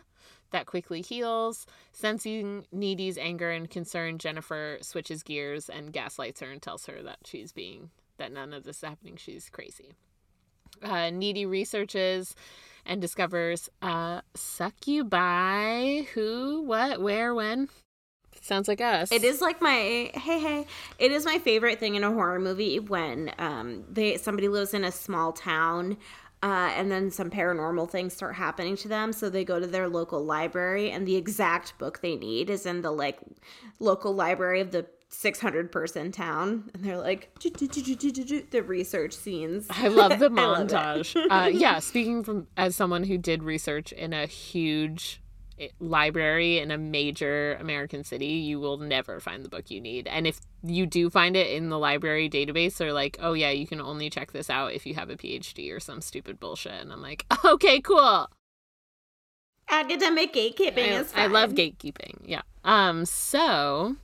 that 0.50 0.66
quickly 0.66 1.00
heals. 1.00 1.66
Sensing 1.92 2.66
Needy's 2.72 3.18
anger 3.18 3.50
and 3.50 3.68
concern, 3.68 4.18
Jennifer 4.18 4.78
switches 4.80 5.22
gears 5.22 5.68
and 5.68 5.92
gaslights 5.92 6.40
her 6.40 6.50
and 6.50 6.62
tells 6.62 6.86
her 6.86 7.02
that 7.02 7.18
she's 7.24 7.52
being, 7.52 7.90
that 8.16 8.32
none 8.32 8.52
of 8.52 8.64
this 8.64 8.76
is 8.76 8.88
happening. 8.88 9.16
She's 9.16 9.48
crazy. 9.50 9.92
Uh, 10.82 11.10
Needy 11.10 11.46
researches 11.46 12.34
and 12.86 13.00
discovers 13.00 13.68
uh, 13.82 14.20
succubi. 14.34 16.02
Who, 16.14 16.62
what, 16.62 17.00
where, 17.00 17.34
when? 17.34 17.68
Sounds 18.40 18.68
like 18.68 18.80
us. 18.80 19.12
It 19.12 19.24
is 19.24 19.40
like 19.40 19.60
my 19.60 20.10
hey 20.14 20.38
hey. 20.38 20.66
It 20.98 21.12
is 21.12 21.24
my 21.24 21.38
favorite 21.38 21.80
thing 21.80 21.96
in 21.96 22.04
a 22.04 22.12
horror 22.12 22.38
movie 22.38 22.78
when 22.78 23.32
um 23.38 23.84
they 23.90 24.16
somebody 24.16 24.48
lives 24.48 24.74
in 24.74 24.84
a 24.84 24.92
small 24.92 25.32
town. 25.32 25.96
Uh, 26.42 26.72
and 26.76 26.90
then 26.90 27.10
some 27.10 27.30
paranormal 27.30 27.90
things 27.90 28.12
start 28.14 28.36
happening 28.36 28.76
to 28.76 28.88
them. 28.88 29.12
So 29.12 29.28
they 29.28 29.44
go 29.44 29.58
to 29.58 29.66
their 29.66 29.88
local 29.88 30.24
library 30.24 30.90
and 30.90 31.06
the 31.06 31.16
exact 31.16 31.76
book 31.78 32.00
they 32.00 32.16
need 32.16 32.48
is 32.48 32.64
in 32.64 32.82
the 32.82 32.92
like 32.92 33.18
local 33.80 34.14
library 34.14 34.60
of 34.60 34.70
the 34.70 34.86
600 35.08 35.72
person 35.72 36.12
town. 36.12 36.70
And 36.74 36.84
they're 36.84 36.98
like 36.98 37.30
the 37.40 38.62
research 38.66 39.14
scenes. 39.14 39.66
I 39.70 39.88
love 39.88 40.18
the 40.18 40.28
love 40.30 40.68
montage. 40.68 41.16
uh, 41.30 41.48
yeah, 41.48 41.78
speaking 41.80 42.22
from 42.22 42.46
as 42.56 42.76
someone 42.76 43.04
who 43.04 43.18
did 43.18 43.42
research 43.42 43.92
in 43.92 44.12
a 44.12 44.26
huge 44.26 45.20
library 45.80 46.58
in 46.58 46.70
a 46.70 46.78
major 46.78 47.56
American 47.60 48.04
city, 48.04 48.26
you 48.26 48.60
will 48.60 48.78
never 48.78 49.20
find 49.20 49.44
the 49.44 49.48
book 49.48 49.70
you 49.70 49.80
need. 49.80 50.06
And 50.06 50.26
if 50.26 50.40
you 50.62 50.86
do 50.86 51.10
find 51.10 51.36
it 51.36 51.50
in 51.50 51.68
the 51.68 51.78
library 51.78 52.28
database, 52.30 52.76
they're 52.76 52.92
like, 52.92 53.16
"Oh 53.20 53.32
yeah, 53.32 53.50
you 53.50 53.66
can 53.66 53.80
only 53.80 54.10
check 54.10 54.32
this 54.32 54.50
out 54.50 54.72
if 54.72 54.86
you 54.86 54.94
have 54.94 55.10
a 55.10 55.16
PhD 55.16 55.74
or 55.74 55.80
some 55.80 56.00
stupid 56.00 56.38
bullshit." 56.40 56.80
And 56.80 56.92
I'm 56.92 57.02
like, 57.02 57.24
"Okay, 57.44 57.80
cool." 57.80 58.28
academic 59.70 60.32
gatekeeping 60.32 60.92
I, 60.92 61.00
is 61.00 61.12
I 61.14 61.26
love 61.26 61.52
gatekeeping. 61.52 62.20
Yeah. 62.24 62.42
Um. 62.64 63.04
So, 63.04 63.96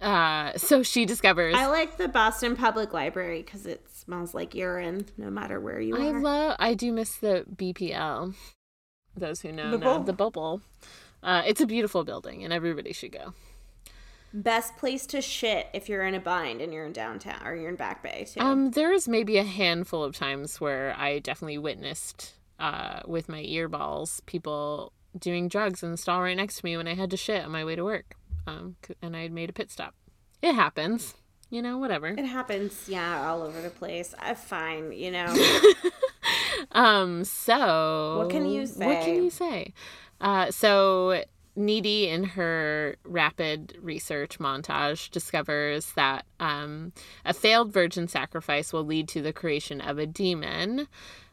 uh, 0.00 0.52
so 0.56 0.82
she 0.82 1.04
discovers. 1.04 1.54
I 1.56 1.66
like 1.66 1.96
the 1.96 2.08
Boston 2.08 2.56
Public 2.56 2.92
Library 2.92 3.42
because 3.42 3.66
it 3.66 3.86
smells 3.92 4.34
like 4.34 4.54
urine 4.54 5.06
no 5.16 5.30
matter 5.30 5.60
where 5.60 5.80
you 5.80 5.96
I 5.96 6.10
are. 6.10 6.16
I 6.16 6.20
love. 6.20 6.56
I 6.58 6.74
do 6.74 6.92
miss 6.92 7.16
the 7.16 7.44
BPL. 7.54 8.34
Those 9.16 9.40
who 9.42 9.52
know 9.52 9.70
know 9.70 9.78
Bubble. 9.78 10.04
the 10.04 10.12
bubble. 10.12 10.60
Uh, 11.22 11.42
it's 11.46 11.60
a 11.60 11.66
beautiful 11.66 12.02
building, 12.04 12.42
and 12.44 12.52
everybody 12.52 12.92
should 12.92 13.12
go. 13.12 13.34
Best 14.34 14.76
place 14.78 15.04
to 15.06 15.20
shit 15.20 15.66
if 15.74 15.88
you're 15.90 16.04
in 16.04 16.14
a 16.14 16.20
bind 16.20 16.62
and 16.62 16.72
you're 16.72 16.86
in 16.86 16.92
downtown 16.92 17.46
or 17.46 17.54
you're 17.54 17.68
in 17.68 17.76
Back 17.76 18.02
Bay 18.02 18.26
too. 18.28 18.40
Um, 18.40 18.70
there's 18.70 19.06
maybe 19.06 19.36
a 19.36 19.44
handful 19.44 20.02
of 20.02 20.16
times 20.16 20.58
where 20.60 20.94
I 20.98 21.18
definitely 21.18 21.58
witnessed, 21.58 22.32
uh, 22.58 23.00
with 23.06 23.28
my 23.28 23.42
earballs, 23.42 24.24
people 24.24 24.92
doing 25.18 25.48
drugs 25.48 25.82
in 25.82 25.90
the 25.90 25.98
stall 25.98 26.22
right 26.22 26.36
next 26.36 26.56
to 26.60 26.64
me 26.64 26.78
when 26.78 26.88
I 26.88 26.94
had 26.94 27.10
to 27.10 27.16
shit 27.18 27.44
on 27.44 27.50
my 27.50 27.62
way 27.62 27.76
to 27.76 27.84
work. 27.84 28.16
Um, 28.46 28.76
and 29.02 29.14
I 29.14 29.20
had 29.22 29.32
made 29.32 29.50
a 29.50 29.52
pit 29.52 29.70
stop. 29.70 29.94
It 30.40 30.54
happens, 30.54 31.14
you 31.50 31.60
know, 31.60 31.76
whatever. 31.76 32.08
it 32.08 32.24
happens, 32.24 32.88
yeah, 32.88 33.28
all 33.28 33.42
over 33.42 33.60
the 33.60 33.70
place. 33.70 34.14
I 34.18 34.30
am 34.30 34.36
fine, 34.36 34.92
you 34.92 35.10
know. 35.10 35.26
Um, 36.70 37.24
so 37.24 38.18
What 38.18 38.30
can 38.30 38.46
you 38.46 38.66
say? 38.66 38.86
What 38.86 39.04
can 39.04 39.24
you 39.24 39.30
say? 39.30 39.72
Uh, 40.20 40.50
so 40.50 41.24
Needy 41.54 42.08
in 42.08 42.24
her 42.24 42.96
rapid 43.04 43.76
research 43.82 44.38
montage 44.38 45.10
discovers 45.10 45.92
that 45.92 46.24
um, 46.40 46.92
a 47.26 47.34
failed 47.34 47.72
virgin 47.72 48.08
sacrifice 48.08 48.72
will 48.72 48.84
lead 48.84 49.06
to 49.08 49.20
the 49.20 49.34
creation 49.34 49.80
of 49.80 49.98
a 49.98 50.06
demon 50.06 50.88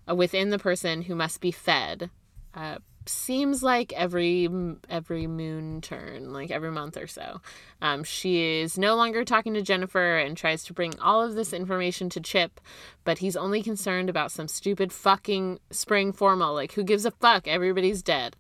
uh, 0.10 0.16
within 0.16 0.50
the 0.50 0.60
person 0.60 1.04
who 1.04 1.16
must 1.16 1.40
be 1.40 1.52
fed. 1.52 2.10
Uh, 2.54 2.80
seems 3.10 3.64
like 3.64 3.92
every 3.94 4.48
every 4.90 5.28
moon 5.28 5.82
turn, 5.82 6.32
like 6.32 6.52
every 6.52 6.72
month 6.72 6.96
or 6.98 7.08
so. 7.08 7.42
Um, 7.82 8.04
she 8.04 8.62
is 8.62 8.78
no 8.78 8.96
longer 8.96 9.26
talking 9.26 9.54
to 9.56 9.62
Jennifer 9.62 10.18
and 10.18 10.38
tries 10.38 10.64
to 10.66 10.74
bring 10.74 10.98
all 11.00 11.22
of 11.22 11.36
this 11.36 11.52
information 11.52 12.10
to 12.10 12.22
Chip, 12.22 12.62
but 13.04 13.18
he's 13.18 13.36
only 13.36 13.64
concerned 13.64 14.10
about 14.10 14.32
some 14.32 14.48
stupid 14.48 14.94
fucking 14.94 15.60
spring 15.72 16.14
formal. 16.14 16.54
Like, 16.54 16.74
who 16.74 16.84
gives 16.84 17.06
a 17.06 17.12
fuck? 17.12 17.48
Everybody's 17.48 18.02
dead. 18.02 18.36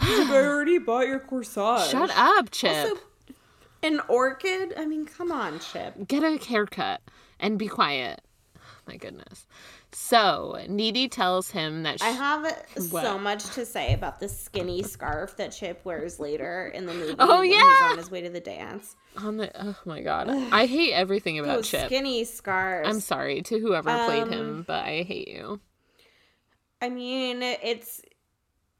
I 0.00 0.28
already 0.30 0.78
bought 0.78 1.06
your 1.06 1.20
corsage. 1.20 1.90
Shut 1.90 2.10
up, 2.10 2.50
Chip. 2.50 2.70
Also, 2.70 2.96
an 3.82 4.00
orchid? 4.08 4.74
I 4.76 4.86
mean, 4.86 5.06
come 5.06 5.32
on, 5.32 5.58
Chip. 5.60 6.06
Get 6.06 6.22
a 6.22 6.36
haircut 6.44 7.00
and 7.40 7.58
be 7.58 7.68
quiet. 7.68 8.20
My 8.86 8.96
goodness. 8.96 9.46
So, 9.90 10.62
Needy 10.68 11.08
tells 11.08 11.50
him 11.50 11.82
that 11.84 12.00
she, 12.00 12.06
I 12.06 12.10
have 12.10 12.64
so 12.76 13.18
much 13.18 13.44
to 13.54 13.64
say 13.64 13.94
about 13.94 14.20
the 14.20 14.28
skinny 14.28 14.82
scarf 14.82 15.36
that 15.38 15.52
Chip 15.52 15.82
wears 15.84 16.20
later 16.20 16.70
in 16.74 16.84
the 16.84 16.92
movie. 16.92 17.14
Oh, 17.18 17.38
when 17.40 17.50
yeah! 17.50 17.56
he's 17.62 17.82
on 17.92 17.96
his 17.98 18.10
way 18.10 18.20
to 18.20 18.28
the 18.28 18.40
dance. 18.40 18.96
on 19.16 19.38
the 19.38 19.50
oh 19.66 19.74
my 19.86 20.02
god. 20.02 20.28
I 20.28 20.66
hate 20.66 20.92
everything 20.92 21.38
about 21.38 21.56
Those 21.56 21.70
Chip. 21.70 21.86
skinny 21.86 22.24
scarves. 22.24 22.86
I'm 22.88 23.00
sorry 23.00 23.40
to 23.42 23.58
whoever 23.58 23.88
played 24.06 24.24
Um, 24.24 24.30
him, 24.32 24.64
but 24.66 24.84
I 24.84 25.02
hate 25.04 25.28
you. 25.28 25.60
I 26.82 26.90
mean, 26.90 27.42
it's 27.42 28.02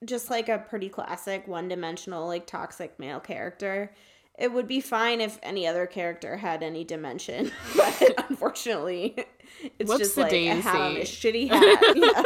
just 0.04 0.30
like 0.30 0.48
a 0.48 0.58
pretty 0.58 0.90
classic 0.90 1.48
one 1.48 1.68
dimensional, 1.68 2.26
like 2.26 2.46
toxic 2.46 2.98
male 3.00 3.18
character. 3.20 3.92
It 4.38 4.52
would 4.52 4.68
be 4.68 4.80
fine 4.80 5.20
if 5.20 5.38
any 5.42 5.66
other 5.66 5.86
character 5.86 6.36
had 6.36 6.62
any 6.62 6.84
dimension, 6.84 7.50
but 7.76 8.24
unfortunately, 8.30 9.16
it's 9.78 9.88
Whoops 9.88 9.98
just 9.98 10.14
the 10.14 10.22
like 10.22 10.32
a 10.32 10.60
hat 10.60 10.92
a 10.92 11.00
shitty 11.00 11.48
hat. 11.48 11.96
Yeah. 11.96 12.22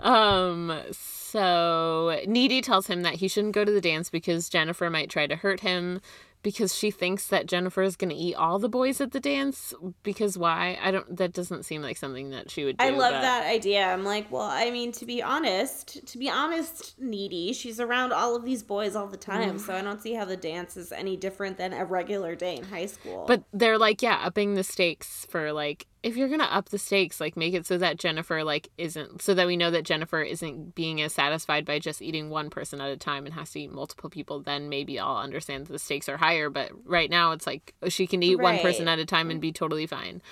um 0.00 0.80
so 0.90 2.20
Needy 2.26 2.60
tells 2.60 2.86
him 2.86 3.02
that 3.02 3.14
he 3.14 3.26
shouldn't 3.26 3.52
go 3.52 3.64
to 3.64 3.72
the 3.72 3.80
dance 3.80 4.10
because 4.10 4.48
Jennifer 4.48 4.88
might 4.88 5.10
try 5.10 5.26
to 5.26 5.34
hurt 5.34 5.60
him 5.60 6.00
because 6.42 6.74
she 6.74 6.90
thinks 6.90 7.26
that 7.28 7.46
Jennifer 7.46 7.82
is 7.82 7.96
going 7.96 8.10
to 8.10 8.16
eat 8.16 8.34
all 8.34 8.58
the 8.58 8.68
boys 8.68 9.00
at 9.00 9.12
the 9.12 9.20
dance 9.20 9.74
because 10.02 10.38
why? 10.38 10.78
I 10.82 10.90
don't 10.90 11.16
that 11.16 11.32
doesn't 11.32 11.64
seem 11.64 11.82
like 11.82 11.96
something 11.96 12.30
that 12.30 12.50
she 12.50 12.64
would 12.64 12.76
do. 12.76 12.84
I 12.84 12.90
love 12.90 13.12
but- 13.12 13.22
that 13.22 13.46
idea. 13.46 13.86
I'm 13.86 14.04
like, 14.04 14.30
well, 14.30 14.42
I 14.42 14.70
mean, 14.70 14.92
to 14.92 15.06
be 15.06 15.22
honest, 15.22 16.06
to 16.06 16.18
be 16.18 16.28
honest, 16.28 16.94
needy, 16.98 17.52
she's 17.52 17.80
around 17.80 18.12
all 18.12 18.36
of 18.36 18.44
these 18.44 18.62
boys 18.62 18.94
all 18.96 19.06
the 19.06 19.16
time, 19.16 19.58
mm. 19.58 19.60
so 19.60 19.74
I 19.74 19.82
don't 19.82 20.00
see 20.00 20.14
how 20.14 20.24
the 20.24 20.36
dance 20.36 20.76
is 20.76 20.92
any 20.92 21.16
different 21.16 21.56
than 21.58 21.72
a 21.72 21.84
regular 21.84 22.34
day 22.34 22.56
in 22.56 22.64
high 22.64 22.86
school. 22.86 23.24
But 23.26 23.44
they're 23.52 23.78
like, 23.78 24.02
yeah, 24.02 24.20
upping 24.24 24.54
the 24.54 24.64
stakes 24.64 25.26
for 25.28 25.52
like 25.52 25.86
if 26.02 26.16
you're 26.16 26.28
gonna 26.28 26.44
up 26.44 26.68
the 26.68 26.78
stakes, 26.78 27.20
like 27.20 27.36
make 27.36 27.54
it 27.54 27.66
so 27.66 27.76
that 27.78 27.98
Jennifer 27.98 28.44
like 28.44 28.68
isn't 28.78 29.20
so 29.20 29.34
that 29.34 29.46
we 29.46 29.56
know 29.56 29.70
that 29.70 29.82
Jennifer 29.82 30.22
isn't 30.22 30.74
being 30.74 31.00
as 31.00 31.12
satisfied 31.12 31.64
by 31.64 31.78
just 31.78 32.00
eating 32.00 32.30
one 32.30 32.50
person 32.50 32.80
at 32.80 32.90
a 32.90 32.96
time 32.96 33.26
and 33.26 33.34
has 33.34 33.50
to 33.52 33.60
eat 33.60 33.72
multiple 33.72 34.08
people, 34.08 34.40
then 34.40 34.68
maybe 34.68 34.98
I'll 34.98 35.16
understand 35.16 35.66
that 35.66 35.72
the 35.72 35.78
stakes 35.78 36.08
are 36.08 36.16
higher. 36.16 36.50
But 36.50 36.70
right 36.84 37.10
now 37.10 37.32
it's 37.32 37.46
like 37.46 37.74
she 37.88 38.06
can 38.06 38.22
eat 38.22 38.38
one 38.38 38.58
person 38.58 38.86
at 38.88 38.98
a 38.98 39.06
time 39.06 39.30
and 39.30 39.40
be 39.40 39.52
totally 39.52 39.86
fine. 39.86 40.22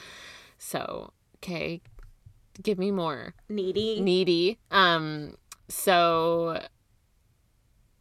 So, 0.59 1.13
okay, 1.37 1.83
give 2.63 2.79
me 2.79 2.91
more 2.91 3.35
needy. 3.49 4.01
needy. 4.01 4.59
Um, 4.71 5.37
so 5.69 6.63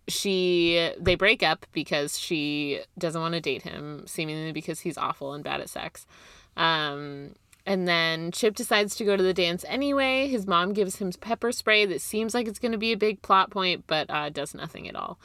she 0.08 0.92
they 1.00 1.16
break 1.16 1.42
up 1.42 1.66
because 1.72 2.20
she 2.20 2.82
doesn't 2.98 3.22
want 3.22 3.34
to 3.34 3.42
date 3.42 3.64
him, 3.64 4.04
seemingly 4.06 4.52
because 4.52 4.82
he's 4.82 4.98
awful 4.98 5.34
and 5.34 5.44
bad 5.44 5.62
at 5.62 5.70
sex. 5.70 6.06
Um, 6.58 7.34
and 7.66 7.88
then 7.88 8.32
Chip 8.32 8.56
decides 8.56 8.96
to 8.98 9.06
go 9.06 9.18
to 9.18 9.24
the 9.24 9.34
dance 9.34 9.66
anyway. 9.68 10.28
His 10.28 10.46
mom 10.46 10.74
gives 10.74 10.98
him 10.98 11.12
pepper 11.20 11.52
spray 11.52 11.86
that 11.86 12.02
seems 12.02 12.34
like 12.34 12.48
it's 12.48 12.60
going 12.60 12.72
to 12.74 12.78
be 12.78 12.92
a 12.92 12.98
big 12.98 13.22
plot 13.22 13.50
point, 13.50 13.86
but 13.88 14.10
uh, 14.10 14.30
does 14.30 14.54
nothing 14.54 14.88
at 14.88 14.96
all. 14.96 15.20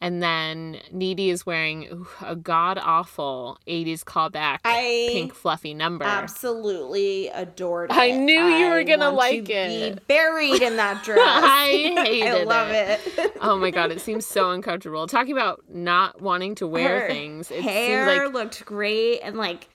And 0.00 0.22
then 0.22 0.80
Needy 0.92 1.30
is 1.30 1.46
wearing 1.46 1.84
ooh, 1.90 2.06
a 2.20 2.36
god 2.36 2.78
awful 2.82 3.58
80s 3.66 4.02
callback 4.02 4.58
I 4.64 5.08
pink 5.10 5.32
fluffy 5.32 5.72
number. 5.72 6.04
absolutely 6.04 7.28
adored 7.28 7.90
it. 7.90 7.96
I 7.96 8.10
knew 8.10 8.44
you 8.48 8.68
were 8.68 8.82
gonna 8.84 9.10
like 9.10 9.48
it. 9.48 9.94
Be 9.94 10.00
buried 10.06 10.60
in 10.62 10.76
that 10.76 11.04
dress. 11.04 11.20
I 11.22 11.66
hated 12.04 12.26
it. 12.26 12.40
I 12.40 12.44
love 12.44 12.70
it. 12.70 13.00
it. 13.16 13.36
oh 13.40 13.56
my 13.56 13.70
god, 13.70 13.92
it 13.92 14.00
seems 14.00 14.26
so 14.26 14.50
uncomfortable. 14.50 15.06
Talking 15.06 15.32
about 15.32 15.62
not 15.70 16.20
wanting 16.20 16.54
to 16.56 16.66
wear 16.66 17.02
Her 17.02 17.08
things. 17.08 17.50
It 17.50 17.62
hair 17.62 18.24
like 18.24 18.34
looked 18.34 18.64
great 18.66 19.20
and 19.20 19.36
like 19.38 19.68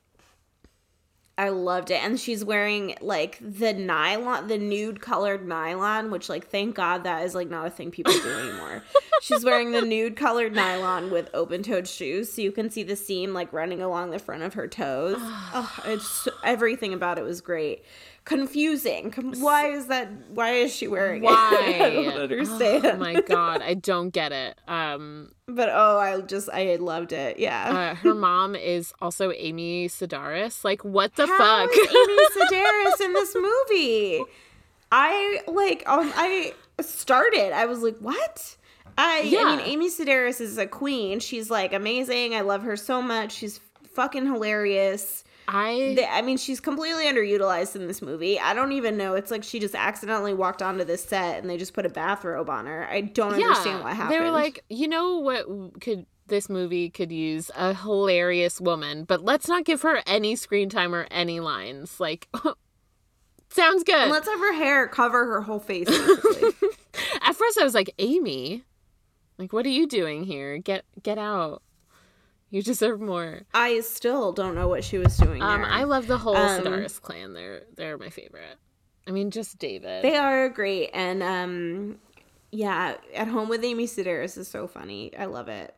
I 1.39 1.49
loved 1.49 1.89
it. 1.89 2.03
And 2.03 2.19
she's 2.19 2.43
wearing 2.43 2.95
like 2.99 3.37
the 3.39 3.71
nylon, 3.71 4.49
the 4.49 4.57
nude 4.57 4.99
colored 4.99 5.47
nylon, 5.47 6.11
which 6.11 6.27
like 6.27 6.49
thank 6.49 6.75
God 6.75 7.05
that 7.05 7.23
is 7.23 7.33
like 7.33 7.49
not 7.49 7.65
a 7.65 7.69
thing 7.69 7.91
people 7.91 8.11
do 8.11 8.29
anymore. 8.29 8.83
she's 9.21 9.45
wearing 9.45 9.71
the 9.71 9.81
nude 9.81 10.17
colored 10.17 10.53
nylon 10.53 11.09
with 11.11 11.29
open 11.33 11.63
toed 11.63 11.87
shoes, 11.87 12.29
so 12.29 12.41
you 12.41 12.51
can 12.51 12.69
see 12.69 12.83
the 12.83 12.97
seam 12.97 13.33
like 13.33 13.53
running 13.53 13.81
along 13.81 14.11
the 14.11 14.19
front 14.19 14.43
of 14.43 14.55
her 14.55 14.67
toes. 14.67 15.15
oh, 15.21 15.79
it's 15.85 16.27
everything 16.43 16.93
about 16.93 17.17
it 17.17 17.23
was 17.23 17.39
great. 17.39 17.85
Confusing. 18.29 19.11
Why 19.39 19.67
is 19.71 19.87
that? 19.87 20.07
Why 20.29 20.51
is 20.51 20.73
she 20.75 20.87
wearing 20.87 21.23
why? 21.23 21.63
it? 21.65 21.81
I 21.81 21.89
don't 21.95 22.21
understand. 22.21 22.85
Oh 22.85 22.97
my 22.97 23.21
god, 23.21 23.61
I 23.63 23.73
don't 23.89 24.11
get 24.11 24.31
it. 24.31 24.55
Um 24.67 25.31
But 25.47 25.69
oh, 25.71 25.97
I 25.97 26.21
just 26.21 26.47
I 26.53 26.75
loved 26.75 27.11
it. 27.11 27.39
Yeah. 27.39 27.91
uh, 27.93 27.95
her 27.95 28.13
mom 28.13 28.55
is 28.55 28.93
also 29.01 29.31
Amy 29.31 29.89
Sedaris. 29.89 30.63
Like 30.63 30.85
what 30.85 31.15
the 31.15 31.25
How 31.25 31.37
fuck? 31.37 31.71
Amy 31.75 32.17
Sedaris 32.37 33.01
in 33.05 33.13
this 33.13 33.35
movie? 33.35 34.23
I 34.91 35.41
like 35.47 35.83
um 35.87 36.11
I 36.15 36.53
started. 36.81 37.51
I 37.55 37.65
was 37.65 37.81
like, 37.81 37.97
what? 37.97 38.57
I 38.97 39.21
Yeah. 39.21 39.39
I 39.45 39.55
mean, 39.55 39.65
Amy 39.65 39.89
Sedaris 39.89 40.39
is 40.39 40.57
a 40.59 40.67
queen. 40.67 41.19
She's 41.19 41.49
like 41.49 41.73
amazing. 41.73 42.35
I 42.35 42.41
love 42.41 42.61
her 42.61 42.77
so 42.77 43.01
much. 43.01 43.31
She's 43.31 43.59
fucking 43.93 44.25
hilarious. 44.27 45.23
I 45.51 45.93
The- 45.95 46.11
I 46.13 46.21
mean, 46.21 46.37
she's 46.37 46.59
completely 46.59 47.05
underutilized 47.05 47.75
in 47.75 47.87
this 47.87 48.01
movie. 48.01 48.39
I 48.39 48.53
don't 48.53 48.71
even 48.71 48.97
know. 48.97 49.15
It's 49.15 49.31
like 49.31 49.43
she 49.43 49.59
just 49.59 49.73
accidentally 49.73 50.33
walked 50.33 50.61
onto 50.61 50.83
this 50.83 51.03
set 51.03 51.41
and 51.41 51.49
they 51.49 51.57
just 51.57 51.73
put 51.73 51.85
a 51.85 51.89
bathrobe 51.89 52.49
on 52.49 52.67
her. 52.67 52.87
I 52.87 53.01
don't 53.01 53.33
understand 53.33 53.83
what 53.83 53.95
happened. 53.95 54.13
They 54.13 54.19
were 54.23 54.31
like, 54.31 54.63
you 54.69 54.87
know 54.87 55.17
what 55.17 55.81
could 55.81 56.05
this 56.27 56.47
movie 56.47 56.91
could 56.91 57.11
use 57.11 57.49
a 57.55 57.73
hilarious 57.73 58.61
woman, 58.61 59.03
but 59.05 59.23
let's 59.23 59.47
not 59.47 59.65
give 59.65 59.81
her 59.81 60.03
any 60.05 60.35
screen 60.35 60.69
time 60.69 60.93
or 60.93 61.07
any 61.09 61.39
lines. 61.39 61.99
Like 61.99 62.27
sounds 63.49 63.83
good. 63.83 63.95
And 63.95 64.11
let's 64.11 64.27
have 64.27 64.39
her 64.39 64.53
hair 64.53 64.87
cover 64.87 65.25
her 65.25 65.41
whole 65.41 65.59
face. 65.59 65.87
At 67.21 67.35
first 67.35 67.57
I 67.59 67.63
was 67.63 67.73
like, 67.73 67.91
Amy, 67.97 68.63
like 69.39 69.51
what 69.51 69.65
are 69.65 69.69
you 69.69 69.87
doing 69.87 70.23
here? 70.23 70.59
Get 70.59 70.85
get 71.01 71.17
out. 71.17 71.63
You 72.51 72.63
deserve 72.63 72.99
more. 72.99 73.43
I 73.53 73.79
still 73.81 74.31
don't 74.31 74.55
know 74.55 74.67
what 74.67 74.83
she 74.83 74.97
was 74.97 75.15
doing. 75.17 75.41
Um, 75.41 75.61
there. 75.61 75.69
I 75.71 75.83
love 75.83 76.07
the 76.07 76.17
whole 76.17 76.35
Um, 76.35 76.61
Sedaris 76.63 76.99
clan. 77.01 77.33
They're 77.33 77.63
they're 77.75 77.97
my 77.97 78.09
favorite. 78.09 78.57
I 79.07 79.11
mean, 79.11 79.31
just 79.31 79.57
David. 79.59 80.03
They 80.03 80.15
are 80.17 80.49
great, 80.49 80.89
and 80.93 81.21
um, 81.23 81.99
yeah, 82.51 82.95
at 83.13 83.27
home 83.27 83.49
with 83.49 83.63
Amy 83.63 83.85
Sedaris 83.85 84.37
is 84.37 84.47
so 84.47 84.67
funny. 84.67 85.15
I 85.17 85.25
love 85.25 85.47
it. 85.47 85.75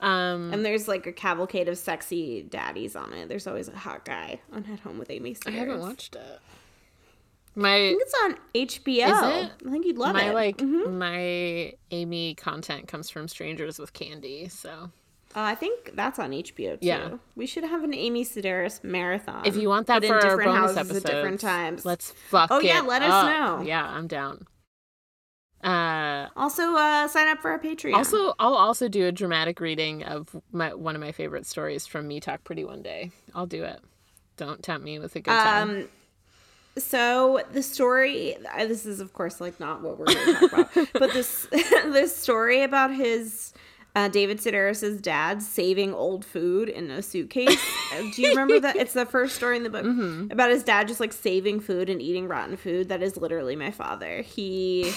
um, 0.00 0.52
And 0.52 0.64
there's 0.64 0.86
like 0.88 1.06
a 1.06 1.12
cavalcade 1.12 1.68
of 1.68 1.78
sexy 1.78 2.42
daddies 2.42 2.94
on 2.96 3.12
it. 3.12 3.28
There's 3.28 3.46
always 3.46 3.68
a 3.68 3.76
hot 3.76 4.04
guy 4.04 4.40
on 4.52 4.66
At 4.72 4.80
Home 4.80 4.98
with 4.98 5.10
Amy 5.10 5.34
Sedaris. 5.34 5.48
I 5.48 5.50
haven't 5.52 5.80
watched 5.80 6.16
it. 6.16 6.40
My 7.56 7.74
I 7.76 7.78
think 7.90 8.02
it's 8.02 8.14
on 8.24 8.36
HBO. 8.54 8.88
Is 9.38 9.44
it? 9.46 9.52
I 9.66 9.70
think 9.70 9.86
you'd 9.86 9.96
love 9.98 10.14
my 10.14 10.30
it. 10.30 10.34
like 10.34 10.58
Mhm. 10.58 10.92
my 10.94 11.74
Amy 11.92 12.34
content 12.34 12.88
comes 12.88 13.08
from 13.10 13.28
Strangers 13.28 13.78
with 13.78 13.92
Candy, 13.92 14.48
so 14.48 14.90
Uh, 15.36 15.40
I 15.40 15.54
think 15.56 15.92
that's 15.94 16.18
on 16.20 16.30
HBO 16.30 16.80
too. 16.80 16.86
Yeah. 16.86 17.16
we 17.34 17.46
should 17.46 17.64
have 17.64 17.82
an 17.82 17.92
Amy 17.92 18.24
Sedaris 18.24 18.84
marathon. 18.84 19.44
if 19.44 19.56
you 19.56 19.68
want 19.68 19.88
that 19.88 20.02
for 20.02 20.06
in 20.06 20.12
our 20.12 20.20
different 20.20 20.44
bonus 20.50 20.60
houses 20.60 20.76
episodes, 20.78 21.04
at 21.04 21.10
different 21.10 21.40
times. 21.40 21.84
let's 21.84 22.10
fuck. 22.12 22.50
It. 22.50 22.54
Oh, 22.54 22.60
yeah, 22.60 22.80
let 22.80 23.02
us 23.02 23.12
up. 23.12 23.26
know. 23.60 23.66
Yeah, 23.66 23.84
I'm 23.86 24.06
down. 24.06 24.46
Uh, 25.62 26.28
also 26.36 26.74
uh, 26.76 27.08
sign 27.08 27.26
up 27.28 27.40
for 27.40 27.50
our 27.50 27.58
Patreon. 27.58 27.94
also, 27.94 28.34
I'll 28.38 28.54
also 28.54 28.86
do 28.86 29.06
a 29.06 29.12
dramatic 29.12 29.60
reading 29.60 30.02
of 30.04 30.36
my 30.52 30.74
one 30.74 30.94
of 30.94 31.00
my 31.00 31.10
favorite 31.10 31.46
stories 31.46 31.86
from 31.86 32.06
Me 32.06 32.20
Talk 32.20 32.44
Pretty 32.44 32.64
One 32.64 32.82
Day. 32.82 33.10
I'll 33.34 33.46
do 33.46 33.64
it. 33.64 33.80
Don't 34.36 34.62
tempt 34.62 34.84
me 34.84 34.98
with 34.98 35.16
a 35.16 35.20
good 35.20 35.30
time. 35.30 35.70
Um, 35.70 35.88
so 36.76 37.40
the 37.52 37.62
story. 37.62 38.36
uh, 38.36 38.66
This 38.66 38.84
is, 38.84 39.00
of 39.00 39.14
course, 39.14 39.40
like 39.40 39.58
not 39.58 39.80
what 39.80 39.98
we're 39.98 40.06
going 40.06 40.26
to 40.26 40.48
talk 40.48 40.52
about, 40.52 40.88
but 40.92 41.12
this 41.14 41.46
this 41.50 42.14
story 42.14 42.62
about 42.62 42.94
his 42.94 43.54
uh, 43.94 44.08
David 44.08 44.38
Sedaris's 44.38 45.00
dad 45.00 45.42
saving 45.42 45.94
old 45.94 46.24
food 46.24 46.68
in 46.68 46.90
a 46.90 47.02
suitcase. 47.02 47.60
Uh, 47.94 48.02
Do 48.12 48.22
you 48.22 48.30
remember 48.30 48.58
that? 48.58 48.74
It's 48.74 48.94
the 48.94 49.06
first 49.06 49.36
story 49.36 49.56
in 49.56 49.62
the 49.62 49.70
book 49.70 49.84
Mm-hmm. 49.84 50.32
about 50.32 50.50
his 50.50 50.64
dad 50.64 50.88
just 50.88 50.98
like 50.98 51.12
saving 51.12 51.60
food 51.60 51.88
and 51.88 52.02
eating 52.02 52.26
rotten 52.26 52.56
food. 52.56 52.88
That 52.88 53.02
is 53.02 53.16
literally 53.16 53.54
my 53.54 53.70
father. 53.70 54.22
He 54.22 54.90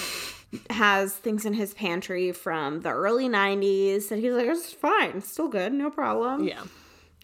has 0.72 1.14
things 1.14 1.46
in 1.46 1.54
his 1.54 1.74
pantry 1.76 2.32
from 2.32 2.80
the 2.82 2.90
early 2.90 3.28
90s 3.30 4.08
that 4.08 4.18
he's 4.20 4.32
like 4.32 4.46
it's 4.48 4.72
fine 4.72 5.18
it's 5.18 5.30
still 5.30 5.50
good 5.50 5.74
no 5.74 5.90
problem 5.90 6.46
yeah, 6.48 6.62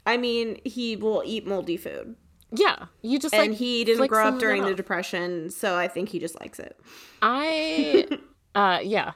i 0.06 0.18
mean 0.18 0.60
he 0.66 0.98
will 0.98 1.24
eat 1.26 1.48
moldy 1.48 1.78
food 1.78 2.16
yeah. 2.52 2.88
You 3.02 3.18
just 3.18 3.34
and 3.34 3.52
like 3.52 3.58
he 3.58 3.84
didn't 3.86 4.08
grow 4.08 4.26
up 4.28 4.40
during 4.40 4.64
the 4.64 4.76
depression 4.76 5.50
so 5.50 5.76
i 5.78 5.88
think 5.88 6.10
he 6.10 6.20
just 6.20 6.38
likes 6.42 6.60
it 6.60 6.78
I 7.22 8.08
uh 8.56 8.80
yeah. 8.84 9.14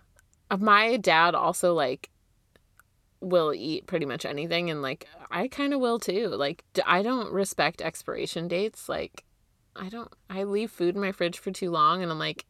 My 0.58 0.95
dad 0.97 1.36
also 1.36 1.74
like 1.74 2.10
will 3.20 3.53
eat 3.53 3.88
pretty 3.88 4.05
much 4.05 4.26
anything 4.26 4.70
and 4.70 4.82
like 4.82 5.07
I 5.32 5.47
kind 5.47 5.74
of 5.74 5.80
will 5.80 5.99
too. 5.99 6.28
Like 6.28 6.63
I 6.86 7.01
don't 7.01 7.32
respect 7.32 7.82
expiration 7.82 8.47
dates. 8.47 8.88
Like 8.88 9.24
I 9.76 9.89
don't 9.89 10.11
I 10.30 10.43
leave 10.43 10.72
food 10.72 10.95
in 10.95 11.01
my 11.01 11.11
fridge 11.11 11.39
for 11.39 11.51
too 11.51 11.72
long 11.72 12.03
and 12.03 12.11
I'm 12.11 12.20
like 12.20 12.45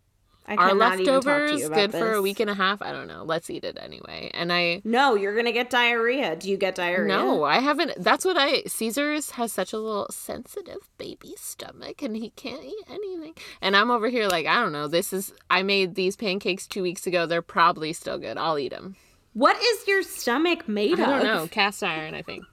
I 0.49 0.55
are 0.55 0.70
cannot 0.70 0.93
even 0.93 1.05
talk 1.05 1.24
to 1.24 1.30
leftovers 1.30 1.70
good 1.70 1.91
for 1.91 2.13
a 2.13 2.22
week 2.22 2.39
and 2.39 2.49
a 2.49 2.53
half? 2.53 2.82
I 2.82 2.93
don't 2.93 3.07
know. 3.07 3.24
Let's 3.26 3.49
eat 3.49 3.65
it 3.65 3.78
anyway. 3.82 4.32
And 4.34 4.53
I 4.53 4.82
No, 4.86 5.15
you're 5.15 5.36
gonna 5.36 5.51
get 5.51 5.70
diarrhea. 5.70 6.38
Do 6.38 6.49
you 6.49 6.55
get 6.55 6.76
diarrhea? 6.76 7.07
no, 7.07 7.43
I 7.43 7.59
haven't. 7.59 8.01
That's 8.01 8.24
what 8.24 8.38
I. 8.38 8.63
Caesar's 8.65 9.32
has 9.32 9.51
such 9.51 9.74
a 9.74 9.78
little 9.78 10.07
sensitive 10.09 10.89
baby 10.97 11.34
stomach, 11.36 12.01
and 12.01 12.15
he 12.15 12.30
can't 12.32 12.63
eat 12.63 12.86
anything. 12.89 13.34
And 13.61 13.76
I'm 13.76 13.91
over 13.91 14.07
here 14.07 14.28
like, 14.28 14.45
I 14.45 14.61
don't 14.61 14.72
know. 14.72 14.88
This 14.88 15.11
is. 15.11 15.34
I 15.49 15.63
made 15.63 15.95
these 15.95 16.15
pancakes 16.15 16.65
two 16.65 16.82
weeks 16.82 17.05
ago. 17.05 17.26
They're 17.26 17.41
probably 17.41 17.91
still 17.91 18.18
good. 18.18 18.38
I'll 18.38 18.57
eat 18.57 18.70
them. 18.70 18.95
What 19.38 19.56
is 19.62 19.88
your 19.88 20.02
stomach 20.02 20.68
made 20.68 21.00
I 21.00 21.04
of? 21.04 21.10
I 21.10 21.12
don't 21.20 21.24
know. 21.26 21.48
Cast 21.48 21.84
iron, 21.84 22.14
I 22.16 22.22
think. 22.24 22.44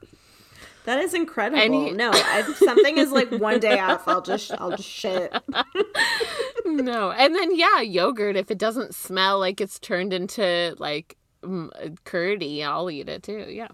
That 0.84 0.98
is 0.98 1.14
incredible. 1.14 1.62
He- 1.86 1.92
no, 1.92 2.10
if 2.12 2.58
something 2.58 2.98
is 2.98 3.10
like 3.10 3.30
one 3.30 3.58
day 3.58 3.78
off, 3.80 4.06
I'll 4.06 4.20
just 4.20 4.52
I'll 4.58 4.72
just 4.72 4.86
shit. 4.88 5.32
no. 6.66 7.10
And 7.10 7.34
then 7.34 7.56
yeah, 7.56 7.80
yogurt. 7.80 8.36
If 8.36 8.50
it 8.50 8.58
doesn't 8.58 8.94
smell 8.94 9.38
like 9.38 9.60
it's 9.62 9.78
turned 9.78 10.12
into 10.12 10.74
like 10.78 11.16
curdy, 11.42 12.62
I'll 12.62 12.90
eat 12.90 13.08
it 13.08 13.22
too. 13.22 13.46
Yeah. 13.48 13.68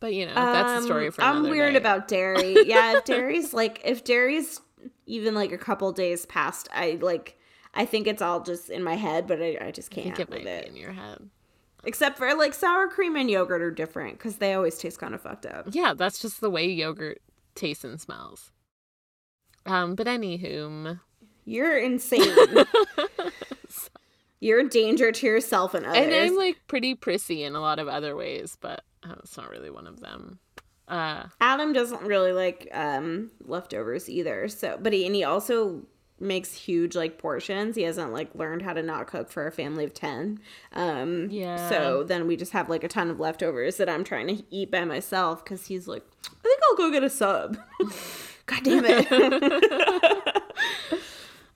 But 0.00 0.14
you 0.14 0.26
know, 0.26 0.34
that's 0.34 0.80
the 0.82 0.86
story 0.86 1.06
Um, 1.06 1.12
for 1.12 1.22
I'm 1.22 1.42
weird 1.42 1.72
day. 1.72 1.78
about 1.78 2.06
dairy. 2.06 2.56
Yeah, 2.66 2.98
if 2.98 3.04
dairy's 3.04 3.52
like 3.52 3.80
if 3.84 4.04
dairy's 4.04 4.60
even 5.06 5.34
like 5.34 5.50
a 5.50 5.58
couple 5.58 5.90
days 5.92 6.26
past, 6.26 6.68
I 6.72 6.98
like 7.00 7.36
I 7.74 7.84
think 7.86 8.06
it's 8.06 8.22
all 8.22 8.40
just 8.40 8.70
in 8.70 8.84
my 8.84 8.94
head, 8.94 9.26
but 9.26 9.42
I, 9.42 9.58
I 9.60 9.70
just 9.72 9.90
can't 9.90 10.06
think 10.16 10.20
it 10.20 10.30
with 10.30 10.44
might 10.44 10.46
it. 10.48 10.64
be 10.66 10.70
in 10.70 10.76
your 10.76 10.92
head. 10.92 11.28
Except 11.84 12.18
for 12.18 12.34
like 12.34 12.54
sour 12.54 12.88
cream 12.88 13.16
and 13.16 13.30
yogurt 13.30 13.62
are 13.62 13.70
different 13.70 14.18
because 14.18 14.36
they 14.36 14.52
always 14.54 14.76
taste 14.78 14.98
kind 14.98 15.14
of 15.14 15.22
fucked 15.22 15.46
up. 15.46 15.68
Yeah, 15.70 15.94
that's 15.94 16.18
just 16.20 16.40
the 16.40 16.50
way 16.50 16.66
yogurt 16.66 17.20
tastes 17.54 17.84
and 17.84 18.00
smells. 18.00 18.50
Um, 19.64 19.94
but 19.94 20.06
anywho, 20.06 20.98
You're 21.44 21.78
insane. 21.78 22.24
You're 24.40 24.60
a 24.60 24.68
danger 24.68 25.10
to 25.12 25.26
yourself 25.26 25.74
and 25.74 25.84
others. 25.84 25.98
and 25.98 26.14
I'm 26.14 26.36
like 26.36 26.56
pretty 26.68 26.94
prissy 26.94 27.42
in 27.42 27.54
a 27.54 27.60
lot 27.60 27.78
of 27.78 27.88
other 27.88 28.14
ways, 28.14 28.56
but 28.60 28.82
uh, 29.02 29.14
it's 29.20 29.36
not 29.36 29.50
really 29.50 29.70
one 29.70 29.86
of 29.86 30.00
them. 30.00 30.38
Uh, 30.86 31.24
Adam 31.40 31.72
doesn't 31.72 32.02
really 32.02 32.32
like 32.32 32.68
um 32.72 33.30
leftovers 33.44 34.08
either. 34.08 34.48
So, 34.48 34.78
but 34.80 34.92
he 34.92 35.04
and 35.06 35.14
he 35.14 35.22
also 35.24 35.82
makes 36.20 36.54
huge 36.54 36.96
like 36.96 37.18
portions. 37.18 37.76
He 37.76 37.82
hasn't 37.82 38.12
like 38.12 38.34
learned 38.34 38.62
how 38.62 38.72
to 38.72 38.82
not 38.82 39.06
cook 39.06 39.30
for 39.30 39.46
a 39.46 39.52
family 39.52 39.84
of 39.84 39.94
10. 39.94 40.40
Um 40.72 41.28
Yeah. 41.30 41.68
So 41.68 42.02
then 42.04 42.26
we 42.26 42.36
just 42.36 42.52
have 42.52 42.68
like 42.68 42.84
a 42.84 42.88
ton 42.88 43.10
of 43.10 43.20
leftovers 43.20 43.76
that 43.76 43.88
I'm 43.88 44.04
trying 44.04 44.26
to 44.28 44.42
eat 44.50 44.70
by 44.70 44.84
myself 44.84 45.44
cuz 45.44 45.66
he's 45.66 45.86
like, 45.86 46.04
"I 46.24 46.34
think 46.42 46.60
I'll 46.70 46.76
go 46.76 46.90
get 46.90 47.04
a 47.04 47.10
sub." 47.10 47.58
God 48.46 48.64
damn 48.64 48.84
it. 48.86 50.42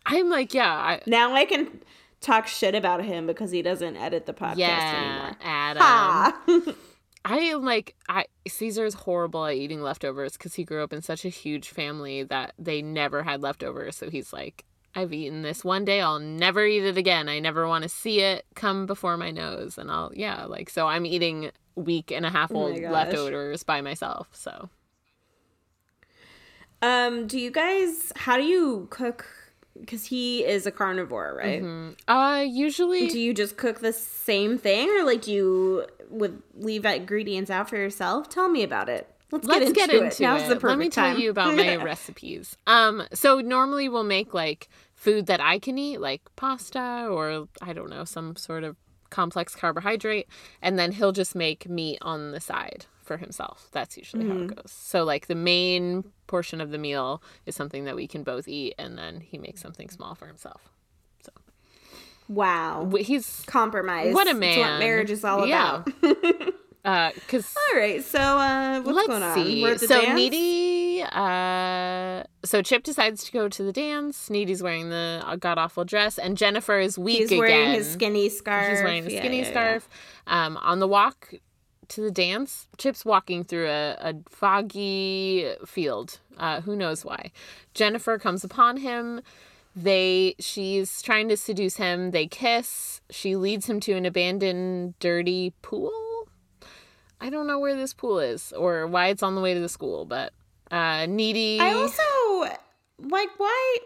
I'm 0.07 0.29
like, 0.29 0.53
yeah, 0.53 0.73
I, 0.73 1.01
now 1.07 1.33
I 1.33 1.45
can 1.47 1.81
talk 2.21 2.47
shit 2.47 2.75
about 2.75 3.03
him 3.05 3.27
because 3.27 3.51
he 3.51 3.63
doesn't 3.63 3.97
edit 3.97 4.27
the 4.27 4.35
podcast 4.35 4.57
yeah, 4.59 4.95
anymore. 4.97 5.37
Adam. 5.43 6.77
I 7.25 7.39
am 7.39 7.65
like 7.65 7.95
I 8.09 8.27
Caesar's 8.49 8.95
horrible 8.95 9.47
at 9.47 9.55
eating 9.55 9.81
leftovers 9.83 10.33
because 10.33 10.55
he 10.55 10.65
grew 10.65 10.83
up 10.83 10.93
in 10.93 11.03
such 11.03 11.25
a 11.25 11.29
huge 11.29 11.69
family 11.69 12.23
that 12.25 12.55
they 12.59 12.83
never 12.83 13.23
had 13.23 13.43
leftovers. 13.43 13.97
So 13.97 14.11
he's 14.11 14.33
like, 14.33 14.65
I've 14.95 15.13
eaten 15.13 15.43
this 15.43 15.65
one 15.65 15.85
day, 15.85 16.01
I'll 16.01 16.19
never 16.19 16.67
eat 16.67 16.85
it 16.85 16.99
again. 16.99 17.29
I 17.29 17.39
never 17.39 17.67
want 17.69 17.83
to 17.85 17.89
see 17.89 18.21
it 18.21 18.45
come 18.55 18.87
before 18.87 19.17
my 19.17 19.31
nose, 19.31 19.79
and 19.79 19.91
I'll 19.91 20.13
yeah, 20.15 20.45
like 20.47 20.69
so 20.69 20.89
I'm 20.89 21.07
eating 21.07 21.51
week 21.77 22.11
and 22.11 22.27
a 22.27 22.31
half 22.31 22.55
Oh 22.55 22.57
old 22.57 22.81
gosh. 22.81 22.91
leftovers 22.93 23.63
by 23.63 23.81
myself. 23.81 24.29
So 24.33 24.69
um, 26.83 27.27
do 27.29 27.39
you 27.39 27.51
guys? 27.51 28.13
How 28.17 28.37
do 28.37 28.43
you 28.43 28.89
cook? 28.91 29.27
Because 29.79 30.07
he 30.07 30.45
is 30.45 30.67
a 30.67 30.71
carnivore, 30.71 31.35
right? 31.37 31.63
uh 32.09 32.45
usually 32.47 33.09
Do 33.09 33.19
you 33.19 33.35
just 33.35 33.57
cook 33.57 33.81
the 33.81 33.93
same 33.93 34.59
thing, 34.59 34.89
or 34.91 35.05
like 35.05 35.23
do 35.23 35.33
you 35.33 35.87
would 36.11 36.43
leave 36.55 36.85
ingredients 36.85 37.51
out 37.51 37.69
for 37.69 37.77
yourself? 37.77 38.29
Tell 38.29 38.49
me 38.49 38.63
about 38.63 38.89
it. 38.89 39.09
Let's, 39.31 39.47
Let's 39.47 39.73
get 39.73 39.89
into, 39.89 40.05
it. 40.05 40.13
it. 40.13 40.21
Now's 40.21 40.43
the 40.43 40.57
perfect 40.57 40.65
Let 40.65 40.79
me 40.79 40.89
tell 40.91 41.19
you 41.19 41.31
about 41.31 41.57
my 41.57 41.77
recipes. 41.83 42.59
Um, 42.67 43.05
so 43.15 43.41
normally 43.41 43.89
we'll 43.89 44.05
make 44.05 44.35
like 44.35 44.69
food 44.95 45.25
that 45.27 45.41
I 45.41 45.59
can 45.59 45.79
eat, 45.79 46.03
like 46.03 46.21
pasta 46.37 47.09
or 47.11 47.49
I 47.63 47.73
don't 47.73 47.89
know, 47.89 48.05
some 48.05 48.37
sort 48.37 48.63
of 48.63 48.77
complex 49.09 49.55
carbohydrate, 49.55 50.29
and 50.61 50.79
then 50.79 50.93
he'll 50.93 51.13
just 51.13 51.35
make 51.35 51.67
meat 51.67 51.99
on 52.03 52.33
the 52.33 52.41
side 52.41 52.87
for 53.03 53.17
himself. 53.17 53.69
That's 53.73 53.97
usually 53.97 54.27
how 54.27 54.35
Mm-hmm. 54.35 54.51
it 54.53 54.57
goes. 54.57 54.71
So 54.73 55.05
like 55.05 55.27
the 55.27 55.35
main 55.35 56.05
portion 56.27 56.61
of 56.61 56.71
the 56.71 56.79
meal 56.79 57.23
is 57.47 57.55
something 57.57 57.85
that 57.85 57.97
we 57.97 58.07
can 58.07 58.23
both 58.23 58.49
eat, 58.49 58.75
and 58.79 58.97
then 58.97 59.21
he 59.21 59.39
makes 59.39 59.61
something 59.61 59.89
small 59.91 60.15
for 60.15 60.27
himself. 60.27 60.71
So 61.25 61.33
Wow, 62.29 62.91
He's 62.99 63.43
compromise. 63.47 64.15
what 64.15 64.27
a 64.27 64.31
It's 64.31 64.39
man. 64.39 64.59
what 64.59 64.79
marriage 64.79 65.11
is 65.11 65.25
all 65.25 65.47
Yeah. 65.47 65.83
about. 65.85 66.55
because 67.15 67.55
All 67.57 67.79
right, 67.79 68.03
so 68.03 68.19
uh, 68.19 68.81
what's 68.81 68.97
Let's 68.97 69.09
going 69.09 69.23
on? 69.23 69.35
see. 69.37 69.63
We're 69.63 69.73
at 69.75 69.81
the 69.81 69.87
so 69.87 70.01
dance? 70.03 70.17
Needy, 70.17 71.03
uh, 71.03 72.25
so 72.45 72.61
Chip 72.63 72.83
decides 72.83 73.23
to 73.25 73.33
go 73.33 73.49
to 73.49 73.63
the 73.63 73.73
dance. 73.73 74.29
Needy's 74.31 74.63
wearing 74.65 74.89
the 74.91 75.23
god 75.41 75.59
awful 75.59 75.85
dress, 75.85 76.19
and 76.19 76.37
Jennifer 76.37 76.79
is 76.81 76.99
weak 76.99 77.19
He's 77.19 77.31
wearing 77.31 77.45
again. 77.55 77.75
his 77.75 77.89
skinny 77.93 78.29
scarf. 78.29 78.69
He's 78.71 78.83
wearing 78.83 79.05
the 79.05 79.13
Yeah, 79.13 79.21
skinny 79.21 79.39
yeah, 79.39 79.45
yeah. 79.45 79.51
scarf. 79.51 79.89
Um, 80.27 80.57
on 80.57 80.81
the 80.81 80.89
walk 80.89 81.35
to 81.89 82.01
the 82.01 82.11
dance, 82.11 82.69
Chip's 82.79 83.05
walking 83.05 83.45
through 83.45 83.69
a, 83.69 83.97
a 84.01 84.15
foggy 84.29 85.55
field. 85.67 86.19
Uh, 86.37 86.61
who 86.61 86.77
knows 86.77 87.05
why? 87.05 87.31
Jennifer 87.75 88.19
comes 88.19 88.45
upon 88.45 88.79
him. 88.79 89.21
They 89.75 90.35
she's 90.39 91.01
trying 91.01 91.29
to 91.29 91.37
seduce 91.37 91.77
him. 91.77 92.11
They 92.11 92.27
kiss. 92.27 93.01
She 93.11 93.37
leads 93.37 93.69
him 93.69 93.81
to 93.81 93.93
an 93.93 94.05
abandoned, 94.05 94.99
dirty 94.99 95.55
pool. 95.63 96.29
I 97.21 97.31
don't 97.31 97.47
know 97.47 97.59
where 97.59 97.77
this 97.77 97.95
pool 97.95 98.19
is 98.19 98.53
or 98.53 98.87
why 98.87 99.09
it's 99.09 99.23
on 99.23 99.35
the 99.35 99.41
way 99.41 99.55
to 99.55 99.61
the 99.61 99.69
school, 99.69 100.05
but 100.05 100.33
uh, 100.71 101.07
needy. 101.07 101.59
I 101.61 101.73
also 101.73 102.03
like 102.99 103.31
why 103.39 103.79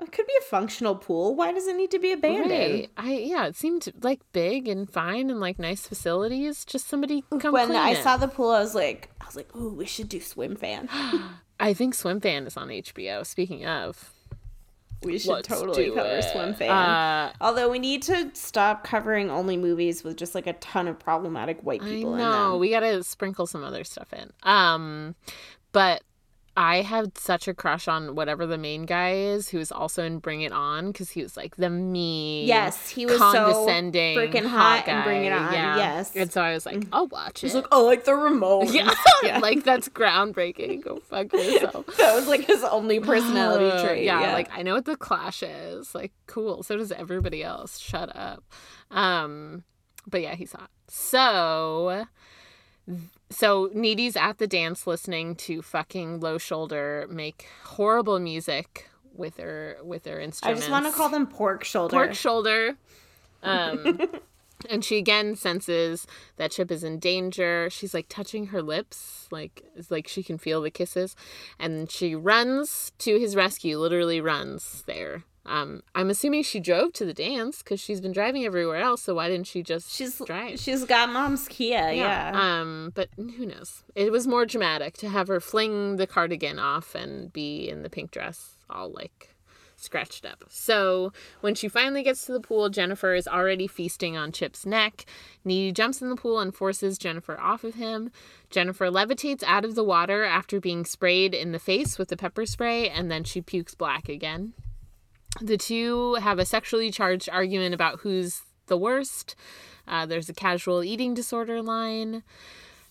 it 0.00 0.12
could 0.12 0.26
be 0.26 0.32
a 0.40 0.44
functional 0.44 0.94
pool. 0.94 1.34
Why 1.34 1.52
does 1.52 1.66
it 1.66 1.76
need 1.76 1.90
to 1.92 1.98
be 1.98 2.12
abandoned? 2.12 2.50
Right. 2.50 2.90
I 2.96 3.12
yeah, 3.14 3.46
it 3.46 3.56
seemed 3.56 3.90
like 4.02 4.20
big 4.32 4.68
and 4.68 4.88
fine 4.90 5.30
and 5.30 5.40
like 5.40 5.58
nice 5.58 5.86
facilities. 5.86 6.64
Just 6.64 6.88
somebody 6.88 7.24
come 7.40 7.52
When 7.52 7.66
clean 7.68 7.78
I 7.78 7.90
it. 7.90 8.02
saw 8.02 8.16
the 8.16 8.28
pool, 8.28 8.50
I 8.50 8.60
was 8.60 8.74
like, 8.74 9.10
I 9.20 9.26
was 9.26 9.36
like, 9.36 9.48
oh, 9.54 9.68
we 9.70 9.86
should 9.86 10.08
do 10.08 10.20
swim 10.20 10.56
fan. 10.56 10.88
I 11.60 11.72
think 11.72 11.94
Swim 11.94 12.20
Fan 12.20 12.46
is 12.46 12.56
on 12.58 12.68
HBO. 12.68 13.24
Speaking 13.24 13.64
of, 13.64 14.12
We 15.02 15.18
should 15.18 15.30
Let's 15.30 15.48
totally 15.48 15.90
cover 15.90 16.06
it. 16.18 16.24
swim 16.24 16.52
fan. 16.54 16.68
Uh, 16.70 17.32
Although 17.40 17.70
we 17.70 17.78
need 17.78 18.02
to 18.02 18.30
stop 18.34 18.84
covering 18.84 19.30
only 19.30 19.56
movies 19.56 20.04
with 20.04 20.16
just 20.18 20.34
like 20.34 20.46
a 20.46 20.52
ton 20.54 20.86
of 20.86 20.98
problematic 20.98 21.60
white 21.62 21.80
I 21.82 21.86
people 21.86 22.12
in 22.12 22.18
know 22.18 22.50
them. 22.52 22.60
we 22.60 22.68
gotta 22.70 23.02
sprinkle 23.02 23.46
some 23.46 23.64
other 23.64 23.84
stuff 23.84 24.12
in. 24.12 24.30
Um, 24.42 25.14
but 25.72 26.02
I 26.58 26.80
had 26.80 27.18
such 27.18 27.48
a 27.48 27.52
crush 27.54 27.86
on 27.86 28.14
whatever 28.14 28.46
the 28.46 28.56
main 28.56 28.86
guy 28.86 29.12
is, 29.14 29.50
who 29.50 29.58
was 29.58 29.70
also 29.70 30.02
in 30.02 30.20
Bring 30.20 30.40
It 30.40 30.52
On, 30.52 30.86
because 30.90 31.10
he 31.10 31.22
was 31.22 31.36
like 31.36 31.56
the 31.56 31.68
mean, 31.68 32.46
Yes, 32.48 32.88
he 32.88 33.04
was 33.04 33.18
so 33.18 33.30
condescending, 33.32 34.16
freaking 34.16 34.46
hot 34.46 34.88
and 34.88 35.04
Bring 35.04 35.24
It. 35.26 35.32
On, 35.32 35.52
Yeah. 35.52 35.76
yes. 35.76 36.16
and 36.16 36.32
so 36.32 36.40
I 36.40 36.54
was 36.54 36.64
like, 36.64 36.86
I'll 36.92 37.08
watch 37.08 37.44
it. 37.44 37.48
He's 37.48 37.54
like, 37.54 37.66
oh, 37.72 37.84
like 37.84 38.04
the 38.04 38.14
remote. 38.14 38.70
yeah, 38.72 38.90
Yeah. 39.22 39.38
like 39.40 39.64
that's 39.64 39.90
groundbreaking. 39.90 40.82
Go 40.82 40.96
fuck 41.00 41.30
yourself. 41.34 41.86
that 41.98 42.14
was 42.14 42.26
like 42.26 42.46
his 42.46 42.64
only 42.64 43.00
personality 43.12 43.66
Uh, 43.66 43.84
trait. 43.84 44.04
Yeah, 44.04 44.20
Yeah, 44.22 44.32
like 44.32 44.48
I 44.50 44.62
know 44.62 44.74
what 44.74 44.86
the 44.86 44.96
clash 44.96 45.42
is. 45.42 45.94
Like, 45.94 46.12
cool. 46.26 46.62
So 46.62 46.76
does 46.78 46.90
everybody 46.90 47.44
else. 47.44 47.78
Shut 47.78 48.14
up. 48.16 48.42
Um, 48.90 49.64
but 50.06 50.22
yeah, 50.22 50.34
he's 50.36 50.52
hot. 50.52 50.70
So, 50.88 52.06
so 53.30 53.70
Needy's 53.74 54.16
at 54.16 54.38
the 54.38 54.46
dance 54.46 54.86
listening 54.86 55.34
to 55.36 55.62
fucking 55.62 56.20
Low 56.20 56.38
Shoulder 56.38 57.06
make 57.10 57.46
horrible 57.64 58.18
music 58.18 58.88
with 59.14 59.38
her 59.38 59.78
with 59.82 60.04
her 60.04 60.20
instruments. 60.20 60.44
I 60.44 60.60
just 60.60 60.70
want 60.70 60.86
to 60.86 60.92
call 60.92 61.08
them 61.08 61.26
pork 61.26 61.64
shoulder. 61.64 61.96
pork 61.96 62.14
shoulder. 62.14 62.76
Um, 63.42 64.00
and 64.70 64.84
she 64.84 64.98
again 64.98 65.36
senses 65.36 66.06
that 66.36 66.52
Chip 66.52 66.70
is 66.70 66.84
in 66.84 66.98
danger. 66.98 67.68
She's 67.70 67.94
like 67.94 68.06
touching 68.08 68.48
her 68.48 68.62
lips, 68.62 69.26
like 69.30 69.64
it's 69.74 69.90
like 69.90 70.08
she 70.08 70.22
can 70.22 70.38
feel 70.38 70.60
the 70.60 70.70
kisses, 70.70 71.16
and 71.58 71.90
she 71.90 72.14
runs 72.14 72.92
to 72.98 73.18
his 73.18 73.36
rescue. 73.36 73.78
Literally 73.78 74.20
runs 74.20 74.84
there. 74.86 75.24
Um, 75.46 75.82
I'm 75.94 76.10
assuming 76.10 76.42
she 76.42 76.60
drove 76.60 76.92
to 76.94 77.04
the 77.04 77.14
dance 77.14 77.58
because 77.62 77.80
she's 77.80 78.00
been 78.00 78.12
driving 78.12 78.44
everywhere 78.44 78.80
else. 78.80 79.02
So 79.02 79.14
why 79.14 79.28
didn't 79.28 79.46
she 79.46 79.62
just 79.62 79.92
She's 79.92 80.18
drive? 80.24 80.58
she's 80.58 80.84
got 80.84 81.10
mom's 81.10 81.46
Kia. 81.48 81.92
Yeah. 81.92 82.32
Um, 82.34 82.92
but 82.94 83.08
who 83.16 83.46
knows? 83.46 83.84
It 83.94 84.10
was 84.12 84.26
more 84.26 84.44
dramatic 84.44 84.96
to 84.98 85.08
have 85.08 85.28
her 85.28 85.40
fling 85.40 85.96
the 85.96 86.06
cardigan 86.06 86.58
off 86.58 86.94
and 86.94 87.32
be 87.32 87.68
in 87.68 87.82
the 87.82 87.90
pink 87.90 88.10
dress, 88.10 88.56
all 88.68 88.90
like 88.90 89.36
scratched 89.78 90.24
up. 90.24 90.42
So 90.48 91.12
when 91.42 91.54
she 91.54 91.68
finally 91.68 92.02
gets 92.02 92.24
to 92.26 92.32
the 92.32 92.40
pool, 92.40 92.70
Jennifer 92.70 93.14
is 93.14 93.28
already 93.28 93.66
feasting 93.66 94.16
on 94.16 94.32
Chip's 94.32 94.64
neck. 94.66 95.04
Needy 95.44 95.70
jumps 95.70 96.00
in 96.00 96.08
the 96.08 96.16
pool 96.16 96.40
and 96.40 96.54
forces 96.54 96.98
Jennifer 96.98 97.38
off 97.38 97.62
of 97.62 97.74
him. 97.74 98.10
Jennifer 98.50 98.86
levitates 98.86 99.42
out 99.44 99.64
of 99.64 99.74
the 99.74 99.84
water 99.84 100.24
after 100.24 100.60
being 100.60 100.84
sprayed 100.84 101.34
in 101.34 101.52
the 101.52 101.58
face 101.58 101.98
with 101.98 102.08
the 102.08 102.16
pepper 102.16 102.46
spray, 102.46 102.88
and 102.88 103.10
then 103.10 103.22
she 103.22 103.40
pukes 103.42 103.74
black 103.74 104.08
again. 104.08 104.54
The 105.40 105.58
two 105.58 106.14
have 106.14 106.38
a 106.38 106.46
sexually 106.46 106.90
charged 106.90 107.28
argument 107.30 107.74
about 107.74 108.00
who's 108.00 108.42
the 108.66 108.76
worst. 108.76 109.36
Uh, 109.86 110.06
there's 110.06 110.28
a 110.28 110.34
casual 110.34 110.82
eating 110.82 111.14
disorder 111.14 111.62
line. 111.62 112.22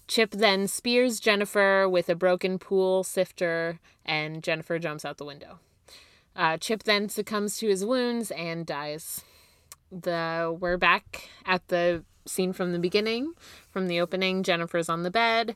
Chip 0.07 0.31
then 0.31 0.67
spears 0.67 1.19
Jennifer 1.19 1.89
with 1.89 2.09
a 2.09 2.15
broken 2.15 2.59
pool 2.59 3.03
sifter, 3.03 3.79
and 4.05 4.43
Jennifer 4.43 4.77
jumps 4.77 5.03
out 5.03 5.17
the 5.17 5.25
window. 5.25 5.59
Uh, 6.35 6.57
Chip 6.57 6.83
then 6.83 7.09
succumbs 7.09 7.57
to 7.57 7.67
his 7.67 7.83
wounds 7.83 8.29
and 8.31 8.65
dies. 8.65 9.23
The 9.91 10.55
we're 10.59 10.77
back 10.77 11.29
at 11.45 11.67
the 11.69 12.03
scene 12.25 12.53
from 12.53 12.71
the 12.71 12.79
beginning, 12.79 13.33
from 13.69 13.87
the 13.87 13.99
opening. 13.99 14.43
Jennifer's 14.43 14.89
on 14.89 15.03
the 15.03 15.11
bed. 15.11 15.55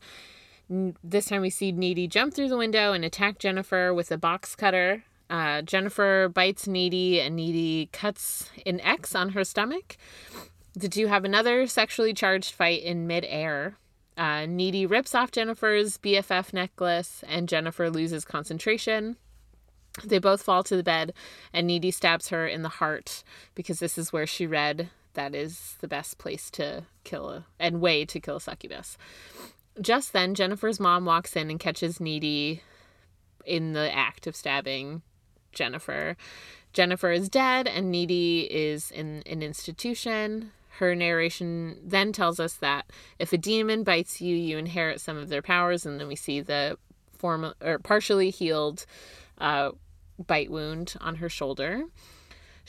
This 1.03 1.25
time 1.25 1.41
we 1.41 1.49
see 1.49 1.71
Needy 1.71 2.07
jump 2.07 2.33
through 2.33 2.49
the 2.49 2.57
window 2.57 2.93
and 2.93 3.03
attack 3.03 3.39
Jennifer 3.39 3.93
with 3.93 4.11
a 4.11 4.17
box 4.17 4.55
cutter. 4.55 5.03
Uh, 5.29 5.61
Jennifer 5.61 6.29
bites 6.33 6.67
Needy, 6.67 7.21
and 7.21 7.35
Needy 7.35 7.89
cuts 7.91 8.49
an 8.65 8.79
X 8.81 9.13
on 9.13 9.29
her 9.29 9.43
stomach. 9.43 9.97
The 10.73 10.89
two 10.89 11.07
have 11.07 11.23
another 11.23 11.67
sexually 11.67 12.13
charged 12.13 12.53
fight 12.53 12.81
in 12.81 13.05
midair. 13.05 13.77
Uh, 14.17 14.45
Needy 14.45 14.85
rips 14.85 15.13
off 15.13 15.31
Jennifer's 15.31 15.97
BFF 15.97 16.51
necklace, 16.51 17.23
and 17.27 17.47
Jennifer 17.47 17.89
loses 17.89 18.25
concentration. 18.25 19.17
They 20.03 20.19
both 20.19 20.41
fall 20.41 20.63
to 20.63 20.75
the 20.75 20.83
bed, 20.83 21.13
and 21.53 21.67
Needy 21.67 21.91
stabs 21.91 22.29
her 22.29 22.47
in 22.47 22.63
the 22.63 22.69
heart 22.69 23.23
because 23.55 23.79
this 23.79 23.97
is 23.97 24.13
where 24.13 24.27
she 24.27 24.47
read 24.47 24.89
that 25.13 25.35
is 25.35 25.75
the 25.81 25.87
best 25.87 26.17
place 26.17 26.49
to 26.51 26.83
kill 27.03 27.29
a, 27.29 27.45
and 27.59 27.81
way 27.81 28.05
to 28.05 28.19
kill 28.19 28.37
a 28.37 28.41
succubus. 28.41 28.97
Just 29.81 30.13
then, 30.13 30.35
Jennifer's 30.35 30.79
mom 30.79 31.05
walks 31.05 31.35
in 31.35 31.49
and 31.49 31.59
catches 31.59 31.99
Needy 31.99 32.61
in 33.45 33.73
the 33.73 33.93
act 33.93 34.27
of 34.27 34.35
stabbing 34.35 35.01
Jennifer. 35.51 36.15
Jennifer 36.73 37.11
is 37.11 37.29
dead, 37.29 37.67
and 37.67 37.91
Needy 37.91 38.47
is 38.51 38.91
in 38.91 39.23
an 39.25 39.41
institution. 39.41 40.51
Her 40.77 40.95
narration 40.95 41.77
then 41.83 42.13
tells 42.13 42.39
us 42.39 42.53
that 42.55 42.91
if 43.17 43.33
a 43.33 43.37
demon 43.37 43.83
bites 43.83 44.21
you, 44.21 44.35
you 44.35 44.57
inherit 44.57 45.01
some 45.01 45.17
of 45.17 45.29
their 45.29 45.41
powers, 45.41 45.85
and 45.85 45.99
then 45.99 46.07
we 46.07 46.15
see 46.15 46.41
the 46.41 46.77
form 47.17 47.53
or 47.61 47.79
partially 47.79 48.29
healed 48.29 48.85
uh, 49.39 49.71
bite 50.25 50.49
wound 50.49 50.95
on 51.01 51.15
her 51.15 51.29
shoulder. 51.29 51.83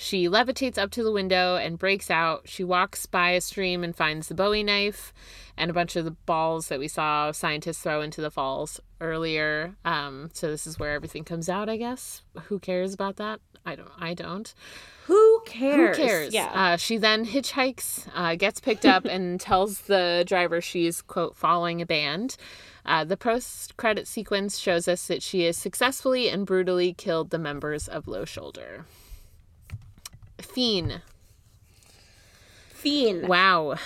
She 0.02 0.30
levitates 0.30 0.78
up 0.78 0.90
to 0.92 1.04
the 1.04 1.12
window 1.12 1.56
and 1.56 1.78
breaks 1.78 2.10
out. 2.10 2.48
She 2.48 2.64
walks 2.64 3.04
by 3.04 3.32
a 3.32 3.40
stream 3.42 3.84
and 3.84 3.94
finds 3.94 4.28
the 4.28 4.34
Bowie 4.34 4.62
knife 4.62 5.12
and 5.58 5.70
a 5.70 5.74
bunch 5.74 5.94
of 5.94 6.06
the 6.06 6.12
balls 6.24 6.68
that 6.68 6.78
we 6.78 6.88
saw 6.88 7.32
scientists 7.32 7.82
throw 7.82 8.00
into 8.00 8.22
the 8.22 8.30
falls 8.30 8.80
earlier. 9.02 9.76
Um, 9.84 10.30
so 10.32 10.50
this 10.50 10.66
is 10.66 10.78
where 10.78 10.94
everything 10.94 11.22
comes 11.22 11.50
out, 11.50 11.68
I 11.68 11.76
guess. 11.76 12.22
Who 12.44 12.58
cares 12.58 12.94
about 12.94 13.16
that? 13.16 13.40
I 13.66 13.74
don't. 13.74 13.90
I 13.98 14.14
don't. 14.14 14.54
Who 15.04 15.42
cares? 15.44 15.98
Who 15.98 16.02
cares? 16.02 16.32
Yeah. 16.32 16.46
Uh, 16.46 16.76
she 16.78 16.96
then 16.96 17.26
hitchhikes, 17.26 18.08
uh, 18.14 18.36
gets 18.36 18.58
picked 18.58 18.86
up, 18.86 19.04
and 19.04 19.38
tells 19.40 19.82
the 19.82 20.24
driver 20.26 20.62
she's, 20.62 21.02
quote, 21.02 21.36
following 21.36 21.82
a 21.82 21.86
band. 21.86 22.38
Uh, 22.86 23.04
the 23.04 23.18
post 23.18 23.76
credit 23.76 24.08
sequence 24.08 24.56
shows 24.56 24.88
us 24.88 25.06
that 25.08 25.22
she 25.22 25.42
has 25.42 25.58
successfully 25.58 26.30
and 26.30 26.46
brutally 26.46 26.94
killed 26.94 27.28
the 27.28 27.38
members 27.38 27.86
of 27.86 28.08
Low 28.08 28.24
Shoulder. 28.24 28.86
Fiend. 30.44 31.02
Fiend. 32.70 33.28
Wow. 33.28 33.76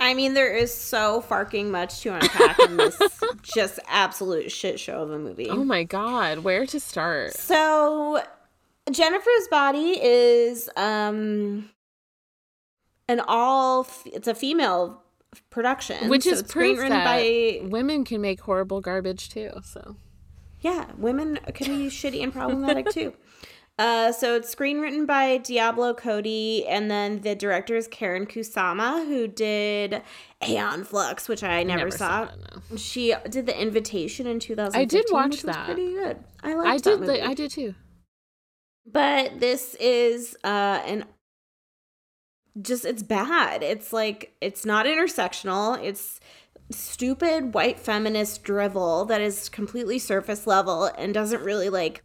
I 0.00 0.14
mean, 0.14 0.34
there 0.34 0.54
is 0.54 0.72
so 0.72 1.20
fucking 1.22 1.70
much 1.70 2.00
to 2.02 2.14
unpack 2.14 2.58
in 2.60 2.76
this 2.76 3.00
just 3.42 3.78
absolute 3.88 4.52
shit 4.52 4.78
show 4.78 5.02
of 5.02 5.10
a 5.10 5.18
movie. 5.18 5.48
Oh 5.48 5.64
my 5.64 5.84
god, 5.84 6.40
where 6.40 6.66
to 6.66 6.78
start? 6.78 7.32
So 7.32 8.22
Jennifer's 8.90 9.48
body 9.50 9.98
is 10.00 10.68
um 10.76 11.70
an 13.08 13.20
all 13.26 13.80
f- 13.80 14.06
it's 14.06 14.28
a 14.28 14.34
female 14.34 15.02
production, 15.50 16.08
Which 16.08 16.24
so 16.24 16.30
is 16.30 16.42
proof 16.42 16.78
that 16.78 17.04
by 17.04 17.60
women 17.66 18.04
can 18.04 18.20
make 18.20 18.40
horrible 18.40 18.80
garbage 18.80 19.30
too. 19.30 19.50
So 19.64 19.96
yeah, 20.60 20.86
women 20.96 21.38
can 21.54 21.78
be 21.78 21.88
shitty 21.88 22.22
and 22.22 22.32
problematic 22.32 22.90
too. 22.90 23.14
Uh, 23.78 24.10
so 24.10 24.34
it's 24.36 24.54
screenwritten 24.54 25.06
by 25.06 25.36
Diablo 25.36 25.92
Cody, 25.92 26.66
and 26.66 26.90
then 26.90 27.20
the 27.20 27.34
director 27.34 27.76
is 27.76 27.86
Karyn 27.88 28.26
Kusama, 28.26 29.06
who 29.06 29.26
did 29.28 30.00
Aeon 30.42 30.84
Flux, 30.84 31.28
which 31.28 31.42
I 31.42 31.62
never, 31.62 31.78
never 31.80 31.90
saw. 31.90 32.22
it, 32.24 32.30
no. 32.70 32.76
She 32.78 33.14
did 33.28 33.44
the 33.44 33.60
Invitation 33.60 34.26
in 34.26 34.40
2015. 34.40 34.80
I 34.80 34.84
did 34.86 35.04
watch 35.12 35.42
that. 35.42 35.66
pretty 35.66 35.92
good. 35.92 36.18
I 36.42 36.54
liked 36.54 36.68
I 36.68 36.76
that 36.76 36.82
did. 36.84 37.00
movie. 37.00 37.12
Li- 37.12 37.20
I 37.20 37.34
did 37.34 37.50
too. 37.50 37.74
but 38.90 39.40
this 39.40 39.74
is 39.80 40.36
uh 40.44 40.80
an 40.86 41.04
just 42.62 42.86
it's 42.86 43.02
bad 43.02 43.62
it's 43.62 43.92
like 43.92 44.34
it's 44.40 44.64
not 44.64 44.86
intersectional 44.86 45.78
it's 45.84 46.20
stupid 46.70 47.52
white 47.52 47.78
feminist 47.78 48.42
drivel 48.42 49.04
that 49.04 49.20
is 49.20 49.50
completely 49.50 49.98
surface 49.98 50.46
level 50.46 50.84
and 50.96 51.12
doesn't 51.12 51.42
really 51.42 51.68
like 51.68 52.02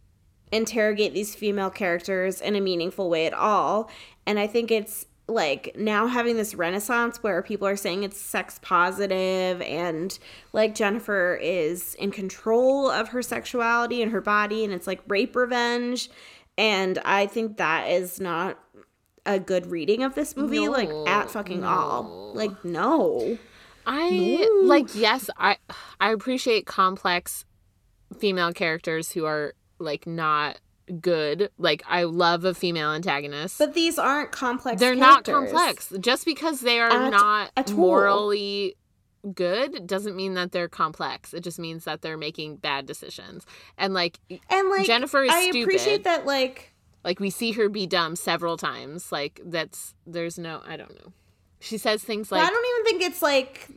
interrogate 0.52 1.14
these 1.14 1.34
female 1.34 1.70
characters 1.70 2.40
in 2.40 2.54
a 2.54 2.60
meaningful 2.60 3.10
way 3.10 3.26
at 3.26 3.34
all 3.34 3.90
and 4.26 4.38
i 4.38 4.46
think 4.46 4.70
it's 4.70 5.06
like 5.28 5.74
now 5.76 6.06
having 6.06 6.36
this 6.36 6.54
renaissance 6.54 7.22
where 7.22 7.42
people 7.42 7.66
are 7.66 7.76
saying 7.76 8.02
it's 8.02 8.20
sex 8.20 8.58
positive 8.60 9.62
and 9.62 10.18
like 10.52 10.74
Jennifer 10.74 11.38
is 11.40 11.94
in 11.94 12.10
control 12.10 12.90
of 12.90 13.08
her 13.08 13.22
sexuality 13.22 14.02
and 14.02 14.10
her 14.10 14.20
body 14.20 14.64
and 14.64 14.72
it's 14.74 14.86
like 14.86 15.00
rape 15.06 15.34
revenge 15.36 16.10
and 16.58 16.98
I 17.04 17.26
think 17.26 17.56
that 17.56 17.88
is 17.88 18.20
not 18.20 18.58
a 19.24 19.38
good 19.38 19.66
reading 19.66 20.02
of 20.02 20.14
this 20.14 20.36
movie 20.36 20.68
like 20.68 20.90
at 21.06 21.30
fucking 21.30 21.64
all. 21.64 22.32
Like 22.34 22.64
no. 22.64 23.38
I 23.86 24.10
No. 24.10 24.62
like 24.64 24.94
yes, 24.94 25.30
I 25.38 25.56
I 26.00 26.10
appreciate 26.10 26.66
complex 26.66 27.44
female 28.18 28.52
characters 28.52 29.12
who 29.12 29.24
are 29.24 29.54
like 29.78 30.06
not 30.06 30.58
good. 31.00 31.50
Like 31.58 31.82
I 31.88 32.04
love 32.04 32.44
a 32.44 32.54
female 32.54 32.92
antagonist. 32.92 33.58
But 33.58 33.74
these 33.74 33.98
aren't 33.98 34.32
complex 34.32 34.80
They're 34.80 34.94
not 34.94 35.24
complex. 35.24 35.92
Just 36.00 36.24
because 36.24 36.60
they 36.60 36.80
are 36.80 36.90
At- 36.90 37.10
not 37.10 37.50
at 37.56 37.72
morally 37.72 38.76
good 39.34 39.86
doesn't 39.86 40.16
mean 40.16 40.34
that 40.34 40.52
they're 40.52 40.68
complex. 40.68 41.32
It 41.32 41.44
just 41.44 41.58
means 41.58 41.84
that 41.84 42.02
they're 42.02 42.16
making 42.16 42.56
bad 42.56 42.86
decisions. 42.86 43.46
And 43.78 43.94
like 43.94 44.18
And 44.50 44.68
like 44.70 44.86
Jennifer 44.86 45.22
is 45.22 45.30
I 45.32 45.42
stupid. 45.50 45.62
appreciate 45.62 46.04
that 46.04 46.26
like 46.26 46.72
like 47.04 47.20
we 47.20 47.30
see 47.30 47.52
her 47.52 47.68
be 47.68 47.86
dumb 47.86 48.16
several 48.16 48.56
times. 48.56 49.12
Like 49.12 49.40
that's 49.44 49.94
there's 50.06 50.38
no 50.38 50.60
I 50.66 50.76
don't 50.76 50.94
know. 50.96 51.12
She 51.60 51.78
says 51.78 52.02
things 52.02 52.32
like 52.32 52.42
I 52.42 52.50
don't 52.50 52.66
even 52.66 52.84
think 52.98 53.10
it's 53.12 53.22
like 53.22 53.68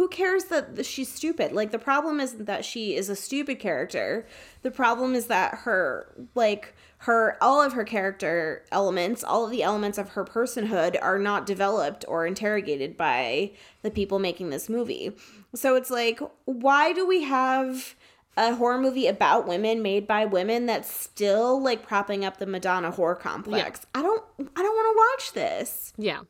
who 0.00 0.08
cares 0.08 0.44
that 0.44 0.86
she's 0.86 1.12
stupid? 1.12 1.52
Like 1.52 1.72
the 1.72 1.78
problem 1.78 2.20
isn't 2.20 2.46
that 2.46 2.64
she 2.64 2.96
is 2.96 3.10
a 3.10 3.14
stupid 3.14 3.58
character. 3.58 4.26
The 4.62 4.70
problem 4.70 5.14
is 5.14 5.26
that 5.26 5.56
her 5.56 6.06
like 6.34 6.74
her 7.00 7.36
all 7.42 7.60
of 7.60 7.74
her 7.74 7.84
character 7.84 8.64
elements, 8.72 9.22
all 9.22 9.44
of 9.44 9.50
the 9.50 9.62
elements 9.62 9.98
of 9.98 10.08
her 10.12 10.24
personhood 10.24 10.96
are 11.02 11.18
not 11.18 11.44
developed 11.44 12.06
or 12.08 12.26
interrogated 12.26 12.96
by 12.96 13.50
the 13.82 13.90
people 13.90 14.18
making 14.18 14.48
this 14.48 14.70
movie. 14.70 15.14
So 15.54 15.76
it's 15.76 15.90
like 15.90 16.18
why 16.46 16.94
do 16.94 17.06
we 17.06 17.24
have 17.24 17.94
a 18.36 18.54
horror 18.54 18.78
movie 18.78 19.06
about 19.06 19.46
women 19.46 19.82
made 19.82 20.06
by 20.06 20.24
women 20.24 20.66
that's 20.66 20.90
still 20.90 21.62
like 21.62 21.86
propping 21.86 22.24
up 22.24 22.38
the 22.38 22.46
Madonna 22.46 22.92
whore 22.92 23.18
complex? 23.18 23.86
I 23.94 24.02
don't 24.02 24.22
I 24.38 24.62
don't 24.62 24.74
want 24.76 24.96
to 24.96 24.98
watch 24.98 25.32
this. 25.34 25.92
yeah. 25.96 26.20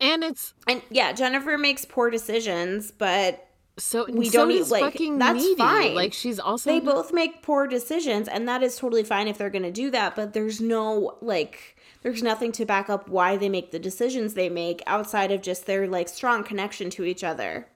And 0.00 0.24
it's 0.24 0.54
And 0.66 0.80
yeah, 0.90 1.12
Jennifer 1.12 1.58
makes 1.58 1.84
poor 1.84 2.08
decisions, 2.10 2.90
but 2.92 3.42
so 3.78 4.06
We 4.10 4.30
so 4.30 4.38
don't 4.40 4.48
need- 4.48 4.68
like, 4.68 4.84
fucking 4.84 5.18
that's 5.18 5.38
needy. 5.42 5.54
fine. 5.56 5.94
Like 5.94 6.14
she's 6.14 6.38
also 6.38 6.70
they 6.70 6.80
both 6.80 7.12
make 7.12 7.42
poor 7.42 7.66
decisions, 7.66 8.26
and 8.26 8.48
that 8.48 8.62
is 8.62 8.76
totally 8.78 9.04
fine 9.04 9.28
if 9.28 9.36
they're 9.36 9.50
going 9.50 9.64
to 9.64 9.70
do 9.70 9.90
that. 9.90 10.16
But 10.16 10.32
there's 10.32 10.62
no 10.62 11.18
like, 11.20 11.76
there's 12.02 12.22
nothing 12.22 12.52
to 12.52 12.64
back 12.64 12.88
up 12.88 13.10
why 13.10 13.36
they 13.36 13.50
make 13.50 13.70
the 13.72 13.78
decisions 13.78 14.32
they 14.32 14.48
make 14.48 14.82
outside 14.86 15.30
of 15.30 15.42
just 15.42 15.66
their 15.66 15.86
like 15.86 16.08
strong 16.08 16.42
connection 16.42 16.88
to 16.90 17.04
each 17.04 17.22
other. 17.22 17.68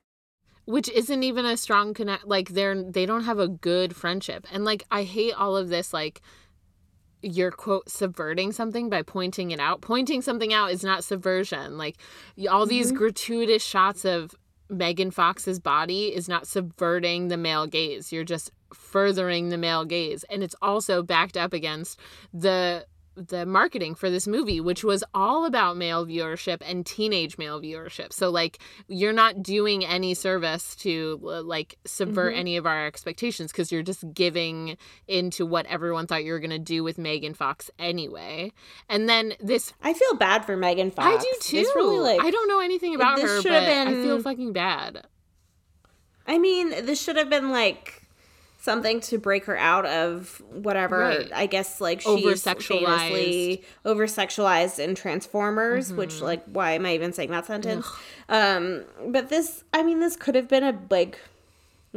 Which 0.70 0.88
isn't 0.90 1.22
even 1.22 1.44
a 1.44 1.56
strong 1.56 1.92
connect 1.94 2.26
like 2.26 2.50
they're 2.50 2.82
they 2.82 3.06
don't 3.06 3.24
have 3.24 3.38
a 3.38 3.48
good 3.48 3.94
friendship. 3.94 4.46
And 4.52 4.64
like 4.64 4.84
i 4.90 5.02
hate 5.02 5.34
all 5.34 5.56
of 5.56 5.68
this 5.68 5.92
like 5.92 6.22
you're 7.22 7.50
quote 7.50 7.90
subverting 7.90 8.52
something 8.52 8.88
by 8.88 9.02
pointing 9.02 9.50
it 9.50 9.60
out. 9.60 9.80
Pointing 9.80 10.22
something 10.22 10.52
out 10.52 10.70
is 10.70 10.82
not 10.82 11.04
subversion. 11.04 11.76
Like 11.76 11.96
all 12.48 12.66
these 12.66 12.88
mm-hmm. 12.88 12.98
gratuitous 12.98 13.62
shots 13.62 14.04
of 14.04 14.34
megan 14.68 15.10
fox's 15.10 15.58
body 15.58 16.14
is 16.14 16.28
not 16.28 16.46
subverting 16.46 17.28
the 17.28 17.36
male 17.36 17.66
gaze. 17.66 18.12
You're 18.12 18.24
just 18.24 18.50
furthering 18.72 19.48
the 19.48 19.58
male 19.58 19.84
gaze. 19.84 20.24
And 20.30 20.42
it's 20.42 20.54
also 20.62 21.02
backed 21.02 21.36
up 21.36 21.52
against 21.52 21.98
the 22.32 22.86
the 23.16 23.44
marketing 23.44 23.94
for 23.94 24.08
this 24.08 24.26
movie 24.26 24.60
which 24.60 24.84
was 24.84 25.02
all 25.12 25.44
about 25.44 25.76
male 25.76 26.06
viewership 26.06 26.58
and 26.64 26.86
teenage 26.86 27.36
male 27.38 27.60
viewership 27.60 28.12
so 28.12 28.30
like 28.30 28.58
you're 28.88 29.12
not 29.12 29.42
doing 29.42 29.84
any 29.84 30.14
service 30.14 30.74
to 30.76 31.18
like 31.44 31.76
subvert 31.84 32.34
Mhm. 32.34 32.38
any 32.38 32.56
of 32.56 32.66
our 32.66 32.86
expectations 32.86 33.50
because 33.52 33.72
you're 33.72 33.82
just 33.82 34.04
giving 34.14 34.76
into 35.08 35.44
what 35.44 35.66
everyone 35.66 36.06
thought 36.06 36.24
you 36.24 36.32
were 36.32 36.38
going 36.40 36.50
to 36.50 36.58
do 36.58 36.84
with 36.84 36.98
Megan 36.98 37.34
Fox 37.34 37.70
anyway. 37.78 38.52
And 38.88 39.08
then 39.08 39.34
this 39.40 39.72
I 39.82 39.92
feel 39.92 40.14
bad 40.14 40.44
for 40.44 40.56
Megan 40.56 40.90
Fox. 40.90 41.06
I 41.06 41.16
do 41.22 41.36
too. 41.40 41.72
Really 41.74 41.98
like 41.98 42.20
I 42.24 42.30
don't 42.30 42.48
know 42.48 42.60
anything 42.60 42.94
about 42.94 43.20
her, 43.20 43.42
but 43.42 43.52
have 43.52 43.88
I 43.88 43.92
feel 43.92 44.22
fucking 44.22 44.52
bad. 44.52 45.06
I 46.26 46.38
mean, 46.38 46.70
this 46.86 47.02
should 47.02 47.16
have 47.16 47.28
been 47.30 47.50
like 47.50 47.99
something 48.60 49.00
to 49.00 49.18
break 49.18 49.46
her 49.46 49.56
out 49.56 49.86
of 49.86 50.40
whatever. 50.50 50.98
Right. 50.98 51.30
I 51.34 51.46
guess 51.46 51.80
like 51.80 52.02
she's 52.02 52.08
Over-sexualized. 52.08 52.68
famously 52.68 53.64
over 53.84 54.06
sexualized 54.06 54.78
in 54.78 54.94
Transformers, 54.94 55.92
which 55.92 56.20
like 56.20 56.44
why 56.44 56.72
am 56.72 56.86
I 56.86 56.94
even 56.94 57.12
saying 57.12 57.30
that 57.30 57.46
sentence? 57.46 57.86
Um, 58.28 58.84
but 59.08 59.28
this, 59.30 59.64
I 59.72 59.82
mean, 59.82 60.00
this 60.00 60.14
could 60.16 60.34
have 60.34 60.46
been 60.48 60.62
a 60.62 60.78
like 60.90 61.18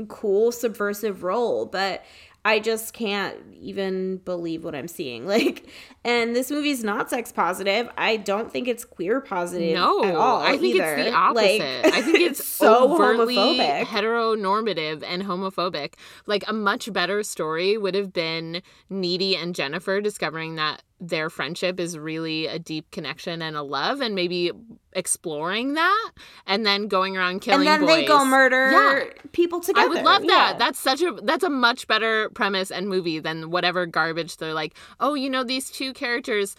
cool 0.07 0.51
subversive 0.51 1.23
role, 1.23 1.65
but 1.65 2.03
I 2.45 2.59
just 2.59 2.93
can't 2.93 3.37
even 3.61 4.17
believe 4.17 4.63
what 4.63 4.75
I'm 4.75 4.87
seeing. 4.87 5.25
Like, 5.33 5.67
and 6.05 6.35
this 6.35 6.51
movie's 6.51 6.83
not 6.83 7.09
sex 7.09 7.31
positive. 7.31 7.89
I 7.97 8.17
don't 8.17 8.51
think 8.51 8.67
it's 8.67 8.83
queer 8.85 9.21
positive 9.21 9.75
No, 9.75 10.03
at 10.03 10.15
all. 10.15 10.41
I 10.41 10.57
think 10.57 10.75
either. 10.75 10.95
it's 10.95 11.09
the 11.11 11.15
opposite. 11.15 11.83
Like, 11.83 11.93
I 11.93 12.01
think 12.01 12.19
it's, 12.19 12.43
so 12.63 12.93
overtly 12.93 13.35
homophobic. 13.35 13.83
heteronormative 13.85 15.03
and 15.05 15.23
homophobic. 15.23 15.93
Like 16.25 16.43
a 16.47 16.53
much 16.53 16.91
better 16.93 17.23
story 17.23 17.77
would 17.77 17.95
have 17.95 18.13
been 18.13 18.61
Needy 18.89 19.35
and 19.35 19.55
Jennifer 19.55 20.01
discovering 20.01 20.55
that 20.55 20.83
their 20.99 21.29
friendship 21.29 21.79
is 21.81 21.97
really 21.97 22.47
a 22.47 22.57
deep 22.57 22.89
connection 22.91 23.41
and 23.41 23.57
a 23.57 23.61
love, 23.61 23.99
and 23.99 24.15
maybe 24.15 24.51
exploring 24.93 25.73
that, 25.73 26.11
and 26.47 26.65
then 26.65 26.87
going 26.87 27.17
around 27.17 27.41
killing. 27.41 27.67
and 27.67 27.81
then 27.81 27.87
they 27.87 28.05
go 28.05 28.23
murder 28.23 28.71
Yeah. 28.71 29.03
people 29.33 29.59
together. 29.59 29.85
I 29.85 29.87
would 29.89 30.03
love 30.03 30.21
that. 30.21 30.51
Yeah. 30.53 30.57
That's 30.57 30.79
such 30.79 31.01
a 31.01 31.11
that's 31.23 31.43
a 31.43 31.49
much 31.49 31.87
better 31.87 32.29
premise 32.29 32.71
and 32.71 32.87
movie 32.87 33.19
than 33.19 33.49
whatever 33.51 33.85
garbage 33.85 34.37
they're 34.37 34.53
like. 34.53 34.75
Oh, 35.01 35.13
you 35.13 35.29
know 35.29 35.43
these 35.43 35.69
two 35.69 35.91
characters 35.93 36.55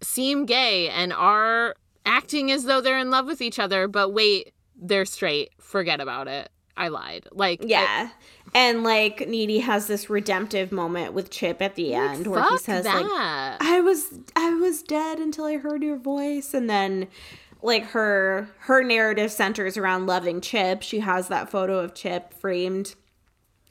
seem 0.00 0.46
gay 0.46 0.88
and 0.88 1.12
are 1.12 1.74
acting 2.06 2.50
as 2.50 2.64
though 2.64 2.80
they're 2.80 2.98
in 2.98 3.10
love 3.10 3.26
with 3.26 3.40
each 3.40 3.58
other, 3.58 3.88
but 3.88 4.10
wait, 4.10 4.52
they're 4.76 5.04
straight. 5.04 5.50
Forget 5.58 6.00
about 6.00 6.28
it. 6.28 6.50
I 6.76 6.88
lied. 6.88 7.26
Like 7.32 7.60
yeah. 7.64 8.10
and 8.54 8.84
like 8.84 9.28
Needy 9.28 9.58
has 9.58 9.88
this 9.88 10.08
redemptive 10.08 10.70
moment 10.70 11.12
with 11.12 11.28
Chip 11.30 11.60
at 11.60 11.74
the 11.74 11.90
like, 11.92 12.10
end 12.10 12.26
where 12.28 12.48
he 12.48 12.58
says 12.58 12.84
like. 12.84 13.04
I 13.04 13.80
was 13.82 14.20
I 14.36 14.54
was 14.54 14.82
dead 14.82 15.18
until 15.18 15.44
I 15.44 15.56
heard 15.56 15.82
your 15.82 15.98
voice 15.98 16.54
and 16.54 16.70
then 16.70 17.08
like 17.62 17.84
her 17.86 18.48
her 18.60 18.84
narrative 18.84 19.32
centers 19.32 19.76
around 19.76 20.06
loving 20.06 20.40
Chip. 20.40 20.82
She 20.82 21.00
has 21.00 21.28
that 21.28 21.50
photo 21.50 21.80
of 21.80 21.94
Chip 21.94 22.32
framed 22.32 22.94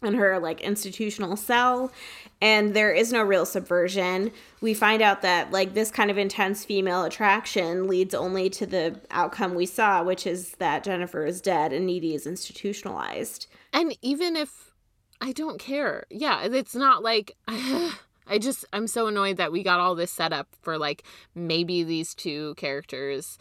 in 0.03 0.13
her 0.13 0.39
like 0.39 0.61
institutional 0.61 1.35
cell 1.35 1.91
and 2.39 2.75
there 2.75 2.91
is 2.93 3.11
no 3.11 3.23
real 3.23 3.45
subversion 3.45 4.31
we 4.61 4.73
find 4.73 5.01
out 5.01 5.21
that 5.21 5.51
like 5.51 5.73
this 5.73 5.89
kind 5.89 6.11
of 6.11 6.17
intense 6.17 6.63
female 6.63 7.03
attraction 7.03 7.87
leads 7.87 8.13
only 8.13 8.49
to 8.49 8.65
the 8.65 8.99
outcome 9.11 9.55
we 9.55 9.65
saw 9.65 10.03
which 10.03 10.27
is 10.27 10.51
that 10.59 10.83
jennifer 10.83 11.25
is 11.25 11.41
dead 11.41 11.73
and 11.73 11.85
needy 11.85 12.13
is 12.13 12.27
institutionalized 12.27 13.47
And 13.73 13.95
even 14.01 14.35
if 14.35 14.73
I 15.21 15.31
don't 15.31 15.59
care, 15.59 16.05
yeah, 16.09 16.43
it's 16.43 16.75
not 16.75 17.03
like 17.03 17.35
I 17.47 18.39
just 18.39 18.65
I'm 18.73 18.87
so 18.87 19.07
annoyed 19.07 19.37
that 19.37 19.51
we 19.51 19.63
got 19.63 19.79
all 19.79 19.95
this 19.95 20.11
set 20.11 20.33
up 20.33 20.47
for 20.61 20.77
like 20.77 21.03
maybe 21.35 21.83
these 21.83 22.13
two 22.13 22.55
characters 22.55 23.37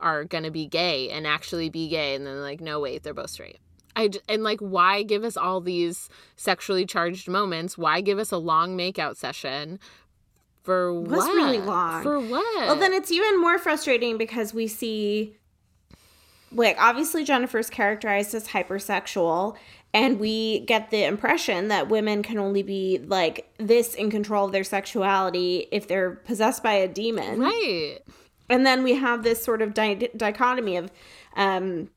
are 0.00 0.24
gonna 0.24 0.50
be 0.50 0.66
gay 0.66 1.10
and 1.10 1.26
actually 1.26 1.68
be 1.68 1.88
gay, 1.88 2.14
and 2.14 2.26
then 2.26 2.40
like 2.42 2.60
no 2.60 2.80
wait 2.80 3.02
they're 3.02 3.14
both 3.14 3.30
straight. 3.30 3.58
I 3.96 4.10
and 4.28 4.44
like 4.44 4.60
why 4.60 5.02
give 5.02 5.24
us 5.24 5.36
all 5.36 5.60
these 5.60 6.08
sexually 6.36 6.86
charged 6.86 7.28
moments? 7.28 7.76
Why 7.76 8.02
give 8.02 8.18
us 8.18 8.30
a 8.30 8.36
long 8.36 8.76
makeout 8.76 9.16
session? 9.16 9.80
For 10.62 10.92
was 10.92 11.18
what? 11.18 11.34
really 11.34 11.58
long. 11.58 12.02
For 12.02 12.20
what? 12.20 12.66
Well, 12.66 12.76
then 12.76 12.92
it's 12.92 13.10
even 13.10 13.40
more 13.40 13.56
frustrating 13.56 14.18
because 14.18 14.52
we 14.52 14.66
see, 14.66 15.36
like, 16.50 16.76
obviously 16.80 17.22
Jennifer's 17.22 17.70
characterized 17.70 18.34
as 18.34 18.48
hypersexual, 18.48 19.56
and 19.94 20.18
we 20.18 20.60
get 20.66 20.90
the 20.90 21.04
impression 21.04 21.68
that 21.68 21.88
women 21.88 22.24
can 22.24 22.38
only 22.38 22.64
be 22.64 22.98
like 22.98 23.48
this 23.58 23.94
in 23.94 24.10
control 24.10 24.46
of 24.46 24.52
their 24.52 24.64
sexuality 24.64 25.68
if 25.70 25.86
they're 25.86 26.10
possessed 26.10 26.64
by 26.64 26.72
a 26.72 26.88
demon. 26.88 27.38
right. 27.38 27.98
And 28.48 28.66
then 28.66 28.82
we 28.82 28.94
have 28.94 29.22
this 29.22 29.42
sort 29.42 29.62
of 29.62 29.74
di- 29.74 30.10
dichotomy 30.16 30.76
of 30.76 30.90
um, 31.36 31.90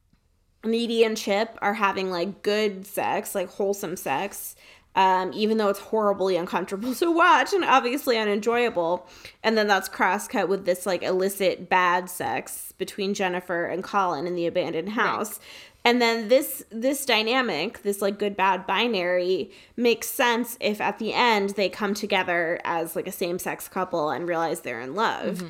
Needy 0.64 1.03
and 1.03 1.16
Chip 1.16 1.57
are 1.62 1.76
having 1.76 2.12
like 2.12 2.43
good 2.43 2.86
sex, 2.86 3.34
like 3.34 3.49
wholesome 3.49 3.95
sex, 3.95 4.55
um, 4.95 5.32
even 5.34 5.57
though 5.57 5.70
it's 5.70 5.80
horribly 5.80 6.36
uncomfortable 6.36 6.93
to 6.95 7.12
watch 7.12 7.53
and 7.53 7.64
obviously 7.64 8.18
unenjoyable. 8.18 9.07
And 9.43 9.57
then 9.57 9.68
that's 9.68 9.89
crosscut 9.89 10.49
with 10.49 10.66
this 10.66 10.86
like 10.86 11.03
illicit 11.03 11.70
bad 11.70 12.10
sex 12.10 12.74
between 12.78 13.14
Jennifer 13.14 13.66
and 13.66 13.84
Colin 13.84 14.28
in 14.28 14.36
the 14.36 14.47
abandoned 14.47 14.89
house. 14.89 15.39
And 15.86 16.01
then 16.01 16.28
this 16.28 16.66
this 16.70 17.05
dynamic, 17.05 17.84
this 17.84 18.01
like 18.01 18.20
good 18.20 18.36
bad 18.36 18.68
binary 18.68 19.51
makes 19.78 20.07
sense 20.07 20.57
if 20.60 20.82
at 20.82 20.99
the 20.99 21.14
end 21.14 21.51
they 21.51 21.70
come 21.70 21.93
together 21.93 22.60
as 22.66 22.97
like 22.97 23.07
a 23.07 23.14
same-sex 23.14 23.70
couple 23.70 24.10
and 24.10 24.28
realize 24.28 24.60
they're 24.60 24.82
in 24.82 24.93
love 24.93 25.41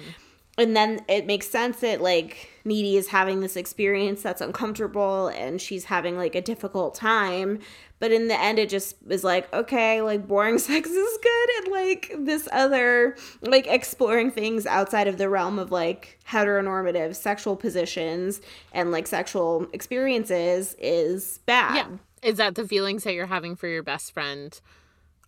and 0.60 0.76
then 0.76 1.02
it 1.08 1.26
makes 1.26 1.48
sense 1.48 1.80
that 1.80 2.02
like 2.02 2.50
needy 2.66 2.98
is 2.98 3.08
having 3.08 3.40
this 3.40 3.56
experience 3.56 4.22
that's 4.22 4.42
uncomfortable 4.42 5.28
and 5.30 5.62
she's 5.62 5.86
having 5.86 6.18
like 6.18 6.36
a 6.36 6.42
difficult 6.42 6.94
time 6.94 7.60
but 8.00 8.12
in 8.12 8.28
the 8.28 8.40
end 8.40 8.60
it 8.60 8.70
just 8.70 8.96
is 9.10 9.24
like 9.24 9.52
okay 9.54 10.02
like 10.02 10.28
boring 10.28 10.58
sex 10.60 10.90
is 10.90 11.20
good 11.22 11.50
and 11.58 11.72
like 11.72 12.14
this 12.20 12.48
other 12.52 13.16
like 13.42 13.66
exploring 13.68 14.30
things 14.30 14.66
outside 14.66 15.08
of 15.08 15.18
the 15.18 15.30
realm 15.30 15.58
of 15.58 15.72
like 15.72 16.20
heteronormative 16.28 17.16
sexual 17.16 17.56
positions 17.56 18.42
and 18.74 18.92
like 18.92 19.08
sexual 19.08 19.68
experiences 19.74 20.76
is 20.80 21.40
bad 21.46 21.76
Yeah. 21.76 21.98
Is 22.22 22.36
that 22.36 22.56
the 22.56 22.68
feelings 22.68 23.06
that 23.06 23.14
you're 23.14 23.28
having 23.28 23.56
for 23.56 23.70
your 23.70 23.82
best 23.82 24.12
friend 24.12 24.60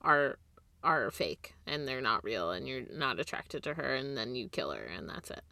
are 0.01 0.37
are 0.83 1.11
fake 1.11 1.53
and 1.67 1.87
they're 1.87 2.01
not 2.01 2.23
real 2.23 2.51
and 2.51 2.67
you're 2.67 2.83
not 2.91 3.19
attracted 3.19 3.63
to 3.63 3.73
her 3.73 3.95
and 3.95 4.17
then 4.17 4.35
you 4.35 4.49
kill 4.49 4.71
her 4.71 4.83
and 4.83 5.07
that's 5.09 5.29
it. 5.29 5.43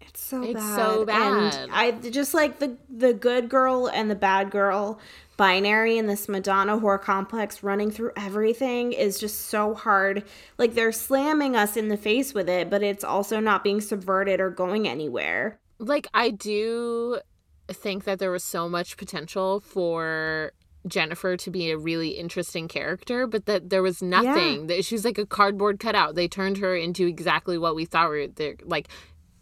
It's 0.00 0.20
so 0.20 0.40
bad. 0.40 0.50
It's 0.50 0.60
bad. 0.60 0.76
so 0.76 1.04
bad. 1.04 1.54
And 1.54 1.72
I 1.72 1.90
just 1.90 2.34
like 2.34 2.58
the 2.58 2.76
the 2.88 3.12
good 3.12 3.48
girl 3.48 3.88
and 3.88 4.10
the 4.10 4.14
bad 4.14 4.50
girl 4.50 4.98
binary 5.36 5.98
and 5.98 6.08
this 6.08 6.28
Madonna 6.28 6.78
whore 6.78 7.00
complex 7.00 7.62
running 7.62 7.90
through 7.90 8.12
everything 8.16 8.92
is 8.92 9.18
just 9.18 9.46
so 9.46 9.74
hard. 9.74 10.24
Like 10.56 10.74
they're 10.74 10.92
slamming 10.92 11.56
us 11.56 11.76
in 11.76 11.88
the 11.88 11.96
face 11.96 12.34
with 12.34 12.48
it, 12.48 12.70
but 12.70 12.82
it's 12.82 13.04
also 13.04 13.38
not 13.40 13.62
being 13.62 13.80
subverted 13.80 14.40
or 14.40 14.50
going 14.50 14.88
anywhere. 14.88 15.58
Like 15.78 16.08
I 16.14 16.30
do 16.30 17.20
think 17.68 18.04
that 18.04 18.18
there 18.18 18.30
was 18.30 18.44
so 18.44 18.68
much 18.68 18.96
potential 18.96 19.60
for 19.60 20.52
Jennifer 20.86 21.36
to 21.36 21.50
be 21.50 21.70
a 21.70 21.78
really 21.78 22.10
interesting 22.10 22.68
character, 22.68 23.26
but 23.26 23.46
that 23.46 23.70
there 23.70 23.82
was 23.82 24.02
nothing. 24.02 24.68
That 24.68 24.84
she 24.84 24.94
was 24.94 25.04
like 25.04 25.18
a 25.18 25.26
cardboard 25.26 25.80
cutout. 25.80 26.14
They 26.14 26.28
turned 26.28 26.58
her 26.58 26.76
into 26.76 27.06
exactly 27.06 27.58
what 27.58 27.74
we 27.74 27.84
thought 27.84 28.10
we 28.10 28.20
were 28.20 28.26
they're 28.28 28.56
like 28.64 28.88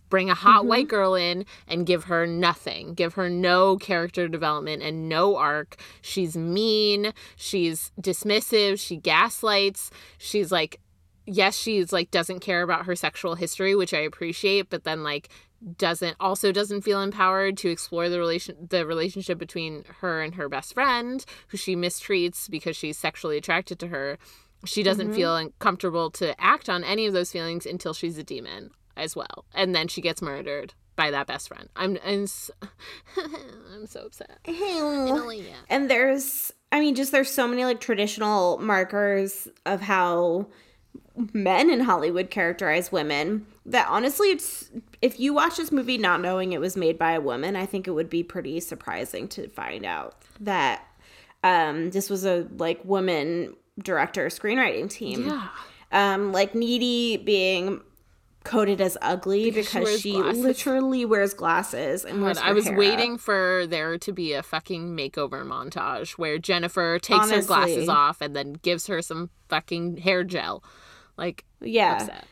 bring 0.09 0.30
a 0.30 0.34
hot 0.34 0.61
Mm-hmm. 0.61 0.68
white 0.68 0.89
girl 0.89 1.14
in 1.14 1.45
and 1.66 1.84
give 1.84 2.05
her 2.05 2.26
nothing. 2.26 2.95
Give 2.95 3.14
her 3.14 3.28
no 3.28 3.76
character 3.76 4.28
development 4.28 4.82
and 4.82 5.09
no 5.09 5.37
arc. 5.37 5.76
She's 6.01 6.37
mean, 6.37 7.12
she's 7.34 7.91
dismissive, 8.01 8.78
she 8.78 8.97
gaslights. 8.97 9.91
She's 10.18 10.53
like 10.53 10.80
yes, 11.28 11.57
she's 11.57 11.93
like 11.93 12.11
doesn't 12.12 12.39
care 12.39 12.62
about 12.62 12.87
her 12.87 12.95
sexual 12.95 13.34
history, 13.34 13.74
which 13.74 13.93
I 13.93 13.99
appreciate, 13.99 14.70
but 14.70 14.84
then 14.84 15.03
like 15.03 15.28
doesn't 15.78 16.16
also 16.20 16.52
doesn't 16.52 16.82
feel 16.82 17.00
empowered 17.00 17.57
to 17.59 17.70
explore 17.70 18.09
the 18.09 18.18
relation 18.18 18.57
the 18.68 18.86
relationship 18.86 19.38
between 19.38 19.84
her 20.00 20.22
and 20.22 20.34
her 20.34 20.48
best 20.48 20.74
friend 20.74 21.24
who 21.48 21.57
she 21.57 21.74
mistreats 21.74 22.48
because 22.48 22.76
she's 22.76 22.98
sexually 22.98 23.36
attracted 23.36 23.78
to 23.78 23.88
her. 23.88 24.18
She 24.64 24.82
doesn't 24.82 25.09
mm-hmm. 25.09 25.16
feel 25.16 25.50
comfortable 25.59 26.11
to 26.12 26.38
act 26.40 26.68
on 26.68 26.82
any 26.82 27.07
of 27.07 27.12
those 27.12 27.30
feelings 27.30 27.66
until 27.66 27.94
she's 27.94 28.18
a 28.18 28.24
demon 28.24 28.70
as 28.96 29.14
well. 29.14 29.44
And 29.54 29.74
then 29.74 29.88
she 29.88 30.00
gets 30.00 30.22
murdered 30.22 30.74
by 30.96 31.11
that 31.11 31.26
best 31.26 31.48
friend. 31.48 31.68
I'm 31.76 31.98
i'm, 32.04 32.24
s- 32.24 32.50
I'm 33.16 33.86
so 33.86 34.07
upset. 34.07 34.38
I 34.48 34.52
don't 34.52 35.26
like 35.26 35.44
that. 35.44 35.64
And 35.68 35.90
there's, 35.90 36.52
I 36.72 36.80
mean, 36.80 36.94
just 36.94 37.12
there's 37.12 37.30
so 37.30 37.46
many 37.46 37.64
like 37.64 37.80
traditional 37.80 38.59
markers 38.59 39.46
of 39.66 39.82
how 39.82 40.46
men 41.32 41.70
in 41.70 41.80
Hollywood 41.80 42.30
characterize 42.30 42.90
women 42.90 43.46
that 43.66 43.86
honestly, 43.88 44.28
it's 44.28 44.70
if 45.02 45.20
you 45.20 45.34
watch 45.34 45.56
this 45.56 45.70
movie 45.72 45.98
not 45.98 46.20
knowing 46.20 46.52
it 46.52 46.60
was 46.60 46.76
made 46.76 46.98
by 46.98 47.12
a 47.12 47.20
woman, 47.20 47.56
I 47.56 47.66
think 47.66 47.86
it 47.86 47.90
would 47.92 48.08
be 48.10 48.22
pretty 48.22 48.60
surprising 48.60 49.28
to 49.28 49.48
find 49.48 49.84
out 49.84 50.14
that 50.40 50.82
um, 51.44 51.90
this 51.90 52.08
was 52.08 52.24
a 52.24 52.46
like 52.58 52.84
woman 52.84 53.54
director 53.82 54.26
screenwriting 54.28 54.88
team. 54.88 55.26
yeah 55.26 55.48
Um, 55.92 56.32
like 56.32 56.54
Needy 56.54 57.16
being 57.18 57.80
coded 58.44 58.80
as 58.80 58.96
ugly 59.02 59.50
Because 59.50 59.66
she 59.68 59.80
wears 59.80 60.00
she, 60.00 60.12
literally 60.42 61.04
wears 61.04 61.34
glasses 61.34 62.04
and 62.04 62.22
wears 62.22 62.38
I 62.38 62.52
was 62.52 62.70
waiting 62.70 63.14
up. 63.14 63.20
for 63.20 63.66
there 63.68 63.98
to 63.98 64.12
be 64.12 64.32
a 64.34 64.42
fucking 64.42 64.96
makeover 64.96 65.44
montage 65.44 66.12
where 66.12 66.38
Jennifer 66.38 66.98
takes 67.00 67.30
her 67.30 67.42
glasses 67.42 67.88
off 67.88 68.20
and 68.20 68.36
then 68.36 68.52
gives 68.62 68.86
her 68.86 69.02
some 69.02 69.30
fucking 69.48 69.96
hair 69.98 70.22
gel. 70.22 70.62
Like, 71.16 71.44
Yeah. 71.60 71.94
upset. 71.94 72.24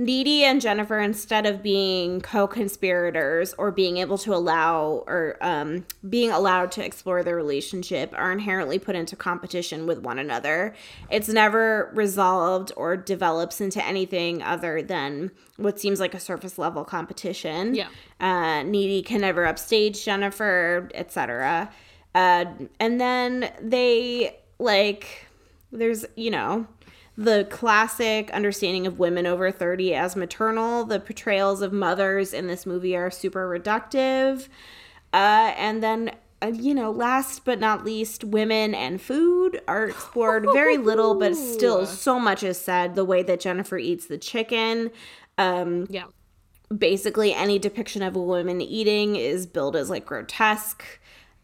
Needy 0.00 0.44
and 0.44 0.62
Jennifer, 0.62 0.98
instead 0.98 1.44
of 1.44 1.62
being 1.62 2.22
co-conspirators 2.22 3.52
or 3.58 3.70
being 3.70 3.98
able 3.98 4.16
to 4.16 4.34
allow 4.34 5.04
or 5.06 5.36
um, 5.42 5.84
being 6.08 6.30
allowed 6.30 6.72
to 6.72 6.84
explore 6.84 7.22
their 7.22 7.36
relationship, 7.36 8.14
are 8.16 8.32
inherently 8.32 8.78
put 8.78 8.96
into 8.96 9.14
competition 9.14 9.86
with 9.86 9.98
one 9.98 10.18
another. 10.18 10.74
It's 11.10 11.28
never 11.28 11.90
resolved 11.92 12.72
or 12.78 12.96
develops 12.96 13.60
into 13.60 13.84
anything 13.84 14.42
other 14.42 14.80
than 14.80 15.32
what 15.58 15.78
seems 15.78 16.00
like 16.00 16.14
a 16.14 16.20
surface 16.20 16.56
level 16.56 16.82
competition. 16.82 17.74
Yeah. 17.74 17.88
Uh, 18.18 18.62
Needy 18.62 19.02
can 19.02 19.20
never 19.20 19.44
upstage 19.44 20.02
Jennifer, 20.02 20.88
etc. 20.94 21.70
Uh, 22.14 22.46
and 22.78 22.98
then 22.98 23.52
they 23.60 24.38
like 24.58 25.26
there's 25.72 26.04
you 26.16 26.30
know 26.30 26.66
the 27.16 27.46
classic 27.50 28.30
understanding 28.30 28.86
of 28.86 28.98
women 28.98 29.26
over 29.26 29.50
30 29.50 29.94
as 29.94 30.16
maternal 30.16 30.84
the 30.84 31.00
portrayals 31.00 31.60
of 31.60 31.72
mothers 31.72 32.32
in 32.32 32.46
this 32.46 32.64
movie 32.64 32.96
are 32.96 33.10
super 33.10 33.48
reductive 33.48 34.48
uh, 35.12 35.52
and 35.58 35.82
then 35.82 36.10
uh, 36.42 36.46
you 36.46 36.72
know 36.74 36.90
last 36.90 37.44
but 37.44 37.58
not 37.60 37.84
least 37.84 38.24
women 38.24 38.74
and 38.74 39.02
food 39.02 39.60
are 39.68 39.86
explored 39.88 40.46
very 40.52 40.78
little 40.78 41.14
but 41.14 41.34
still 41.36 41.84
so 42.04 42.18
much 42.18 42.42
is 42.42 42.58
said 42.58 42.94
the 42.94 43.04
way 43.04 43.22
that 43.22 43.40
jennifer 43.40 43.76
eats 43.76 44.06
the 44.06 44.16
chicken 44.18 44.90
um, 45.36 45.86
Yeah. 45.90 46.04
basically 46.74 47.34
any 47.34 47.58
depiction 47.58 48.02
of 48.02 48.14
a 48.16 48.22
woman 48.22 48.60
eating 48.60 49.16
is 49.16 49.46
billed 49.46 49.74
as 49.74 49.90
like 49.90 50.04
grotesque. 50.06 50.84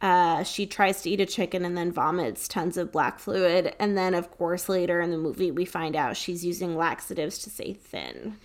Uh, 0.00 0.42
she 0.42 0.66
tries 0.66 1.02
to 1.02 1.10
eat 1.10 1.20
a 1.20 1.26
chicken 1.26 1.64
and 1.64 1.76
then 1.76 1.90
vomits 1.90 2.48
tons 2.48 2.76
of 2.76 2.92
black 2.92 3.18
fluid. 3.18 3.74
And 3.78 3.96
then, 3.96 4.14
of 4.14 4.30
course, 4.30 4.68
later 4.68 5.00
in 5.00 5.10
the 5.10 5.18
movie, 5.18 5.50
we 5.50 5.64
find 5.64 5.96
out 5.96 6.16
she's 6.16 6.44
using 6.44 6.76
laxatives 6.76 7.38
to 7.38 7.50
stay 7.50 7.72
thin. 7.72 8.36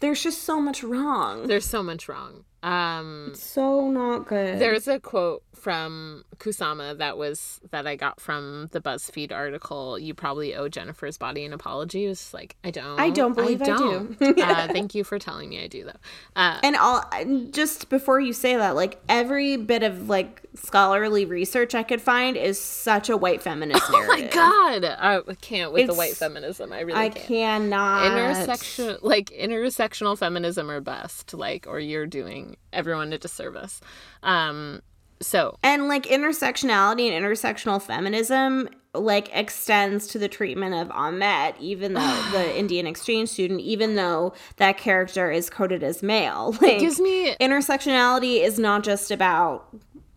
There's 0.00 0.22
just 0.22 0.42
so 0.42 0.60
much 0.60 0.84
wrong. 0.84 1.46
There's 1.46 1.66
so 1.66 1.82
much 1.82 2.08
wrong. 2.08 2.44
Um, 2.62 3.32
so 3.34 3.88
not 3.90 4.26
good. 4.26 4.58
There's 4.58 4.88
a 4.88 4.98
quote 4.98 5.42
from 5.54 6.24
Kusama 6.38 6.96
that 6.98 7.18
was 7.18 7.60
that 7.70 7.86
I 7.86 7.96
got 7.96 8.20
from 8.20 8.68
the 8.72 8.80
BuzzFeed 8.80 9.32
article. 9.32 9.98
You 9.98 10.14
probably 10.14 10.54
owe 10.54 10.68
Jennifer's 10.68 11.18
body 11.18 11.44
an 11.44 11.52
apology. 11.52 12.06
It 12.06 12.08
was 12.08 12.32
like 12.34 12.56
I 12.64 12.70
don't. 12.70 12.98
I 12.98 13.10
don't 13.10 13.34
believe 13.34 13.62
I, 13.62 13.66
don't. 13.66 14.18
do. 14.18 14.34
uh, 14.42 14.68
thank 14.68 14.94
you 14.94 15.04
for 15.04 15.18
telling 15.18 15.50
me 15.50 15.62
I 15.62 15.66
do 15.68 15.84
though. 15.84 15.92
Uh, 16.36 16.58
and 16.62 16.76
all 16.76 17.04
just 17.50 17.88
before 17.90 18.20
you 18.20 18.32
say 18.32 18.56
that, 18.56 18.74
like 18.74 19.00
every 19.08 19.56
bit 19.56 19.82
of 19.82 20.08
like 20.08 20.42
scholarly 20.54 21.24
research 21.24 21.74
I 21.74 21.84
could 21.84 22.00
find 22.00 22.36
is 22.36 22.60
such 22.60 23.08
a 23.08 23.16
white 23.16 23.42
feminist 23.42 23.84
oh 23.88 23.92
narrative. 23.92 24.34
my 24.34 24.80
god, 24.80 24.84
I 24.84 25.20
can't 25.40 25.72
with 25.72 25.82
It's- 25.82 25.94
the 25.94 25.98
white 25.98 26.16
feminism. 26.16 26.72
I 26.72 26.80
really 26.80 26.98
I 27.00 27.08
can't. 27.10 27.26
cannot. 27.28 28.06
Intersection 28.06 28.96
like 29.02 29.26
intersectional 29.30 30.18
feminism 30.18 30.70
are 30.70 30.80
best. 30.80 31.34
Like 31.34 31.66
or 31.68 31.78
you're 31.78 32.06
doing 32.06 32.47
everyone 32.72 33.12
a 33.12 33.18
disservice. 33.18 33.80
Um. 34.22 34.82
So 35.20 35.58
And 35.64 35.88
like 35.88 36.06
intersectionality 36.06 37.10
and 37.10 37.24
intersectional 37.24 37.82
feminism 37.82 38.68
like 38.94 39.34
extends 39.34 40.06
to 40.08 40.18
the 40.18 40.28
treatment 40.28 40.74
of 40.74 40.90
Ahmet, 40.90 41.56
even 41.60 41.94
though 41.94 42.22
the 42.32 42.56
Indian 42.58 42.86
exchange 42.86 43.28
student, 43.28 43.60
even 43.60 43.94
though 43.94 44.34
that 44.56 44.78
character 44.78 45.30
is 45.30 45.50
coded 45.50 45.82
as 45.82 46.02
male. 46.02 46.56
Like 46.60 46.76
it 46.76 46.80
gives 46.80 47.00
me 47.00 47.34
intersectionality 47.40 48.42
is 48.42 48.58
not 48.58 48.82
just 48.82 49.10
about 49.10 49.74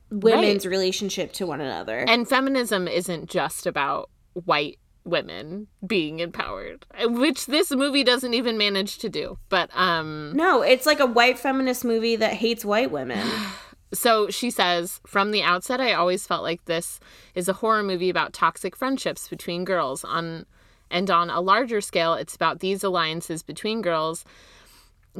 women's 0.10 0.66
relationship 0.66 1.34
to 1.34 1.46
one 1.46 1.62
another. 1.62 2.00
And 2.00 2.28
feminism 2.28 2.88
isn't 2.88 3.30
just 3.30 3.66
about 3.66 4.10
white 4.34 4.80
women 5.04 5.68
being 5.86 6.20
empowered, 6.20 6.86
which 7.04 7.48
this 7.48 7.72
movie 7.72 8.04
doesn't 8.04 8.34
even 8.34 8.58
manage 8.58 8.98
to 9.00 9.10
do. 9.10 9.38
But 9.50 9.70
um 9.74 10.34
no, 10.36 10.62
it's 10.62 10.86
like 10.86 11.00
a 11.00 11.06
white 11.06 11.40
feminist 11.40 11.84
movie 11.84 12.16
that 12.16 12.34
hates 12.34 12.64
white 12.64 12.92
women. 12.92 13.28
so 13.94 14.30
she 14.30 14.50
says, 14.50 15.02
from 15.06 15.32
the 15.32 15.44
outset 15.44 15.82
I 15.82 15.94
always 15.94 16.28
felt 16.28 16.44
like 16.44 16.66
this 16.66 17.00
is 17.36 17.48
a 17.48 17.54
horror 17.54 17.84
movie 17.84 18.10
about 18.10 18.34
toxic 18.34 18.76
friendships 18.76 19.28
between 19.28 19.66
girls 19.66 20.04
on 20.04 20.46
and 20.90 21.10
on 21.10 21.30
a 21.30 21.42
larger 21.42 21.82
scale 21.82 22.14
it's 22.14 22.36
about 22.36 22.60
these 22.60 22.84
alliances 22.84 23.44
between 23.44 23.82
girls 23.82 24.26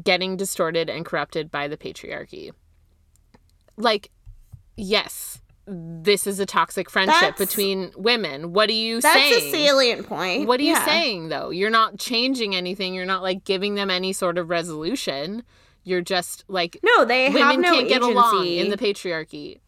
getting 0.04 0.38
distorted 0.38 0.90
and 0.90 1.06
corrupted 1.06 1.52
by 1.52 1.68
the 1.68 1.78
patriarchy. 1.78 2.52
Like 3.78 4.12
yes, 4.78 5.42
this 5.72 6.28
is 6.28 6.40
a 6.40 6.46
toxic 6.46 6.90
friendship 6.90 7.22
That's- 7.22 7.38
between 7.40 7.92
women. 7.96 8.52
What 8.52 8.70
are 8.70 8.74
you 8.74 9.00
That's 9.00 9.16
saying? 9.16 9.32
That's 9.34 9.46
a 9.46 9.52
salient 9.52 10.08
point. 10.08 10.48
What 10.48 10.60
are 10.60 10.64
you 10.64 10.76
saying 10.76 11.30
though? 11.30 11.50
You're 11.50 11.70
not 11.70 11.98
changing 11.98 12.54
anything. 12.56 12.94
You're 12.94 13.06
not 13.06 13.24
like 13.24 13.46
giving 13.46 13.76
them 13.76 13.90
any 13.90 14.12
sort 14.14 14.38
of 14.38 14.50
resolution. 14.50 15.44
You're 15.84 16.02
just 16.02 16.44
like 16.48 16.78
No, 16.84 17.06
they 17.06 17.26
have 17.26 17.34
women 17.34 17.62
no 17.62 17.72
can't 17.72 17.88
get 17.88 18.02
along 18.02 18.46
in 18.46 18.70
the 18.70 18.78
patriarchy. 18.78 19.60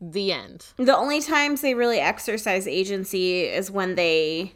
The 0.00 0.32
end. 0.32 0.66
The 0.78 0.96
only 0.96 1.20
times 1.20 1.60
they 1.60 1.74
really 1.74 2.00
exercise 2.00 2.66
agency 2.66 3.42
is 3.42 3.70
when 3.70 3.94
they, 3.94 4.52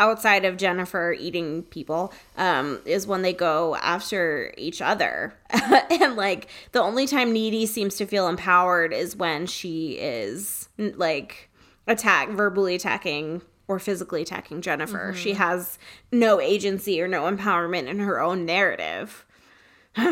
outside 0.00 0.44
of 0.44 0.56
Jennifer 0.56 1.14
eating 1.18 1.62
people, 1.64 2.12
um, 2.36 2.80
is 2.84 3.06
when 3.06 3.22
they 3.22 3.32
go 3.32 3.76
after 3.76 4.54
each 4.56 4.80
other. 4.80 5.34
and 5.90 6.16
like 6.16 6.48
the 6.72 6.80
only 6.80 7.06
time 7.06 7.32
Needy 7.32 7.66
seems 7.66 7.96
to 7.96 8.06
feel 8.06 8.28
empowered 8.28 8.92
is 8.92 9.16
when 9.16 9.46
she 9.46 9.92
is 9.92 10.68
like 10.78 11.50
attack 11.86 12.28
verbally 12.30 12.74
attacking 12.74 13.42
or 13.66 13.78
physically 13.78 14.22
attacking 14.22 14.62
Jennifer. 14.62 15.12
She 15.14 15.34
has 15.34 15.78
no 16.10 16.40
agency 16.40 17.00
or 17.02 17.08
no 17.08 17.30
empowerment 17.30 17.86
in 17.86 17.98
her 17.98 18.20
own 18.20 18.44
narrative. 18.44 19.26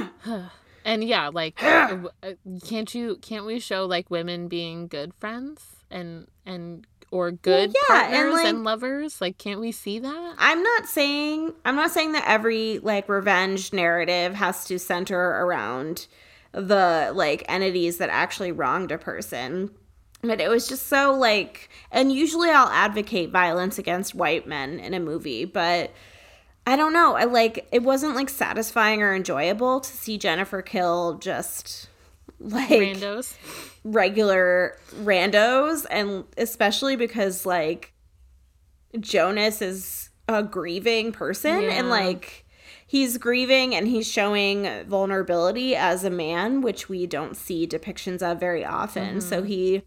And 0.87 1.03
yeah, 1.03 1.31
like 1.35 1.61
uh, 1.61 2.05
can't 2.65 2.95
you 2.95 3.17
can't 3.17 3.45
we 3.45 3.59
show 3.59 3.87
like 3.87 4.09
women 4.09 4.47
being 4.47 4.87
good 4.87 5.13
friends 5.15 5.85
and 5.91 6.29
and 6.47 6.87
or 7.11 7.31
good 7.31 7.75
yeah, 7.89 8.05
and, 8.05 8.13
partners 8.13 8.35
like- 8.35 8.47
and 8.47 8.65
lovers? 8.65 9.21
Like 9.21 9.39
can't 9.39 9.61
we 9.61 9.73
see 9.73 9.99
that? 9.99 10.35
I'm 10.39 10.63
not 10.63 10.87
saying 10.87 11.53
I'm 11.65 11.77
not 11.77 11.91
saying 11.91 12.13
that 12.13 12.25
every 12.27 12.79
like 12.79 13.09
revenge 13.09 13.73
narrative 13.73 14.35
has 14.35 14.65
to 14.67 14.79
center 14.79 15.19
around 15.19 16.07
the 16.53 17.13
like 17.15 17.45
entities 17.49 17.99
that 17.99 18.09
actually 18.11 18.53
wronged 18.53 18.93
a 18.93 18.99
person. 18.99 19.71
But 20.23 20.41
it 20.41 20.49
was 20.49 20.67
just 20.67 20.87
so 20.87 21.15
like 21.15 21.69
and 21.91 22.13
usually 22.13 22.51
I'll 22.51 22.69
advocate 22.69 23.31
violence 23.31 23.79
against 23.79 24.15
white 24.15 24.47
men 24.47 24.81
in 24.81 24.95
a 24.95 25.01
movie, 25.01 25.45
but 25.45 25.93
I 26.67 26.75
don't 26.75 26.93
know. 26.93 27.15
I 27.15 27.25
like 27.25 27.69
it 27.71 27.83
wasn't 27.83 28.17
like 28.17 28.29
satisfying 28.29 29.03
or 29.03 29.15
enjoyable 29.15 29.81
to 29.81 29.91
see 29.91 30.19
Jennifer 30.19 30.63
kill 30.63 31.19
just 31.19 31.89
like 32.41 32.69
Randos. 32.69 33.35
regular 33.85 34.77
randos 35.03 35.87
and 35.91 36.25
especially 36.37 36.97
because 36.97 37.47
like 37.47 37.93
Jonas 38.99 39.61
is 39.63 40.11
a 40.29 40.43
grieving 40.43 41.13
person 41.13 41.63
Yeah. 41.63 41.71
and 41.71 41.89
like 41.89 42.45
he's 42.87 43.19
grieving 43.19 43.75
and 43.75 43.87
he's 43.89 44.07
showing 44.11 44.85
vulnerability 44.87 45.75
as 45.77 46.05
a 46.05 46.11
man 46.11 46.61
which 46.63 46.89
we 46.89 47.07
don't 47.07 47.37
see 47.37 47.67
depictions 47.67 48.23
of 48.23 48.41
very 48.41 48.65
often 48.65 49.21
so 49.21 49.39
Mm-hmm. 49.39 49.47
he 49.47 49.83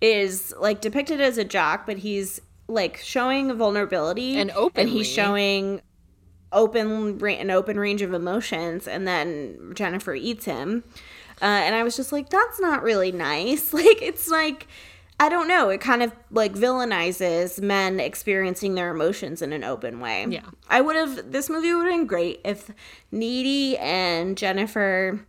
is 0.00 0.52
like 0.58 0.80
depicted 0.80 1.20
as 1.20 1.38
a 1.38 1.44
jock 1.44 1.86
but 1.86 1.98
he's 1.98 2.40
like 2.68 2.96
showing 2.96 3.52
vulnerability 3.54 4.36
And 4.36 4.50
open 4.52 4.82
and 4.82 4.88
he's 4.90 5.06
showing 5.08 5.82
open 6.52 7.22
an 7.24 7.50
open 7.50 7.78
range 7.78 8.02
of 8.02 8.12
emotions 8.12 8.86
and 8.88 9.06
then 9.06 9.72
Jennifer 9.74 10.14
eats 10.14 10.44
him 10.44 10.84
uh, 11.42 11.46
and 11.46 11.74
I 11.74 11.82
was 11.82 11.96
just 11.96 12.12
like 12.12 12.30
that's 12.30 12.60
not 12.60 12.82
really 12.82 13.12
nice. 13.12 13.72
Like 13.82 14.00
it's 14.00 14.28
like 14.28 14.68
I 15.18 15.28
don't 15.28 15.46
know. 15.46 15.68
It 15.68 15.80
kind 15.80 16.02
of 16.02 16.12
like 16.30 16.52
villainizes 16.52 17.60
men 17.60 18.00
experiencing 18.00 18.74
their 18.74 18.90
emotions 18.90 19.40
in 19.40 19.52
an 19.52 19.64
open 19.64 20.00
way. 20.00 20.26
Yeah. 20.28 20.42
I 20.68 20.80
would 20.80 20.96
have 20.96 21.32
this 21.32 21.48
movie 21.50 21.72
would 21.72 21.86
have 21.86 21.92
been 21.92 22.06
great 22.06 22.40
if 22.44 22.70
Needy 23.10 23.76
and 23.78 24.36
Jennifer 24.36 25.26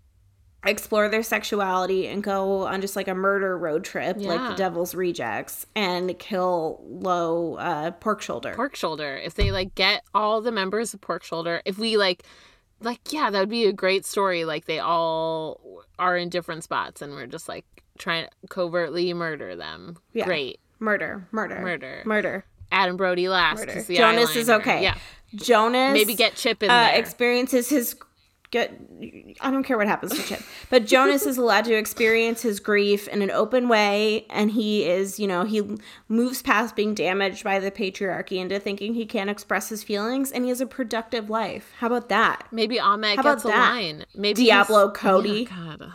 explore 0.66 1.09
their 1.09 1.24
sexuality 1.24 2.07
and 2.07 2.24
go 2.24 2.66
on 2.66 2.80
just 2.80 2.95
like 2.95 3.07
a 3.07 3.14
murder 3.14 3.57
road 3.57 3.84
trip 3.84 4.16
like 4.18 4.39
the 4.49 4.55
devil's 4.55 4.95
rejects 4.95 5.66
and 5.76 6.18
kill 6.20 6.82
low 6.88 7.55
uh 7.55 7.91
pork 7.91 8.22
shoulder. 8.22 8.53
Pork 8.55 8.76
shoulder. 8.76 9.18
If 9.18 9.36
they 9.36 9.51
like 9.51 9.76
get 9.76 10.03
all 10.14 10.41
the 10.41 10.51
members 10.51 10.93
of 10.93 11.01
pork 11.01 11.24
shoulder 11.24 11.61
if 11.66 11.78
we 11.78 11.97
like 11.97 12.24
like 12.84 12.99
yeah 13.11 13.29
that 13.29 13.39
would 13.39 13.49
be 13.49 13.65
a 13.65 13.73
great 13.73 14.05
story 14.05 14.45
like 14.45 14.65
they 14.65 14.79
all 14.79 15.84
are 15.99 16.17
in 16.17 16.29
different 16.29 16.63
spots 16.63 17.01
and 17.01 17.13
we're 17.13 17.27
just 17.27 17.47
like 17.47 17.65
trying 17.97 18.25
to 18.25 18.47
covertly 18.49 19.13
murder 19.13 19.55
them 19.55 19.97
Yeah. 20.13 20.25
great 20.25 20.59
murder 20.79 21.27
murder 21.31 21.59
Murder. 21.61 22.01
murder 22.05 22.45
adam 22.71 22.97
brody 22.97 23.29
last 23.29 23.59
Murder. 23.59 23.73
'cause 23.73 23.86
the 23.88 23.95
Jonas 23.97 24.36
is 24.36 24.49
okay. 24.49 24.81
yeah 24.84 24.97
Jonas 25.36 25.93
maybe 25.93 26.15
get 26.15 26.36
chip 26.36 26.61
in 26.63 26.69
uh, 26.69 26.73
there 26.73 26.99
experiences 26.99 27.69
his 27.69 27.95
get 28.54 28.72
I 29.41 29.51
don't 29.51 29.64
care 29.64 29.78
what 29.78 29.88
happens 29.88 30.14
to 30.14 30.24
Chip, 30.24 30.41
but 30.70 30.86
Jonas 30.86 31.26
is 31.26 31.38
allowed 31.38 31.66
to 31.66 31.74
experience 31.74 32.41
his 32.41 32.62
grief 32.62 33.08
in 33.10 33.22
an 33.22 33.32
open 33.32 33.68
way, 33.68 34.26
and 34.30 34.51
he 34.51 34.86
is, 34.88 35.20
you 35.20 35.28
know, 35.28 35.43
he 35.43 35.62
moves 36.08 36.41
past 36.41 36.76
being 36.76 36.93
damaged 36.93 37.43
by 37.43 37.60
the 37.60 37.72
patriarchy 37.72 38.38
into 38.38 38.60
thinking 38.60 38.93
he 38.93 39.06
can 39.06 39.28
express 39.28 39.68
his 39.70 39.84
feelings, 39.84 40.32
and 40.32 40.45
he 40.45 40.49
has 40.49 40.62
a 40.62 40.66
productive 40.66 41.30
life. 41.30 41.74
How 41.80 41.88
about 41.88 42.08
that? 42.10 42.47
maybe 42.51 42.80
Ahmet 42.80 43.16
How 43.18 43.22
about 43.22 43.36
gets 43.36 43.45
a 43.45 43.47
that? 43.49 43.72
line 43.74 44.06
maybe 44.16 44.45
Diablo 44.45 44.91
Cody. 44.91 45.47
Yeah, 45.49 45.76
god 45.78 45.91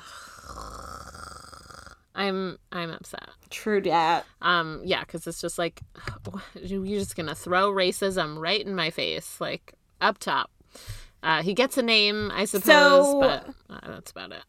i'm 2.14 2.58
i'm 2.72 2.90
upset 2.90 3.28
True 3.50 3.80
dat. 3.80 4.26
Um, 4.42 4.82
yeah, 4.84 5.00
because 5.00 5.26
it's 5.26 5.40
just 5.40 5.58
like 5.58 5.80
you're 6.62 6.84
just 6.84 7.16
gonna 7.16 7.34
throw 7.34 7.72
racism 7.72 8.38
right 8.38 8.60
in 8.64 8.74
my 8.74 8.90
face, 8.90 9.40
like 9.40 9.74
up 10.00 10.18
top. 10.18 10.50
Uh, 11.22 11.42
he 11.42 11.52
gets 11.54 11.76
a 11.76 11.82
name, 11.82 12.30
I 12.34 12.44
suppose, 12.44 12.64
So- 13.06 13.20
but 13.20 13.48
uh, 13.70 13.80
that's 13.92 14.10
about 14.10 14.32
it. 14.32 14.42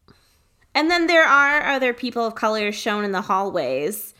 And 0.74 0.88
then 0.90 1.08
there 1.08 1.24
are 1.24 1.64
other 1.64 1.92
people 1.92 2.24
of 2.24 2.36
color 2.36 2.70
shown 2.70 3.04
in 3.04 3.10
the 3.10 3.22
hallways. 3.22 4.14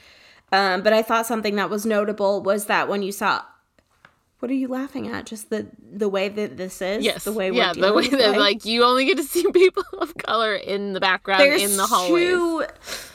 Um, 0.52 0.82
but 0.82 0.92
I 0.92 1.00
thought 1.02 1.26
something 1.26 1.54
that 1.56 1.70
was 1.70 1.86
notable 1.86 2.42
was 2.42 2.66
that 2.66 2.88
when 2.88 3.02
you 3.02 3.12
saw, 3.12 3.42
what 4.40 4.50
are 4.50 4.54
you 4.54 4.66
laughing 4.66 5.06
at? 5.06 5.26
Just 5.26 5.50
the 5.50 5.68
the 5.92 6.08
way 6.08 6.28
that 6.28 6.56
this 6.56 6.82
is. 6.82 7.04
Yes, 7.04 7.22
the 7.22 7.32
way 7.32 7.52
we're 7.52 7.58
yeah, 7.58 7.72
the 7.72 7.92
way 7.92 8.08
that 8.08 8.36
like 8.36 8.64
you 8.64 8.82
only 8.82 9.04
get 9.04 9.16
to 9.18 9.22
see 9.22 9.44
people 9.52 9.84
of 9.98 10.16
color 10.16 10.54
in 10.56 10.92
the 10.92 10.98
background 10.98 11.40
there's 11.42 11.62
in 11.62 11.76
the 11.76 11.86
hallways. 11.86 12.10
two 12.28 12.64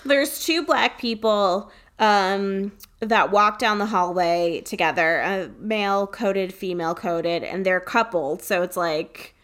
there's 0.06 0.46
two 0.46 0.64
black 0.66 0.98
people 0.98 1.72
um 2.00 2.72
that 3.10 3.32
walk 3.32 3.60
down 3.60 3.78
the 3.80 3.86
hallway 3.88 4.62
together 4.62 5.20
a 5.20 5.49
male 5.60 6.08
coded 6.08 6.53
female 6.53 6.93
coded 6.95 7.43
and 7.43 7.66
they're 7.66 7.80
coupled 7.80 8.41
so 8.41 8.62
it's 8.62 8.78
like 8.78 9.36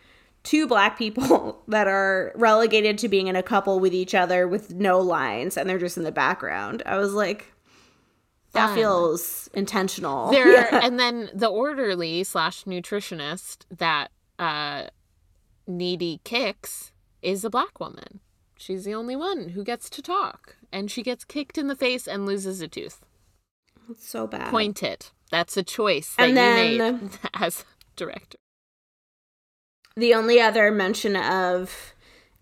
two 0.44 0.68
black 0.68 0.98
people 0.98 1.62
that 1.68 1.88
are 1.88 2.32
relegated 2.36 2.98
to 2.98 3.08
being 3.08 3.28
in 3.28 3.36
a 3.36 3.44
couple 3.44 3.80
with 3.80 3.94
each 3.94 4.16
other 4.16 4.48
with 4.48 4.74
no 4.74 5.00
lines 5.00 5.58
and 5.58 5.70
they're 5.70 5.78
just 5.80 5.98
in 5.98 6.04
the 6.04 6.12
background 6.12 6.82
i 6.86 6.98
was 6.98 7.14
like 7.14 7.54
that 8.54 8.68
Fun. 8.68 8.76
feels 8.76 9.50
intentional 9.54 10.30
There 10.32 10.52
Yeah. 10.52 10.80
and 10.84 11.00
then 11.00 11.30
the 11.34 11.48
orderly 11.48 12.24
slash 12.24 12.64
nutritionist 12.66 13.66
that 13.78 14.10
uh 14.40 14.88
needy 15.68 16.20
kicks 16.24 16.92
is 17.22 17.46
a 17.46 17.50
black 17.50 17.80
woman. 17.80 18.20
she's 18.58 18.84
the 18.84 18.94
only 18.96 19.16
one 19.16 19.50
who 19.50 19.64
gets 19.64 19.90
to 19.92 20.02
talk. 20.02 20.58
And 20.72 20.90
she 20.90 21.04
gets 21.04 21.24
kicked 21.24 21.58
in 21.58 21.68
the 21.68 21.76
face 21.76 22.08
and 22.08 22.26
loses 22.26 22.62
a 22.62 22.68
tooth. 22.68 23.00
It's 23.92 24.08
so 24.08 24.28
bad. 24.28 24.50
Point 24.52 24.82
it. 24.84 25.12
That's 25.32 25.56
a 25.58 25.64
choice 25.64 26.16
that 26.16 26.24
And 26.24 26.30
you 26.32 26.78
then- 26.78 27.02
made 27.04 27.12
as 27.34 27.66
director. 27.96 28.38
The 29.96 30.14
only 30.14 30.40
other 30.40 30.72
mention 30.72 31.16
of 31.16 31.94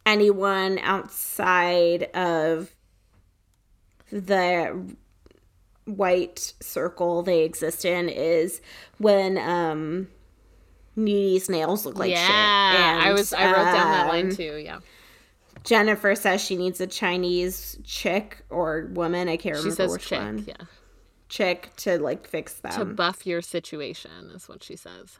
anyone 0.05 0.77
outside 0.79 2.03
of 2.15 2.71
the 4.11 4.95
white 5.85 6.53
circle 6.61 7.23
they 7.23 7.43
exist 7.43 7.85
in 7.85 8.09
is 8.09 8.61
when 8.99 9.37
um 9.37 10.07
Needy's 10.95 11.49
nails 11.49 11.85
look 11.85 11.97
like 11.97 12.11
yeah, 12.11 12.25
shit. 12.71 12.79
Yeah, 12.79 13.01
I 13.09 13.13
was. 13.13 13.33
I 13.33 13.45
wrote 13.45 13.55
down 13.55 13.91
that 13.91 14.07
line 14.09 14.29
um, 14.29 14.35
too. 14.35 14.61
Yeah, 14.63 14.79
Jennifer 15.63 16.13
says 16.15 16.41
she 16.43 16.55
needs 16.57 16.81
a 16.81 16.87
Chinese 16.87 17.77
chick 17.85 18.43
or 18.49 18.89
woman. 18.93 19.29
I 19.29 19.37
can't 19.37 19.55
she 19.55 19.61
remember 19.69 19.75
says 19.75 19.91
which 19.91 20.07
chick. 20.07 20.19
one. 20.19 20.43
Yeah, 20.47 20.55
Chick 21.29 21.69
to 21.77 21.97
like 21.99 22.27
fix 22.27 22.53
them. 22.55 22.73
to 22.73 22.85
buff 22.85 23.25
your 23.25 23.41
situation 23.41 24.31
is 24.35 24.49
what 24.49 24.63
she 24.63 24.75
says. 24.75 25.17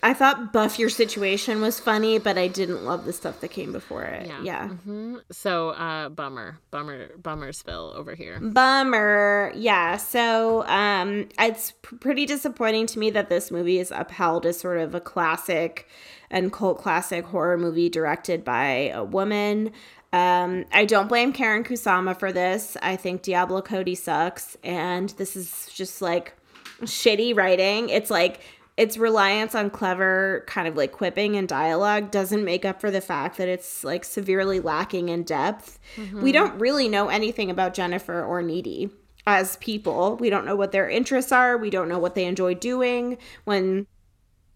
I 0.00 0.14
thought 0.14 0.52
buff 0.52 0.78
your 0.78 0.90
situation 0.90 1.60
was 1.60 1.80
funny, 1.80 2.20
but 2.20 2.38
I 2.38 2.46
didn't 2.46 2.84
love 2.84 3.04
the 3.04 3.12
stuff 3.12 3.40
that 3.40 3.48
came 3.48 3.72
before 3.72 4.04
it. 4.04 4.28
Yeah. 4.28 4.42
yeah. 4.44 4.68
hmm 4.68 5.16
So, 5.32 5.70
uh, 5.70 6.08
bummer, 6.08 6.58
bummer, 6.70 7.16
bummer 7.16 7.52
spill 7.52 7.92
over 7.96 8.14
here. 8.14 8.38
Bummer. 8.38 9.50
Yeah. 9.56 9.96
So, 9.96 10.64
um, 10.68 11.28
it's 11.40 11.72
p- 11.82 11.96
pretty 11.96 12.26
disappointing 12.26 12.86
to 12.88 12.98
me 13.00 13.10
that 13.10 13.28
this 13.28 13.50
movie 13.50 13.80
is 13.80 13.90
upheld 13.90 14.46
as 14.46 14.60
sort 14.60 14.78
of 14.78 14.94
a 14.94 15.00
classic 15.00 15.88
and 16.30 16.52
cult 16.52 16.78
classic 16.78 17.24
horror 17.24 17.58
movie 17.58 17.88
directed 17.88 18.44
by 18.44 18.90
a 18.94 19.02
woman. 19.02 19.72
Um, 20.12 20.64
I 20.72 20.84
don't 20.84 21.08
blame 21.08 21.32
Karyn 21.32 21.66
Kusama 21.66 22.18
for 22.18 22.32
this. 22.32 22.76
I 22.80 22.96
think 22.96 23.22
Diablo 23.22 23.60
Cody 23.60 23.94
sucks, 23.94 24.56
and 24.64 25.10
this 25.10 25.36
is 25.36 25.68
just 25.72 26.00
like 26.00 26.34
shitty 26.82 27.36
writing. 27.36 27.90
It's 27.90 28.10
like 28.10 28.40
its 28.78 28.96
reliance 28.96 29.54
on 29.54 29.68
clever 29.70 30.44
kind 30.46 30.68
of 30.68 30.76
like 30.76 30.92
quipping 30.92 31.36
and 31.36 31.48
dialogue 31.48 32.12
doesn't 32.12 32.44
make 32.44 32.64
up 32.64 32.80
for 32.80 32.90
the 32.92 33.00
fact 33.00 33.36
that 33.36 33.48
it's 33.48 33.82
like 33.82 34.04
severely 34.04 34.60
lacking 34.60 35.08
in 35.08 35.24
depth. 35.24 35.80
We 36.22 36.30
don't 36.30 36.58
really 36.60 36.88
know 36.88 37.08
anything 37.08 37.50
about 37.50 37.74
Jennifer 37.74 38.24
or 38.24 38.40
Needy 38.40 38.88
as 39.26 39.56
people. 39.56 40.16
We 40.16 40.30
don't 40.30 40.46
know 40.46 40.56
what 40.56 40.70
their 40.72 40.88
interests 40.88 41.32
are. 41.32 41.58
We 41.58 41.70
don't 41.70 41.88
know 41.88 41.98
what 41.98 42.14
they 42.14 42.24
enjoy 42.24 42.54
doing. 42.54 43.18
When 43.44 43.86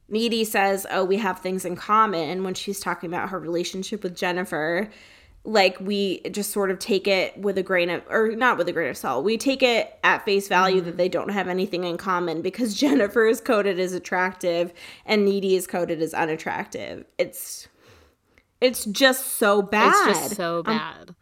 Needy 0.09 0.45
says, 0.45 0.87
"Oh, 0.91 1.05
we 1.05 1.17
have 1.17 1.41
things 1.41 1.65
in 1.65 1.75
common," 1.75 2.45
when 2.45 2.55
she's 2.55 2.81
talking 2.81 3.11
about 3.11 3.31
her 3.31 3.39
relationship 3.41 4.03
with 4.03 4.17
Jennifer, 4.17 4.89
like 5.45 5.81
we 5.81 6.21
just 6.31 6.53
sort 6.53 6.71
of 6.71 6.79
take 6.79 7.09
it 7.09 7.37
with 7.37 7.59
a 7.59 7.63
grain 7.65 7.91
of 7.91 8.03
or 8.09 8.29
not 8.37 8.57
with 8.59 8.69
a 8.69 8.73
grain 8.73 8.89
of 8.91 8.97
salt. 8.97 9.25
We 9.25 9.37
take 9.37 9.63
it 9.63 9.93
at 10.05 10.25
face 10.25 10.47
value 10.47 10.81
that 10.83 10.97
they 10.97 11.09
don't 11.09 11.31
have 11.31 11.49
anything 11.49 11.83
in 11.85 11.97
common 11.97 12.43
because 12.43 12.75
jennifer 12.79 13.27
is 13.27 13.41
coded 13.41 13.81
as 13.81 13.93
attractive 13.93 14.73
and 15.05 15.25
needy 15.25 15.57
is 15.57 15.67
coded 15.67 16.01
as 16.01 16.15
unattractive. 16.15 17.05
It's 17.19 17.67
it's 18.61 18.85
just 18.85 19.39
so 19.39 19.63
bad 19.63 20.11
It's 20.11 20.19
just 20.21 20.37
so 20.37 20.63
bad. 20.63 21.17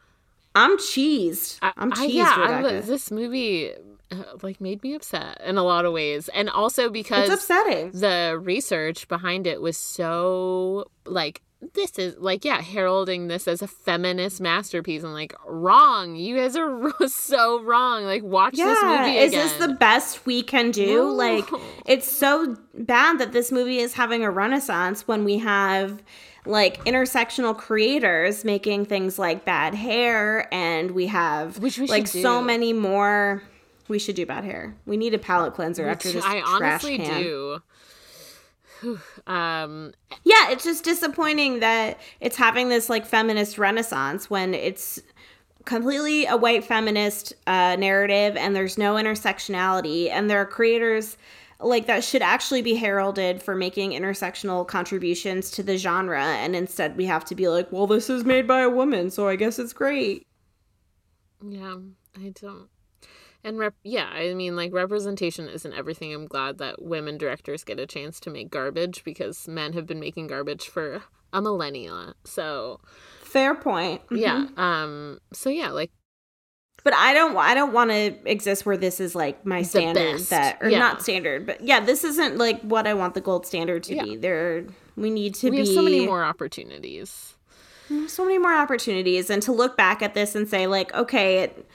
i'm 0.54 0.76
cheesed. 0.76 1.58
I- 1.62 1.72
i'm 1.78 1.90
I- 1.92 1.96
cheesed 1.96 2.12
yeah, 2.12 2.34
I 2.36 2.60
was- 2.62 2.86
this 2.86 3.10
movie 3.10 3.72
uh, 4.12 4.16
like 4.42 4.60
made 4.60 4.82
me 4.82 4.94
upset 4.94 5.40
in 5.46 5.56
a 5.56 5.62
lot 5.62 5.84
of 5.86 5.92
ways, 5.92 6.28
and 6.34 6.50
also 6.50 6.90
because 6.90 7.30
it's 7.30 7.42
upsetting. 7.44 7.92
the 7.92 8.38
research 8.42 9.06
behind 9.08 9.46
it 9.46 9.62
was 9.62 9.76
so 9.78 10.90
like 11.06 11.40
this 11.74 11.98
is 11.98 12.16
like 12.18 12.44
yeah 12.44 12.60
heralding 12.60 13.28
this 13.28 13.46
as 13.46 13.62
a 13.62 13.66
feminist 13.66 14.40
masterpiece. 14.40 15.02
And 15.02 15.12
like 15.12 15.34
wrong. 15.46 16.16
You 16.16 16.36
guys 16.36 16.56
are 16.56 16.92
so 17.08 17.62
wrong. 17.62 18.04
Like 18.04 18.22
watch 18.22 18.52
this 18.52 18.60
yeah 18.60 19.04
movie 19.04 19.18
is 19.18 19.32
again. 19.32 19.46
this 19.46 19.66
the 19.66 19.74
best 19.74 20.26
we 20.26 20.42
can 20.42 20.70
do? 20.70 20.94
No. 20.96 21.12
like 21.12 21.44
it's 21.86 22.10
so 22.10 22.56
bad 22.74 23.18
that 23.18 23.32
this 23.32 23.52
movie 23.52 23.78
is 23.78 23.94
having 23.94 24.24
a 24.24 24.30
renaissance 24.30 25.06
when 25.06 25.24
we 25.24 25.38
have 25.38 26.02
like 26.46 26.82
intersectional 26.84 27.56
creators 27.56 28.44
making 28.44 28.86
things 28.86 29.18
like 29.18 29.44
bad 29.44 29.74
hair 29.74 30.52
and 30.52 30.92
we 30.92 31.06
have 31.08 31.58
Which 31.58 31.78
we 31.78 31.86
like 31.86 32.06
so 32.06 32.40
many 32.42 32.72
more. 32.72 33.42
We 33.88 33.98
should 33.98 34.14
do 34.14 34.24
bad 34.24 34.44
hair. 34.44 34.76
We 34.86 34.96
need 34.96 35.14
a 35.14 35.18
palette 35.18 35.52
cleanser 35.54 35.88
after 35.88 36.12
this 36.12 36.24
I 36.24 36.40
trash 36.40 36.44
honestly 36.84 36.98
can. 36.98 37.20
do 37.22 37.62
um 39.26 39.92
yeah 40.24 40.50
it's 40.50 40.64
just 40.64 40.84
disappointing 40.84 41.60
that 41.60 41.98
it's 42.20 42.36
having 42.36 42.68
this 42.68 42.88
like 42.88 43.04
feminist 43.04 43.58
renaissance 43.58 44.30
when 44.30 44.54
it's 44.54 45.00
completely 45.66 46.24
a 46.26 46.36
white 46.36 46.64
feminist 46.64 47.34
uh, 47.46 47.76
narrative 47.76 48.36
and 48.36 48.56
there's 48.56 48.78
no 48.78 48.94
intersectionality 48.94 50.08
and 50.10 50.30
there 50.30 50.40
are 50.40 50.46
creators 50.46 51.16
like 51.60 51.86
that 51.86 52.02
should 52.02 52.22
actually 52.22 52.62
be 52.62 52.74
heralded 52.74 53.42
for 53.42 53.54
making 53.54 53.90
intersectional 53.90 54.66
contributions 54.66 55.50
to 55.50 55.62
the 55.62 55.76
genre 55.76 56.22
and 56.24 56.56
instead 56.56 56.96
we 56.96 57.04
have 57.04 57.24
to 57.24 57.34
be 57.34 57.48
like 57.48 57.70
well 57.70 57.86
this 57.86 58.08
is 58.08 58.24
made 58.24 58.46
by 58.46 58.62
a 58.62 58.70
woman 58.70 59.10
so 59.10 59.28
i 59.28 59.36
guess 59.36 59.58
it's 59.58 59.74
great 59.74 60.26
Yeah, 61.42 61.76
I 62.16 62.32
don't. 62.40 62.68
And 63.42 63.58
rep- 63.58 63.74
yeah, 63.82 64.06
I 64.12 64.34
mean, 64.34 64.54
like 64.56 64.72
representation 64.72 65.48
isn't 65.48 65.72
everything. 65.74 66.12
I'm 66.14 66.26
glad 66.26 66.58
that 66.58 66.82
women 66.82 67.16
directors 67.18 67.64
get 67.64 67.80
a 67.80 67.86
chance 67.86 68.20
to 68.20 68.30
make 68.30 68.50
garbage 68.50 69.02
because 69.04 69.48
men 69.48 69.72
have 69.72 69.86
been 69.86 70.00
making 70.00 70.26
garbage 70.26 70.68
for 70.68 71.02
a 71.32 71.40
millennia. 71.40 72.14
So 72.24 72.80
fair 73.22 73.54
point 73.54 74.02
yeah, 74.10 74.46
Mhm. 74.46 74.58
um, 74.58 75.18
so 75.32 75.48
yeah, 75.50 75.70
like 75.70 75.90
but 76.82 76.94
i 76.94 77.12
don't 77.12 77.36
i 77.36 77.54
don't 77.54 77.72
want 77.74 77.90
to 77.90 78.16
exist 78.24 78.64
where 78.64 78.76
this 78.76 79.00
is 79.00 79.14
like 79.14 79.44
my 79.44 79.60
standard 79.60 80.18
that 80.22 80.56
or 80.62 80.68
Yeah. 80.70 80.78
not 80.78 81.02
standard 81.02 81.44
but 81.44 81.60
yeah 81.60 81.78
this 81.78 82.04
isn't 82.04 82.38
like 82.38 82.58
what 82.62 82.86
i 82.86 82.94
want 82.94 83.12
the 83.12 83.20
gold 83.20 83.44
standard 83.46 83.82
to 83.84 83.94
Yeah. 83.96 84.02
be 84.04 84.16
there 84.16 84.64
we 84.96 85.10
need 85.10 85.34
to 85.36 85.50
we 85.50 85.58
be 85.58 85.66
so 85.66 85.82
many 85.82 86.06
more 86.06 86.24
opportunities. 86.24 87.34
so 88.08 88.24
many 88.24 88.38
more 88.38 88.54
opportunities 88.54 89.28
and 89.28 89.42
to 89.42 89.52
look 89.52 89.76
back 89.76 90.00
at 90.00 90.14
this 90.14 90.34
and 90.34 90.48
say 90.48 90.66
like 90.66 90.92
okay 90.94 91.40
it, 91.40 91.66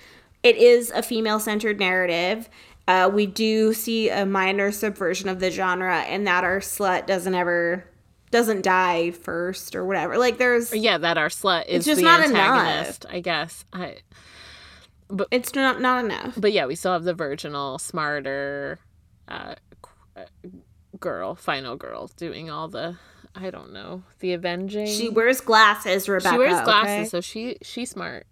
it 0.45 0.55
is 0.57 0.91
a 0.91 1.01
female 1.01 1.39
centered 1.39 1.79
narrative 1.79 2.49
uh, 2.87 3.09
we 3.11 3.25
do 3.25 3.73
see 3.73 4.09
a 4.09 4.25
minor 4.25 4.71
subversion 4.71 5.27
of 5.27 5.39
the 5.39 5.49
genre 5.49 6.01
and 6.01 6.27
that 6.27 6.43
our 6.43 6.59
slut 6.59 7.07
doesn't 7.07 7.33
ever 7.33 7.83
doesn't 8.31 8.63
die 8.63 9.11
first 9.11 9.75
or 9.75 9.85
whatever 9.85 10.17
like 10.17 10.37
there's 10.37 10.73
Yeah, 10.73 10.97
that 10.97 11.17
our 11.17 11.29
slut 11.29 11.67
is 11.67 11.85
just 11.85 11.99
the 11.99 12.03
not 12.03 12.21
antagonist. 12.21 13.05
I 13.09 13.21
guess. 13.21 13.65
I. 13.71 13.97
it's 15.31 15.55
not 15.55 15.81
not 15.81 16.05
enough 16.05 16.33
But 16.37 16.51
yeah, 16.51 16.65
we 16.65 16.75
still 16.75 16.93
have 16.93 17.03
the 17.03 17.13
virginal, 17.13 17.79
smarter, 17.79 18.79
uh, 19.27 19.55
uh, 20.15 20.25
girl, 20.99 21.35
final 21.35 21.75
girl, 21.75 22.09
doing 22.17 22.49
all 22.49 22.67
the. 22.67 22.97
I 23.37 23.49
don't 23.49 23.73
know 23.73 24.03
the 24.19 24.31
avenging. 24.31 24.87
she 24.87 25.09
wears 25.09 25.41
glasses 25.41 26.07
rebecca 26.07 26.35
she 26.35 26.37
wears 26.37 26.61
glasses, 26.61 26.89
okay? 26.89 27.05
so 27.09 27.21
she 27.21 27.57
she's 27.61 27.89
smart. 27.89 28.27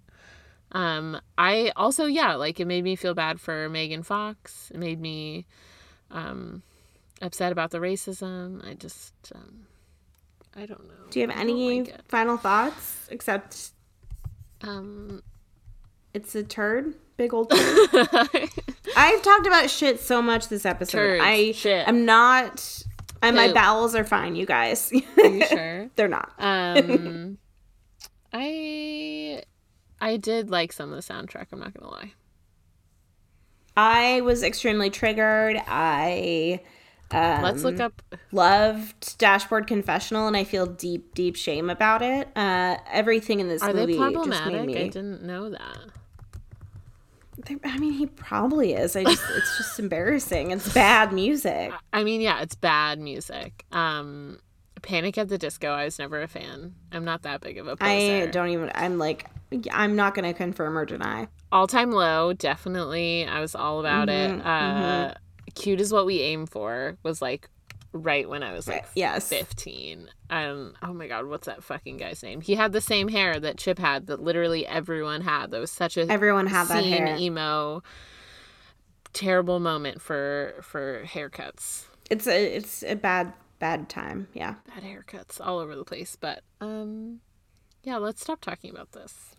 Um, 0.74 1.20
I 1.38 1.72
also 1.76 2.06
yeah, 2.06 2.36
like 2.36 2.60
it 2.60 2.66
made 2.66 2.84
me 2.84 2.96
feel 2.96 3.14
bad 3.14 3.40
for 3.40 3.70
Megan 3.70 4.04
Fox. 4.04 4.72
It 4.74 4.78
made 4.80 5.00
me 5.00 5.46
um 6.12 6.64
upset 7.22 7.52
about 7.52 7.72
the 7.72 7.78
racism. 7.80 8.68
I 8.68 8.74
just 8.74 9.14
um 9.36 9.68
I 10.56 10.66
don't 10.66 10.86
know. 10.88 10.94
do 11.10 11.20
you 11.20 11.28
have 11.28 11.36
any 11.38 11.82
like 11.84 12.08
final 12.08 12.38
thoughts 12.38 13.08
except 13.10 13.72
um 14.62 15.24
it's 16.14 16.36
a 16.36 16.44
turd 16.44 16.94
big 17.18 17.34
old 17.34 17.50
turd 17.56 17.90
i've 18.96 19.22
talked 19.24 19.48
about 19.48 19.70
shit 19.72 20.00
so 20.00 20.22
much 20.22 20.50
this 20.50 20.64
episode 20.66 20.98
Turds, 20.98 21.24
i 21.26 21.52
shit. 21.54 21.88
i'm 21.88 22.06
not 22.06 22.84
and 23.24 23.36
my 23.36 23.48
Poop. 23.48 23.56
bowels 23.56 23.96
are 23.96 24.04
fine 24.04 24.36
you 24.36 24.46
guys 24.46 24.92
Are 25.18 25.26
you 25.26 25.46
sure? 25.48 25.90
they're 25.96 26.08
not 26.08 26.32
Um, 26.38 27.38
I 28.32 29.42
I 30.04 30.18
did 30.18 30.50
like 30.50 30.74
some 30.74 30.92
of 30.92 30.96
the 30.96 31.14
soundtrack. 31.14 31.48
I'm 31.54 31.60
not 31.60 31.74
gonna 31.74 31.90
lie. 31.90 32.14
I 33.78 34.20
was 34.22 34.44
extremely 34.44 34.90
triggered. 34.90 35.58
I 35.68 36.60
um, 37.10 37.42
Let's 37.42 37.64
look 37.64 37.80
up. 37.80 38.02
loved 38.32 39.18
Dashboard 39.18 39.66
Confessional, 39.66 40.28
and 40.28 40.36
I 40.36 40.44
feel 40.44 40.66
deep, 40.66 41.14
deep 41.16 41.36
shame 41.36 41.70
about 41.70 42.02
it. 42.02 42.28
Uh, 42.36 42.78
everything 42.92 43.40
in 43.40 43.48
this 43.48 43.62
Are 43.62 43.72
they 43.72 43.82
movie 43.82 43.94
just 43.94 44.14
problematic? 44.14 44.66
made 44.66 44.78
I 44.78 44.88
didn't 44.90 45.24
know 45.24 45.50
that. 45.50 45.78
They- 47.46 47.58
I 47.64 47.78
mean, 47.78 47.94
he 47.94 48.06
probably 48.08 48.74
is. 48.74 48.96
I 48.96 49.04
just, 49.06 49.24
it's 49.36 49.58
just 49.58 49.80
embarrassing. 49.80 50.52
It's 50.52 50.72
bad 50.74 51.14
music. 51.14 51.72
I 51.94 52.04
mean, 52.04 52.20
yeah, 52.22 52.42
it's 52.42 52.56
bad 52.56 53.00
music. 53.00 53.64
Um, 53.72 54.40
Panic 54.82 55.18
at 55.18 55.30
the 55.30 55.38
Disco. 55.38 55.70
I 55.72 55.86
was 55.86 55.98
never 55.98 56.22
a 56.22 56.28
fan. 56.28 56.76
I'm 56.92 57.06
not 57.06 57.22
that 57.24 57.42
big 57.42 57.58
of 57.58 57.68
a 57.68 57.76
poser. 57.78 58.24
I 58.24 58.26
don't 58.28 58.50
even. 58.50 58.72
I'm 58.76 58.98
like, 58.98 59.28
I'm 59.72 59.96
not 59.96 60.16
going 60.16 60.26
to 60.26 60.34
confirm 60.38 60.78
or 60.78 60.86
deny. 60.86 61.28
All 61.52 61.68
time 61.68 61.92
low. 61.92 62.34
Definitely, 62.34 63.26
I 63.26 63.40
was 63.40 63.56
all 63.56 63.80
about 63.80 64.08
Mhm, 64.08 64.40
it. 64.40 64.46
Uh, 64.46 65.14
Cute 65.56 65.80
is 65.82 65.92
what 65.94 66.06
we 66.06 66.20
aim 66.22 66.46
for 66.48 66.98
was 67.04 67.22
like 67.22 67.50
right 67.92 68.28
when 68.28 68.42
I 68.42 68.54
was 68.54 68.68
like 68.68 68.86
yes. 68.96 69.30
15. 69.30 70.10
Um 70.32 70.74
oh 70.82 70.94
my 70.94 71.08
god, 71.08 71.28
what's 71.28 71.46
that 71.46 71.64
fucking 71.64 71.98
guy's 71.98 72.24
name? 72.24 72.42
He 72.42 72.56
had 72.56 72.72
the 72.72 72.82
same 72.82 73.08
hair 73.08 73.40
that 73.40 73.60
Chip 73.60 73.78
had 73.78 74.08
that 74.08 74.20
literally 74.20 74.66
everyone 74.66 75.22
had. 75.22 75.52
That 75.52 75.60
was 75.62 75.70
such 75.70 75.96
a 75.98 76.12
Everyone 76.12 76.48
had 76.48 76.68
that 76.70 76.84
hair. 76.84 77.16
emo 77.20 77.84
terrible 79.14 79.60
moment 79.60 80.02
for 80.02 80.56
for 80.62 81.04
haircuts. 81.06 81.86
It's 82.10 82.26
a 82.28 82.56
it's 82.56 82.84
a 82.84 82.96
bad 82.96 83.34
bad 83.60 83.90
time. 83.90 84.28
Yeah. 84.34 84.56
Bad 84.74 84.84
haircuts 84.84 85.40
all 85.40 85.60
over 85.60 85.76
the 85.76 85.86
place, 85.86 86.18
but 86.20 86.42
um 86.62 87.20
yeah, 87.84 87.98
let's 87.98 88.22
stop 88.22 88.42
talking 88.42 88.72
about 88.72 88.94
this. 88.94 89.36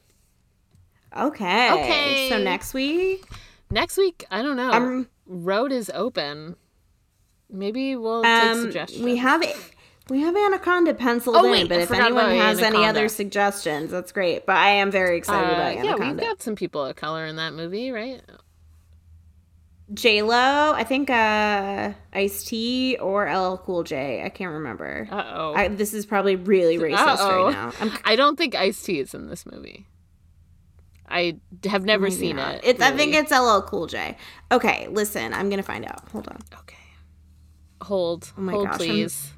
Okay. 1.17 1.73
Okay. 1.73 2.29
So 2.29 2.39
next 2.43 2.75
week, 2.75 3.25
Next 3.71 3.97
week, 3.97 4.25
I 4.31 4.43
don't 4.43 4.57
know. 4.57 4.71
um, 4.71 5.09
Road 5.27 5.73
is 5.73 5.91
open. 5.95 6.57
Maybe 7.51 7.97
we'll 7.97 8.23
take 8.23 8.31
um, 8.33 8.61
suggestions. 8.62 9.03
we 9.03 9.17
have 9.17 9.43
we 10.11 10.21
have 10.21 10.37
Anaconda 10.37 10.93
penciled 10.95 11.37
Oh, 11.37 11.53
in, 11.53 11.67
but 11.67 11.79
I 11.79 11.83
if 11.83 11.91
anyone 11.91 12.31
has 12.37 12.61
any 12.61 12.85
other 12.85 13.09
suggestions, 13.09 13.91
that's 13.91 14.12
great. 14.12 14.45
But 14.47 14.57
I 14.57 14.71
am 14.71 14.91
very 14.91 15.17
excited 15.17 15.49
Uh, 15.51 15.53
about 15.55 15.85
yeah, 15.85 15.95
we've 16.11 16.17
got 16.21 16.43
some 16.43 16.57
people 16.57 16.85
of 16.85 16.95
color 16.97 17.25
in 17.27 17.37
that 17.37 17.55
movie, 17.55 17.91
right? 17.91 18.21
J 19.93 20.23
Lo, 20.23 20.73
I 20.73 20.83
think 20.85 21.11
uh 21.11 21.93
Ice 22.12 22.45
T 22.45 22.97
or 23.01 23.25
LL 23.31 23.59
Cool 23.59 23.83
J. 23.85 24.23
I 24.25 24.29
can't 24.31 24.53
remember. 24.53 25.07
Uh 25.11 25.25
oh. 25.35 25.69
This 25.69 25.93
is 25.95 26.07
probably 26.07 26.37
really 26.37 26.79
racist 26.79 26.97
Uh-oh. 27.19 27.45
right 27.47 27.53
now. 27.53 27.73
I'm 27.81 27.93
I 28.05 28.17
don't 28.17 28.37
think 28.37 28.55
Ice 28.55 28.83
T 28.83 28.99
is 28.99 29.15
in 29.15 29.29
this 29.29 29.45
movie. 29.47 29.87
I 31.09 31.36
have 31.64 31.84
never 31.84 32.05
maybe 32.05 32.14
seen 32.16 32.36
not. 32.36 32.57
it. 32.57 32.61
It's 32.64 32.80
I 32.82 32.90
think 32.92 33.14
it's 33.14 33.30
LL 33.30 33.61
Cool 33.62 33.86
J. 33.86 34.16
Okay, 34.50 34.88
listen, 34.88 35.32
I'm 35.34 35.50
gonna 35.50 35.62
find 35.62 35.84
out. 35.84 36.09
Hold 36.11 36.28
on. 36.28 36.38
okay. 36.61 36.76
Hold, 37.82 38.32
Oh 38.38 38.40
my 38.40 38.52
hold, 38.52 38.64
gosh, 38.66 38.72
I'm 38.74 38.78
please. 38.78 39.30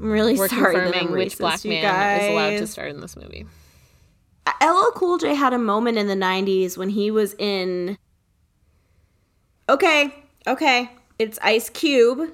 I'm 0.00 0.10
really 0.10 0.36
We're 0.36 0.48
sorry 0.48 0.74
confirming 0.74 1.08
I'm 1.08 1.12
which 1.12 1.38
black 1.38 1.64
man 1.64 2.20
is 2.20 2.28
allowed 2.30 2.50
to 2.50 2.58
guys. 2.58 2.70
star 2.70 2.86
in 2.86 3.00
this 3.00 3.16
movie. 3.16 3.46
LL 4.62 4.90
Cool 4.94 5.18
J 5.18 5.34
had 5.34 5.52
a 5.54 5.58
moment 5.58 5.96
in 5.98 6.08
the 6.08 6.14
90s 6.16 6.76
when 6.76 6.88
he 6.90 7.10
was 7.10 7.34
in 7.38 7.96
Okay, 9.68 10.12
okay. 10.46 10.90
It's 11.18 11.38
Ice 11.42 11.70
Cube. 11.70 12.32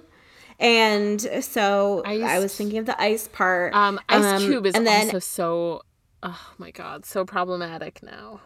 And 0.58 1.20
so 1.44 2.02
I 2.04 2.38
was 2.40 2.56
thinking 2.56 2.78
of 2.78 2.86
the 2.86 3.00
ice 3.00 3.28
part. 3.28 3.74
Um, 3.74 4.00
Ice 4.08 4.24
Um, 4.24 4.40
Cube 4.42 4.66
is 4.66 4.74
and 4.74 4.86
then- 4.86 5.06
also 5.06 5.18
so. 5.20 5.82
Oh 6.20 6.40
my 6.58 6.72
god, 6.72 7.06
so 7.06 7.24
problematic 7.24 8.02
now. 8.02 8.40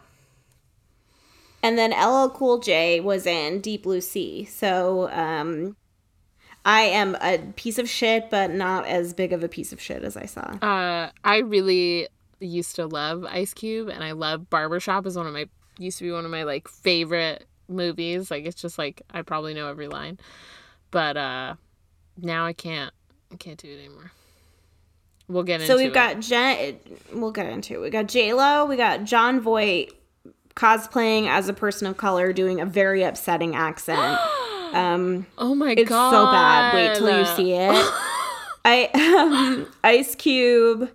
And 1.62 1.78
then 1.78 1.90
LL 1.92 2.28
Cool 2.30 2.58
J 2.58 3.00
was 3.00 3.26
in 3.26 3.60
Deep 3.60 3.84
Blue 3.84 4.00
Sea. 4.00 4.44
So 4.44 5.10
um 5.12 5.76
I 6.64 6.82
am 6.82 7.16
a 7.20 7.38
piece 7.56 7.78
of 7.78 7.88
shit, 7.88 8.30
but 8.30 8.50
not 8.52 8.86
as 8.86 9.12
big 9.14 9.32
of 9.32 9.42
a 9.42 9.48
piece 9.48 9.72
of 9.72 9.80
shit 9.80 10.04
as 10.04 10.16
I 10.16 10.26
saw. 10.26 10.42
Uh, 10.62 11.10
I 11.24 11.38
really 11.38 12.06
used 12.38 12.76
to 12.76 12.86
love 12.86 13.24
Ice 13.24 13.52
Cube, 13.52 13.88
and 13.88 14.04
I 14.04 14.12
love 14.12 14.48
Barbershop 14.48 15.04
is 15.06 15.16
one 15.16 15.26
of 15.26 15.32
my 15.32 15.46
used 15.78 15.98
to 15.98 16.04
be 16.04 16.12
one 16.12 16.24
of 16.24 16.30
my 16.30 16.44
like 16.44 16.68
favorite 16.68 17.46
movies. 17.68 18.30
Like 18.30 18.44
it's 18.44 18.60
just 18.60 18.78
like 18.78 19.02
I 19.10 19.22
probably 19.22 19.54
know 19.54 19.68
every 19.68 19.88
line, 19.88 20.18
but 20.90 21.16
uh, 21.16 21.54
now 22.16 22.46
I 22.46 22.52
can't. 22.52 22.92
I 23.32 23.36
can't 23.36 23.58
do 23.58 23.68
it 23.68 23.78
anymore. 23.78 24.12
We'll 25.26 25.42
get 25.44 25.62
into 25.62 25.66
So 25.72 25.76
we've 25.78 25.86
it. 25.88 25.94
got 25.94 26.20
Jen. 26.20 26.78
We'll 27.12 27.32
get 27.32 27.46
into 27.46 27.74
it. 27.74 27.80
We 27.80 27.90
got 27.90 28.06
J 28.06 28.34
Lo. 28.34 28.66
We 28.66 28.76
got 28.76 29.04
Jon 29.04 29.40
Voight 29.40 29.92
cosplaying 30.54 31.28
as 31.28 31.48
a 31.48 31.52
person 31.52 31.86
of 31.86 31.96
color, 31.96 32.32
doing 32.32 32.60
a 32.60 32.66
very 32.66 33.02
upsetting 33.02 33.54
accent. 33.54 34.18
Um, 34.72 35.26
oh 35.36 35.54
my 35.54 35.72
it's 35.72 35.86
god, 35.86 36.08
it's 36.08 36.16
so 36.16 36.24
bad. 36.32 36.74
Wait 36.74 36.96
till 36.96 37.18
you 37.18 37.26
see 37.36 37.52
it. 37.58 37.92
I 38.64 38.88
um, 38.94 39.70
Ice 39.84 40.14
Cube, 40.14 40.90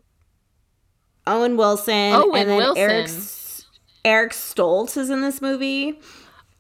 Owen 1.28 1.58
Wilson, 1.58 2.14
Owen 2.14 2.42
and 2.42 2.50
then 2.50 2.74
Eric 2.76 3.06
Wilson. 3.06 3.20
S- 3.20 3.66
Eric 4.04 4.32
Stoltz 4.32 4.98
is 4.98 5.12
in 5.12 5.22
this 5.22 5.44
movie. 5.44 6.00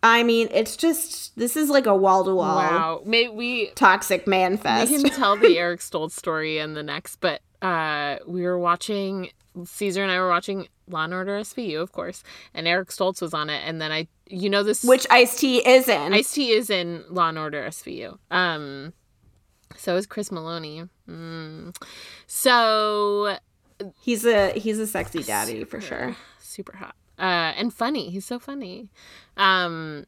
I 0.03 0.21
mean, 0.21 0.47
it's 0.51 0.77
just 0.77 1.35
this 1.37 1.57
is 1.57 1.69
like 1.69 1.87
a 1.87 1.95
wall 1.95 2.23
to 2.23 2.35
wall 2.35 2.55
Wow, 2.55 3.01
maybe 3.03 3.33
we 3.33 3.65
toxic 3.71 4.27
man 4.27 4.51
we 4.51 4.57
can 4.57 5.03
tell 5.09 5.37
the 5.37 5.57
Eric 5.57 5.79
Stoltz 5.79 6.11
story 6.11 6.59
in 6.59 6.75
the 6.75 6.83
next, 6.83 7.15
but 7.15 7.41
uh, 7.61 8.17
we 8.27 8.43
were 8.43 8.59
watching 8.59 9.31
Caesar 9.65 10.03
and 10.03 10.11
I 10.11 10.19
were 10.19 10.29
watching 10.29 10.67
Law 10.87 11.03
and 11.03 11.13
Order 11.13 11.39
SVU, 11.39 11.81
of 11.81 11.91
course, 11.91 12.23
and 12.53 12.67
Eric 12.67 12.89
Stoltz 12.89 13.21
was 13.21 13.33
on 13.33 13.49
it, 13.49 13.61
and 13.65 13.81
then 13.81 13.91
I, 13.91 14.07
you 14.27 14.49
know, 14.49 14.63
this 14.63 14.83
Which 14.83 15.05
Ice 15.09 15.39
T 15.39 15.57
is 15.57 15.87
in. 15.87 16.13
Ice 16.13 16.31
T 16.31 16.51
is 16.51 16.69
in 16.69 17.03
Law 17.09 17.29
and 17.29 17.37
Order 17.37 17.63
SVU. 17.67 18.17
Um, 18.31 18.93
so 19.75 19.95
is 19.95 20.05
Chris 20.05 20.29
Meloni. 20.29 20.89
Mm. 21.09 21.75
So 22.25 23.37
he's 24.01 24.25
a 24.25 24.51
he's 24.51 24.79
a 24.79 24.87
sexy 24.87 25.23
daddy 25.23 25.63
for 25.63 25.81
sure. 25.81 26.15
super 26.39 26.75
hot 26.77 26.95
uh, 27.19 27.53
and 27.55 27.73
funny. 27.73 28.09
He's 28.09 28.25
so 28.25 28.39
funny. 28.39 28.91
Um, 29.35 30.05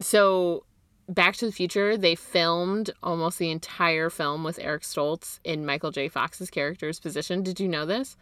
so 0.00 0.64
Back 1.08 1.36
to 1.36 1.46
the 1.46 1.52
Future, 1.52 1.96
they 1.96 2.14
filmed 2.14 2.90
almost 3.02 3.38
the 3.38 3.50
entire 3.50 4.10
film 4.10 4.44
with 4.44 4.58
Eric 4.60 4.82
Stoltz 4.82 5.40
in 5.44 5.66
Michael 5.66 5.90
J. 5.90 6.08
Fox's 6.08 6.50
character's 6.50 7.00
position. 7.00 7.42
Did 7.42 7.60
you 7.60 7.68
know 7.68 7.84
this? 7.84 8.16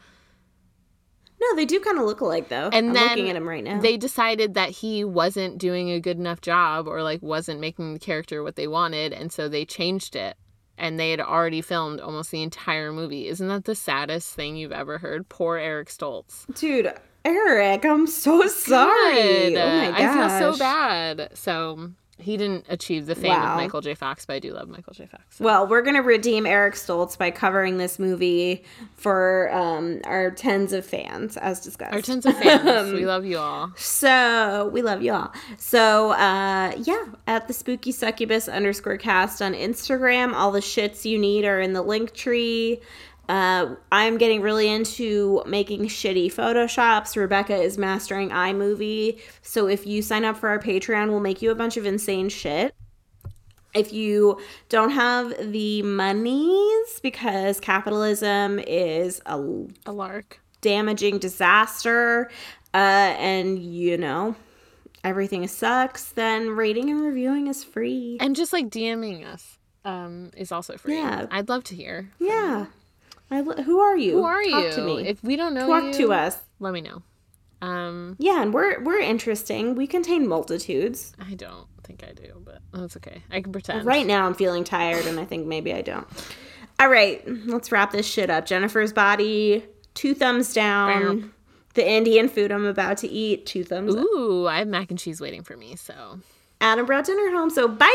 No, 1.40 1.56
they 1.56 1.64
do 1.64 1.78
kind 1.80 1.98
of 1.98 2.04
look 2.04 2.20
alike 2.20 2.48
though. 2.48 2.70
And 2.72 2.88
I'm 2.88 2.92
then 2.94 3.08
looking 3.10 3.30
at 3.30 3.36
him 3.36 3.48
right 3.48 3.62
now. 3.62 3.80
They 3.80 3.96
decided 3.96 4.54
that 4.54 4.70
he 4.70 5.04
wasn't 5.04 5.58
doing 5.58 5.90
a 5.90 6.00
good 6.00 6.18
enough 6.18 6.40
job 6.40 6.88
or 6.88 7.02
like 7.02 7.22
wasn't 7.22 7.60
making 7.60 7.94
the 7.94 8.00
character 8.00 8.42
what 8.42 8.56
they 8.56 8.66
wanted, 8.66 9.12
and 9.12 9.32
so 9.32 9.48
they 9.48 9.64
changed 9.64 10.16
it. 10.16 10.36
And 10.76 10.98
they 10.98 11.10
had 11.10 11.20
already 11.20 11.60
filmed 11.60 12.00
almost 12.00 12.30
the 12.30 12.42
entire 12.42 12.92
movie. 12.92 13.26
Isn't 13.26 13.48
that 13.48 13.64
the 13.64 13.74
saddest 13.74 14.34
thing 14.34 14.56
you've 14.56 14.70
ever 14.72 14.98
heard? 14.98 15.28
Poor 15.28 15.56
Eric 15.56 15.88
Stoltz. 15.88 16.46
Dude, 16.54 16.92
Eric, 17.24 17.84
I'm 17.84 18.06
so 18.06 18.46
sorry. 18.46 19.54
God, 19.54 19.60
Oh 19.60 19.90
my 19.92 19.98
gosh. 19.98 20.00
I 20.00 20.38
feel 20.38 20.52
so 20.52 20.58
bad. 20.58 21.30
So 21.34 21.90
he 22.18 22.36
didn't 22.36 22.64
achieve 22.68 23.06
the 23.06 23.14
fame 23.14 23.30
Wow. 23.30 23.52
of 23.52 23.56
Michael 23.58 23.80
J. 23.80 23.94
Fox, 23.94 24.26
but 24.26 24.34
I 24.34 24.38
do 24.38 24.52
love 24.52 24.68
Michael 24.68 24.92
J. 24.92 25.06
Fox. 25.06 25.22
Well, 25.40 25.66
we're 25.66 25.82
gonna 25.82 26.02
redeem 26.02 26.46
Eric 26.46 26.74
Stoltz 26.74 27.16
by 27.16 27.30
covering 27.30 27.78
this 27.78 27.98
movie 27.98 28.64
for 28.96 29.50
um, 29.52 30.00
our 30.04 30.30
tens 30.30 30.72
of 30.72 30.84
fans, 30.84 31.36
as 31.36 31.60
discussed. 31.60 31.94
Our 31.94 32.02
tons 32.02 32.26
of 32.26 32.36
fans. 32.38 32.92
We 32.98 33.06
love 33.06 33.24
you 33.24 33.38
all. 33.38 33.72
So 33.76 34.68
we 34.72 34.82
love 34.82 35.02
y'all. 35.02 35.32
So 35.58 36.10
uh 36.12 36.72
yeah, 36.78 37.04
at 37.26 37.46
the 37.48 37.54
spooky 37.54 37.92
succubus 37.92 38.48
underscore 38.48 38.96
cast 38.98 39.40
on 39.40 39.54
Instagram. 39.54 40.34
All 40.34 40.50
the 40.52 40.60
shits 40.60 41.04
you 41.04 41.18
need 41.18 41.44
are 41.44 41.60
in 41.60 41.72
the 41.72 41.82
link 41.82 42.12
tree. 42.14 42.80
Uh, 43.28 43.74
I'm 43.92 44.16
getting 44.16 44.40
really 44.40 44.68
into 44.68 45.42
making 45.46 45.82
shitty 45.86 46.26
photoshops. 46.32 47.14
Rebecca 47.16 47.54
is 47.54 47.76
mastering 47.76 48.30
iMovie. 48.30 49.20
So 49.42 49.68
if 49.68 49.86
you 49.86 50.00
sign 50.02 50.24
up 50.24 50.36
for 50.38 50.48
our 50.48 50.58
Patreon, 50.58 51.08
we'll 51.10 51.20
make 51.20 51.42
you 51.42 51.50
a 51.50 51.54
bunch 51.54 51.76
of 51.76 51.84
insane 51.84 52.28
shit. 52.30 52.74
If 53.74 53.92
you 53.92 54.40
don't 54.70 54.90
have 54.90 55.52
the 55.52 55.82
monies 55.82 57.00
because 57.02 57.60
capitalism 57.60 58.58
is 58.60 59.20
a 59.26 59.38
A 59.86 59.92
lark. 59.92 60.40
damaging 60.62 61.18
disaster 61.18 62.30
uh, 62.72 62.76
and 62.76 63.58
you 63.58 63.96
know 63.98 64.34
everything 65.04 65.46
sucks 65.46 66.10
then 66.12 66.48
rating 66.50 66.90
and 66.90 67.00
reviewing 67.00 67.46
is 67.46 67.62
free 67.62 68.16
And 68.20 68.34
just 68.34 68.52
like 68.52 68.68
DMing 68.68 69.24
us 69.24 69.58
um, 69.84 70.30
is 70.36 70.50
also 70.50 70.76
free. 70.76 70.96
Yeah. 70.96 71.26
I'd 71.30 71.48
love 71.48 71.62
to 71.64 71.76
hear. 71.76 72.10
yeah 72.18 72.66
I, 73.30 73.42
who 73.42 73.78
are 73.80 73.96
you 73.96 74.12
Who 74.18 74.24
are 74.24 74.42
Talk 74.42 74.64
you? 74.64 74.70
to 74.72 74.82
me 74.82 75.06
If 75.06 75.22
we 75.22 75.36
don't 75.36 75.54
know 75.54 75.66
talk 75.66 75.84
you, 75.84 75.92
to 76.06 76.12
us 76.12 76.38
let 76.60 76.72
me 76.72 76.80
know. 76.80 77.02
Um, 77.60 78.14
yeah 78.18 78.40
and 78.40 78.54
we're 78.54 78.80
we're 78.84 79.00
interesting 79.00 79.74
we 79.74 79.86
contain 79.88 80.28
multitudes 80.28 81.12
I 81.20 81.34
don't 81.34 81.66
think 81.82 82.04
I 82.08 82.12
do, 82.12 82.40
but 82.44 82.60
that's 82.72 82.96
okay. 82.98 83.22
I 83.30 83.40
can 83.40 83.50
pretend. 83.52 83.84
right 83.84 84.06
now 84.06 84.26
i'm 84.26 84.34
feeling 84.34 84.62
tired 84.62 85.06
and 85.06 85.18
i 85.18 85.24
think 85.24 85.46
maybe 85.46 85.72
i 85.74 85.82
don't 85.82 86.06
all 86.78 86.88
right 86.88 87.22
let's 87.46 87.72
wrap 87.72 87.90
this 87.90 88.06
shit 88.06 88.30
up 88.30 88.46
jennifer's 88.46 88.92
body 88.92 89.64
two 89.94 90.14
thumbs 90.14 90.52
down 90.52 91.32
the 91.74 91.84
indian 91.88 92.28
food 92.28 92.52
i'm 92.52 92.64
about 92.64 92.98
to 92.98 93.08
eat 93.08 93.44
two 93.46 93.64
thumbs 93.64 93.94
up 93.96 94.04
Ooh, 94.04 94.46
I 94.46 94.58
have 94.58 94.68
mac 94.68 94.90
and 94.90 94.98
cheese 94.98 95.20
waiting 95.20 95.42
for 95.42 95.56
me. 95.56 95.74
So 95.74 96.20
Ahmet 96.60 96.86
brought 96.86 97.06
dinner 97.06 97.30
home 97.32 97.50
so 97.50 97.66
bye. 97.68 97.94